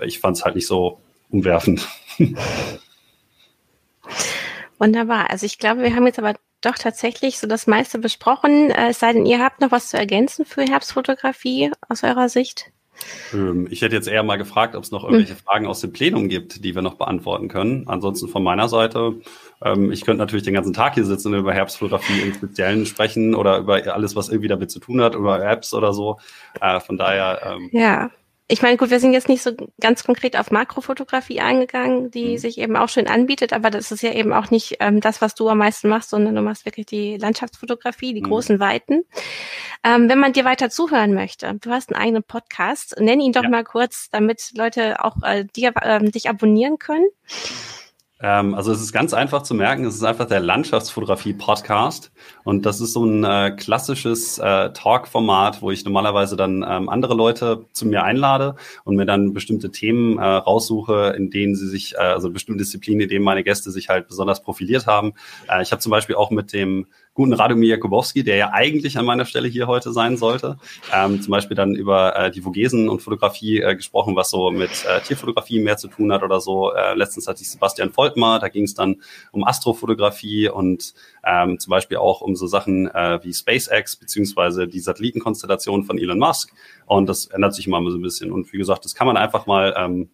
ich 0.00 0.20
fand 0.20 0.36
es 0.36 0.44
halt 0.44 0.54
nicht 0.54 0.66
so 0.66 1.00
umwerfend. 1.30 1.88
Wunderbar. 4.78 5.30
Also 5.30 5.46
ich 5.46 5.58
glaube, 5.58 5.82
wir 5.82 5.94
haben 5.94 6.06
jetzt 6.06 6.18
aber 6.18 6.34
doch 6.60 6.76
tatsächlich 6.76 7.38
so 7.38 7.46
das 7.46 7.66
meiste 7.66 7.98
besprochen. 7.98 8.70
Äh, 8.70 8.90
es 8.90 9.00
sei 9.00 9.12
denn, 9.12 9.26
ihr 9.26 9.38
habt 9.42 9.60
noch 9.60 9.70
was 9.70 9.88
zu 9.88 9.96
ergänzen 9.96 10.44
für 10.44 10.62
Herbstfotografie 10.62 11.70
aus 11.88 12.02
eurer 12.02 12.28
Sicht? 12.28 12.70
Ähm, 13.32 13.66
ich 13.70 13.82
hätte 13.82 13.94
jetzt 13.94 14.08
eher 14.08 14.22
mal 14.22 14.36
gefragt, 14.36 14.74
ob 14.74 14.84
es 14.84 14.90
noch 14.90 15.04
irgendwelche 15.04 15.34
hm. 15.34 15.40
Fragen 15.40 15.66
aus 15.66 15.80
dem 15.80 15.92
Plenum 15.92 16.28
gibt, 16.28 16.64
die 16.64 16.74
wir 16.74 16.82
noch 16.82 16.94
beantworten 16.94 17.48
können. 17.48 17.88
Ansonsten 17.88 18.28
von 18.28 18.42
meiner 18.42 18.68
Seite, 18.68 19.14
ähm, 19.62 19.90
ich 19.90 20.04
könnte 20.04 20.18
natürlich 20.18 20.44
den 20.44 20.54
ganzen 20.54 20.74
Tag 20.74 20.94
hier 20.94 21.04
sitzen 21.04 21.32
und 21.32 21.40
über 21.40 21.54
Herbstfotografie 21.54 22.20
im 22.20 22.34
Speziellen 22.34 22.84
sprechen 22.86 23.34
oder 23.34 23.58
über 23.58 23.94
alles, 23.94 24.16
was 24.16 24.28
irgendwie 24.28 24.48
damit 24.48 24.70
zu 24.70 24.80
tun 24.80 25.00
hat, 25.00 25.14
über 25.14 25.42
Apps 25.42 25.72
oder 25.72 25.92
so. 25.92 26.18
Äh, 26.60 26.80
von 26.80 26.98
daher. 26.98 27.40
Ähm, 27.44 27.70
ja 27.72 28.10
ich 28.50 28.62
meine, 28.62 28.76
gut, 28.76 28.90
wir 28.90 28.98
sind 28.98 29.12
jetzt 29.12 29.28
nicht 29.28 29.42
so 29.42 29.52
ganz 29.80 30.02
konkret 30.02 30.36
auf 30.36 30.50
Makrofotografie 30.50 31.40
eingegangen, 31.40 32.10
die 32.10 32.32
mhm. 32.32 32.38
sich 32.38 32.58
eben 32.58 32.76
auch 32.76 32.88
schön 32.88 33.06
anbietet, 33.06 33.52
aber 33.52 33.70
das 33.70 33.92
ist 33.92 34.02
ja 34.02 34.12
eben 34.12 34.32
auch 34.32 34.50
nicht 34.50 34.78
ähm, 34.80 35.00
das, 35.00 35.22
was 35.22 35.36
du 35.36 35.48
am 35.48 35.58
meisten 35.58 35.88
machst, 35.88 36.10
sondern 36.10 36.34
du 36.34 36.42
machst 36.42 36.64
wirklich 36.64 36.86
die 36.86 37.16
Landschaftsfotografie, 37.16 38.12
die 38.12 38.22
mhm. 38.22 38.26
großen 38.26 38.58
Weiten. 38.58 39.04
Ähm, 39.84 40.08
wenn 40.08 40.18
man 40.18 40.32
dir 40.32 40.44
weiter 40.44 40.68
zuhören 40.68 41.14
möchte, 41.14 41.54
du 41.60 41.70
hast 41.70 41.94
einen 41.94 42.02
eigenen 42.02 42.22
Podcast, 42.24 42.96
nenn 42.98 43.20
ihn 43.20 43.32
doch 43.32 43.44
ja. 43.44 43.48
mal 43.48 43.62
kurz, 43.62 44.08
damit 44.10 44.50
Leute 44.56 45.04
auch 45.04 45.16
äh, 45.22 45.44
dir, 45.44 45.72
äh, 45.80 46.02
dich 46.10 46.28
abonnieren 46.28 46.78
können. 46.78 47.06
Ähm, 48.22 48.54
also 48.54 48.70
es 48.70 48.82
ist 48.82 48.92
ganz 48.92 49.14
einfach 49.14 49.42
zu 49.42 49.54
merken, 49.54 49.84
es 49.84 49.94
ist 49.94 50.04
einfach 50.04 50.26
der 50.26 50.40
Landschaftsfotografie-Podcast 50.40 52.12
und 52.44 52.66
das 52.66 52.80
ist 52.80 52.92
so 52.92 53.04
ein 53.04 53.24
äh, 53.24 53.52
klassisches 53.56 54.38
äh, 54.38 54.72
Talk-Format, 54.72 55.62
wo 55.62 55.70
ich 55.70 55.84
normalerweise 55.84 56.36
dann 56.36 56.64
ähm, 56.68 56.90
andere 56.90 57.14
Leute 57.14 57.64
zu 57.72 57.86
mir 57.86 58.04
einlade 58.04 58.56
und 58.84 58.96
mir 58.96 59.06
dann 59.06 59.32
bestimmte 59.32 59.70
Themen 59.70 60.18
äh, 60.18 60.22
raussuche, 60.22 61.14
in 61.16 61.30
denen 61.30 61.54
sie 61.54 61.68
sich, 61.68 61.94
äh, 61.94 61.98
also 61.98 62.30
bestimmte 62.30 62.62
Disziplinen, 62.62 63.02
in 63.02 63.08
denen 63.08 63.24
meine 63.24 63.42
Gäste 63.42 63.70
sich 63.70 63.88
halt 63.88 64.08
besonders 64.08 64.42
profiliert 64.42 64.86
haben. 64.86 65.14
Äh, 65.48 65.62
ich 65.62 65.72
habe 65.72 65.80
zum 65.80 65.90
Beispiel 65.90 66.16
auch 66.16 66.30
mit 66.30 66.52
dem 66.52 66.86
guten 67.14 67.32
Radomir 67.32 67.70
Jakubowski, 67.70 68.22
der 68.22 68.36
ja 68.36 68.50
eigentlich 68.52 68.96
an 68.96 69.04
meiner 69.04 69.24
Stelle 69.24 69.48
hier 69.48 69.66
heute 69.66 69.92
sein 69.92 70.16
sollte. 70.16 70.58
Ähm, 70.94 71.20
zum 71.20 71.30
Beispiel 71.32 71.56
dann 71.56 71.74
über 71.74 72.16
äh, 72.16 72.30
die 72.30 72.42
Vogesen 72.42 72.88
und 72.88 73.02
Fotografie 73.02 73.60
äh, 73.60 73.74
gesprochen, 73.74 74.16
was 74.16 74.30
so 74.30 74.50
mit 74.50 74.70
äh, 74.86 75.00
Tierfotografie 75.00 75.60
mehr 75.60 75.76
zu 75.76 75.88
tun 75.88 76.12
hat 76.12 76.22
oder 76.22 76.40
so. 76.40 76.72
Äh, 76.72 76.94
letztens 76.94 77.26
hatte 77.26 77.42
ich 77.42 77.50
Sebastian 77.50 77.90
Volkmar, 77.90 78.38
da 78.38 78.48
ging 78.48 78.64
es 78.64 78.74
dann 78.74 79.02
um 79.32 79.44
Astrofotografie 79.44 80.48
und 80.48 80.94
ähm, 81.24 81.58
zum 81.58 81.70
Beispiel 81.70 81.98
auch 81.98 82.20
um 82.20 82.36
so 82.36 82.46
Sachen 82.46 82.88
äh, 82.88 83.18
wie 83.22 83.34
SpaceX 83.34 83.96
beziehungsweise 83.96 84.68
die 84.68 84.80
Satellitenkonstellation 84.80 85.84
von 85.84 85.98
Elon 85.98 86.18
Musk. 86.18 86.52
Und 86.86 87.08
das 87.08 87.26
ändert 87.26 87.54
sich 87.54 87.66
immer 87.66 87.82
so 87.90 87.98
ein 87.98 88.02
bisschen. 88.02 88.32
Und 88.32 88.52
wie 88.52 88.58
gesagt, 88.58 88.84
das 88.84 88.94
kann 88.94 89.06
man 89.06 89.16
einfach 89.16 89.46
mal 89.46 89.74
ähm, 89.76 90.10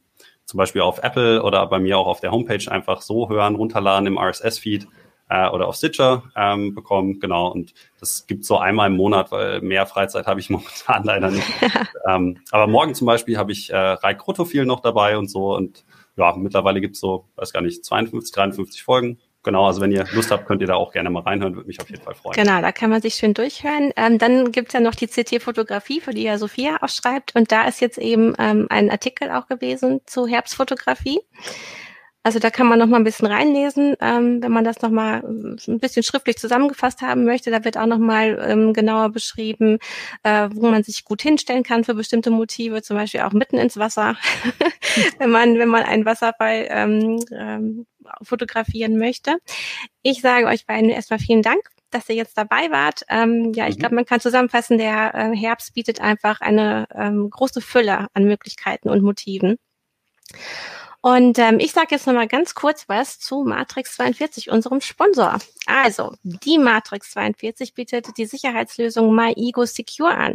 zum 0.46 0.58
Beispiel 0.58 0.80
auf 0.80 1.02
Apple 1.02 1.42
oder 1.42 1.66
bei 1.66 1.78
mir 1.78 1.98
auch 1.98 2.06
auf 2.06 2.20
der 2.20 2.30
Homepage 2.30 2.70
einfach 2.70 3.02
so 3.02 3.28
hören, 3.28 3.56
runterladen 3.56 4.06
im 4.06 4.18
RSS-Feed 4.18 4.86
äh, 5.28 5.48
oder 5.48 5.68
auf 5.68 5.76
Stitcher 5.76 6.24
ähm, 6.36 6.74
bekommen. 6.74 7.20
Genau, 7.20 7.48
und 7.48 7.74
das 8.00 8.26
gibt 8.26 8.44
so 8.44 8.58
einmal 8.58 8.88
im 8.88 8.96
Monat, 8.96 9.32
weil 9.32 9.60
mehr 9.60 9.86
Freizeit 9.86 10.26
habe 10.26 10.40
ich 10.40 10.50
momentan 10.50 11.04
leider 11.04 11.30
nicht. 11.30 11.48
ähm, 12.08 12.38
aber 12.50 12.66
morgen 12.66 12.94
zum 12.94 13.06
Beispiel 13.06 13.38
habe 13.38 13.52
ich 13.52 13.70
äh, 13.70 13.76
Reik 13.76 14.18
Krotophil 14.18 14.66
noch 14.66 14.80
dabei 14.80 15.18
und 15.18 15.28
so. 15.28 15.54
Und 15.54 15.84
ja, 16.16 16.34
mittlerweile 16.36 16.80
gibt's 16.80 17.00
so, 17.00 17.26
weiß 17.36 17.52
gar 17.52 17.60
nicht, 17.60 17.84
52, 17.84 18.32
53 18.34 18.82
Folgen. 18.82 19.18
Genau, 19.42 19.64
also 19.64 19.80
wenn 19.80 19.92
ihr 19.92 20.04
Lust 20.12 20.32
habt, 20.32 20.46
könnt 20.46 20.60
ihr 20.60 20.66
da 20.66 20.74
auch 20.74 20.90
gerne 20.90 21.08
mal 21.08 21.22
reinhören, 21.22 21.54
würde 21.54 21.68
mich 21.68 21.80
auf 21.80 21.88
jeden 21.88 22.02
Fall 22.02 22.16
freuen. 22.16 22.34
Genau, 22.34 22.60
da 22.60 22.72
kann 22.72 22.90
man 22.90 23.00
sich 23.00 23.14
schön 23.14 23.32
durchhören. 23.32 23.92
Ähm, 23.94 24.18
dann 24.18 24.50
gibt's 24.50 24.72
ja 24.72 24.80
noch 24.80 24.96
die 24.96 25.06
CT-Fotografie, 25.06 26.00
für 26.00 26.10
die 26.12 26.24
ja 26.24 26.36
Sophia 26.36 26.78
auch 26.80 26.88
schreibt. 26.88 27.36
Und 27.36 27.52
da 27.52 27.62
ist 27.68 27.80
jetzt 27.80 27.96
eben 27.96 28.34
ähm, 28.40 28.66
ein 28.70 28.90
Artikel 28.90 29.30
auch 29.30 29.46
gewesen 29.46 30.00
zu 30.04 30.26
Herbstfotografie. 30.26 31.20
Also 32.26 32.40
da 32.40 32.50
kann 32.50 32.66
man 32.66 32.80
noch 32.80 32.88
mal 32.88 32.96
ein 32.96 33.04
bisschen 33.04 33.28
reinlesen, 33.28 33.94
ähm, 34.00 34.42
wenn 34.42 34.50
man 34.50 34.64
das 34.64 34.82
noch 34.82 34.90
mal 34.90 35.20
äh, 35.20 35.70
ein 35.70 35.78
bisschen 35.78 36.02
schriftlich 36.02 36.38
zusammengefasst 36.38 37.00
haben 37.00 37.24
möchte. 37.24 37.52
Da 37.52 37.64
wird 37.64 37.78
auch 37.78 37.86
noch 37.86 38.00
mal 38.00 38.44
ähm, 38.44 38.72
genauer 38.72 39.10
beschrieben, 39.10 39.78
äh, 40.24 40.48
wo 40.52 40.66
man 40.68 40.82
sich 40.82 41.04
gut 41.04 41.22
hinstellen 41.22 41.62
kann 41.62 41.84
für 41.84 41.94
bestimmte 41.94 42.32
Motive, 42.32 42.82
zum 42.82 42.96
Beispiel 42.96 43.20
auch 43.20 43.30
mitten 43.30 43.58
ins 43.58 43.76
Wasser, 43.76 44.16
wenn 45.20 45.30
man 45.30 45.56
wenn 45.56 45.68
man 45.68 45.84
einen 45.84 46.04
Wasserfall 46.04 46.66
ähm, 46.68 47.20
ähm, 47.30 47.86
fotografieren 48.22 48.98
möchte. 48.98 49.36
Ich 50.02 50.20
sage 50.20 50.46
euch 50.46 50.66
beiden 50.66 50.90
erstmal 50.90 51.20
vielen 51.20 51.42
Dank 51.42 51.60
dass 51.92 52.08
ihr 52.08 52.16
jetzt 52.16 52.36
dabei 52.36 52.72
wart. 52.72 53.02
Ähm, 53.08 53.52
ja, 53.54 53.68
ich 53.68 53.76
mhm. 53.76 53.78
glaube, 53.78 53.94
man 53.94 54.04
kann 54.04 54.18
zusammenfassen, 54.18 54.76
der 54.76 55.14
äh, 55.14 55.36
Herbst 55.36 55.72
bietet 55.74 56.00
einfach 56.00 56.40
eine 56.40 56.88
ähm, 56.92 57.30
große 57.30 57.60
Fülle 57.60 58.08
an 58.12 58.24
Möglichkeiten 58.24 58.90
und 58.90 59.04
Motiven. 59.04 59.56
Und 61.00 61.38
ähm, 61.38 61.58
ich 61.60 61.72
sage 61.72 61.88
jetzt 61.90 62.06
nochmal 62.06 62.28
ganz 62.28 62.54
kurz 62.54 62.88
was 62.88 63.18
zu 63.18 63.44
Matrix 63.44 63.94
42, 63.96 64.50
unserem 64.50 64.80
Sponsor. 64.80 65.38
Also, 65.66 66.14
die 66.22 66.58
Matrix 66.58 67.12
42 67.12 67.74
bietet 67.74 68.16
die 68.16 68.26
Sicherheitslösung 68.26 69.14
MyEgo 69.14 69.66
Secure 69.66 70.14
an. 70.14 70.34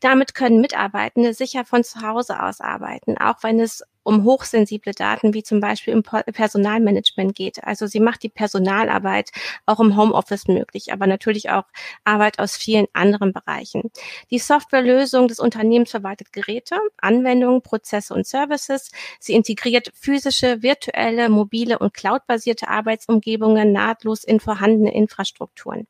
Damit 0.00 0.34
können 0.34 0.60
Mitarbeitende 0.60 1.34
sicher 1.34 1.64
von 1.64 1.84
zu 1.84 2.00
Hause 2.02 2.42
aus 2.42 2.60
arbeiten, 2.60 3.18
auch 3.18 3.42
wenn 3.42 3.60
es 3.60 3.84
um 4.08 4.24
hochsensible 4.24 4.92
Daten 4.92 5.34
wie 5.34 5.42
zum 5.42 5.60
Beispiel 5.60 5.92
im 5.92 6.02
Personalmanagement 6.02 7.34
geht. 7.34 7.62
Also 7.62 7.86
sie 7.86 8.00
macht 8.00 8.22
die 8.22 8.30
Personalarbeit 8.30 9.30
auch 9.66 9.80
im 9.80 9.96
Homeoffice 9.96 10.48
möglich, 10.48 10.92
aber 10.92 11.06
natürlich 11.06 11.50
auch 11.50 11.64
Arbeit 12.04 12.38
aus 12.38 12.56
vielen 12.56 12.86
anderen 12.94 13.34
Bereichen. 13.34 13.90
Die 14.30 14.38
Softwarelösung 14.38 15.28
des 15.28 15.38
Unternehmens 15.38 15.90
verwaltet 15.90 16.32
Geräte, 16.32 16.76
Anwendungen, 16.96 17.60
Prozesse 17.60 18.14
und 18.14 18.26
Services. 18.26 18.90
Sie 19.20 19.34
integriert 19.34 19.92
physische, 19.94 20.62
virtuelle, 20.62 21.28
mobile 21.28 21.78
und 21.78 21.92
cloudbasierte 21.92 22.68
Arbeitsumgebungen 22.68 23.72
nahtlos 23.72 24.24
in 24.24 24.40
vorhandene 24.40 24.94
Infrastrukturen. 24.94 25.86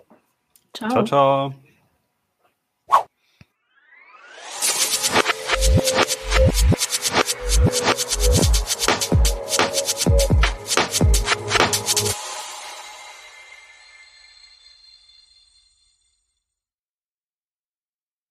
Ciao, 0.75 0.91
ciao. 0.91 1.05
ciao. 1.05 1.55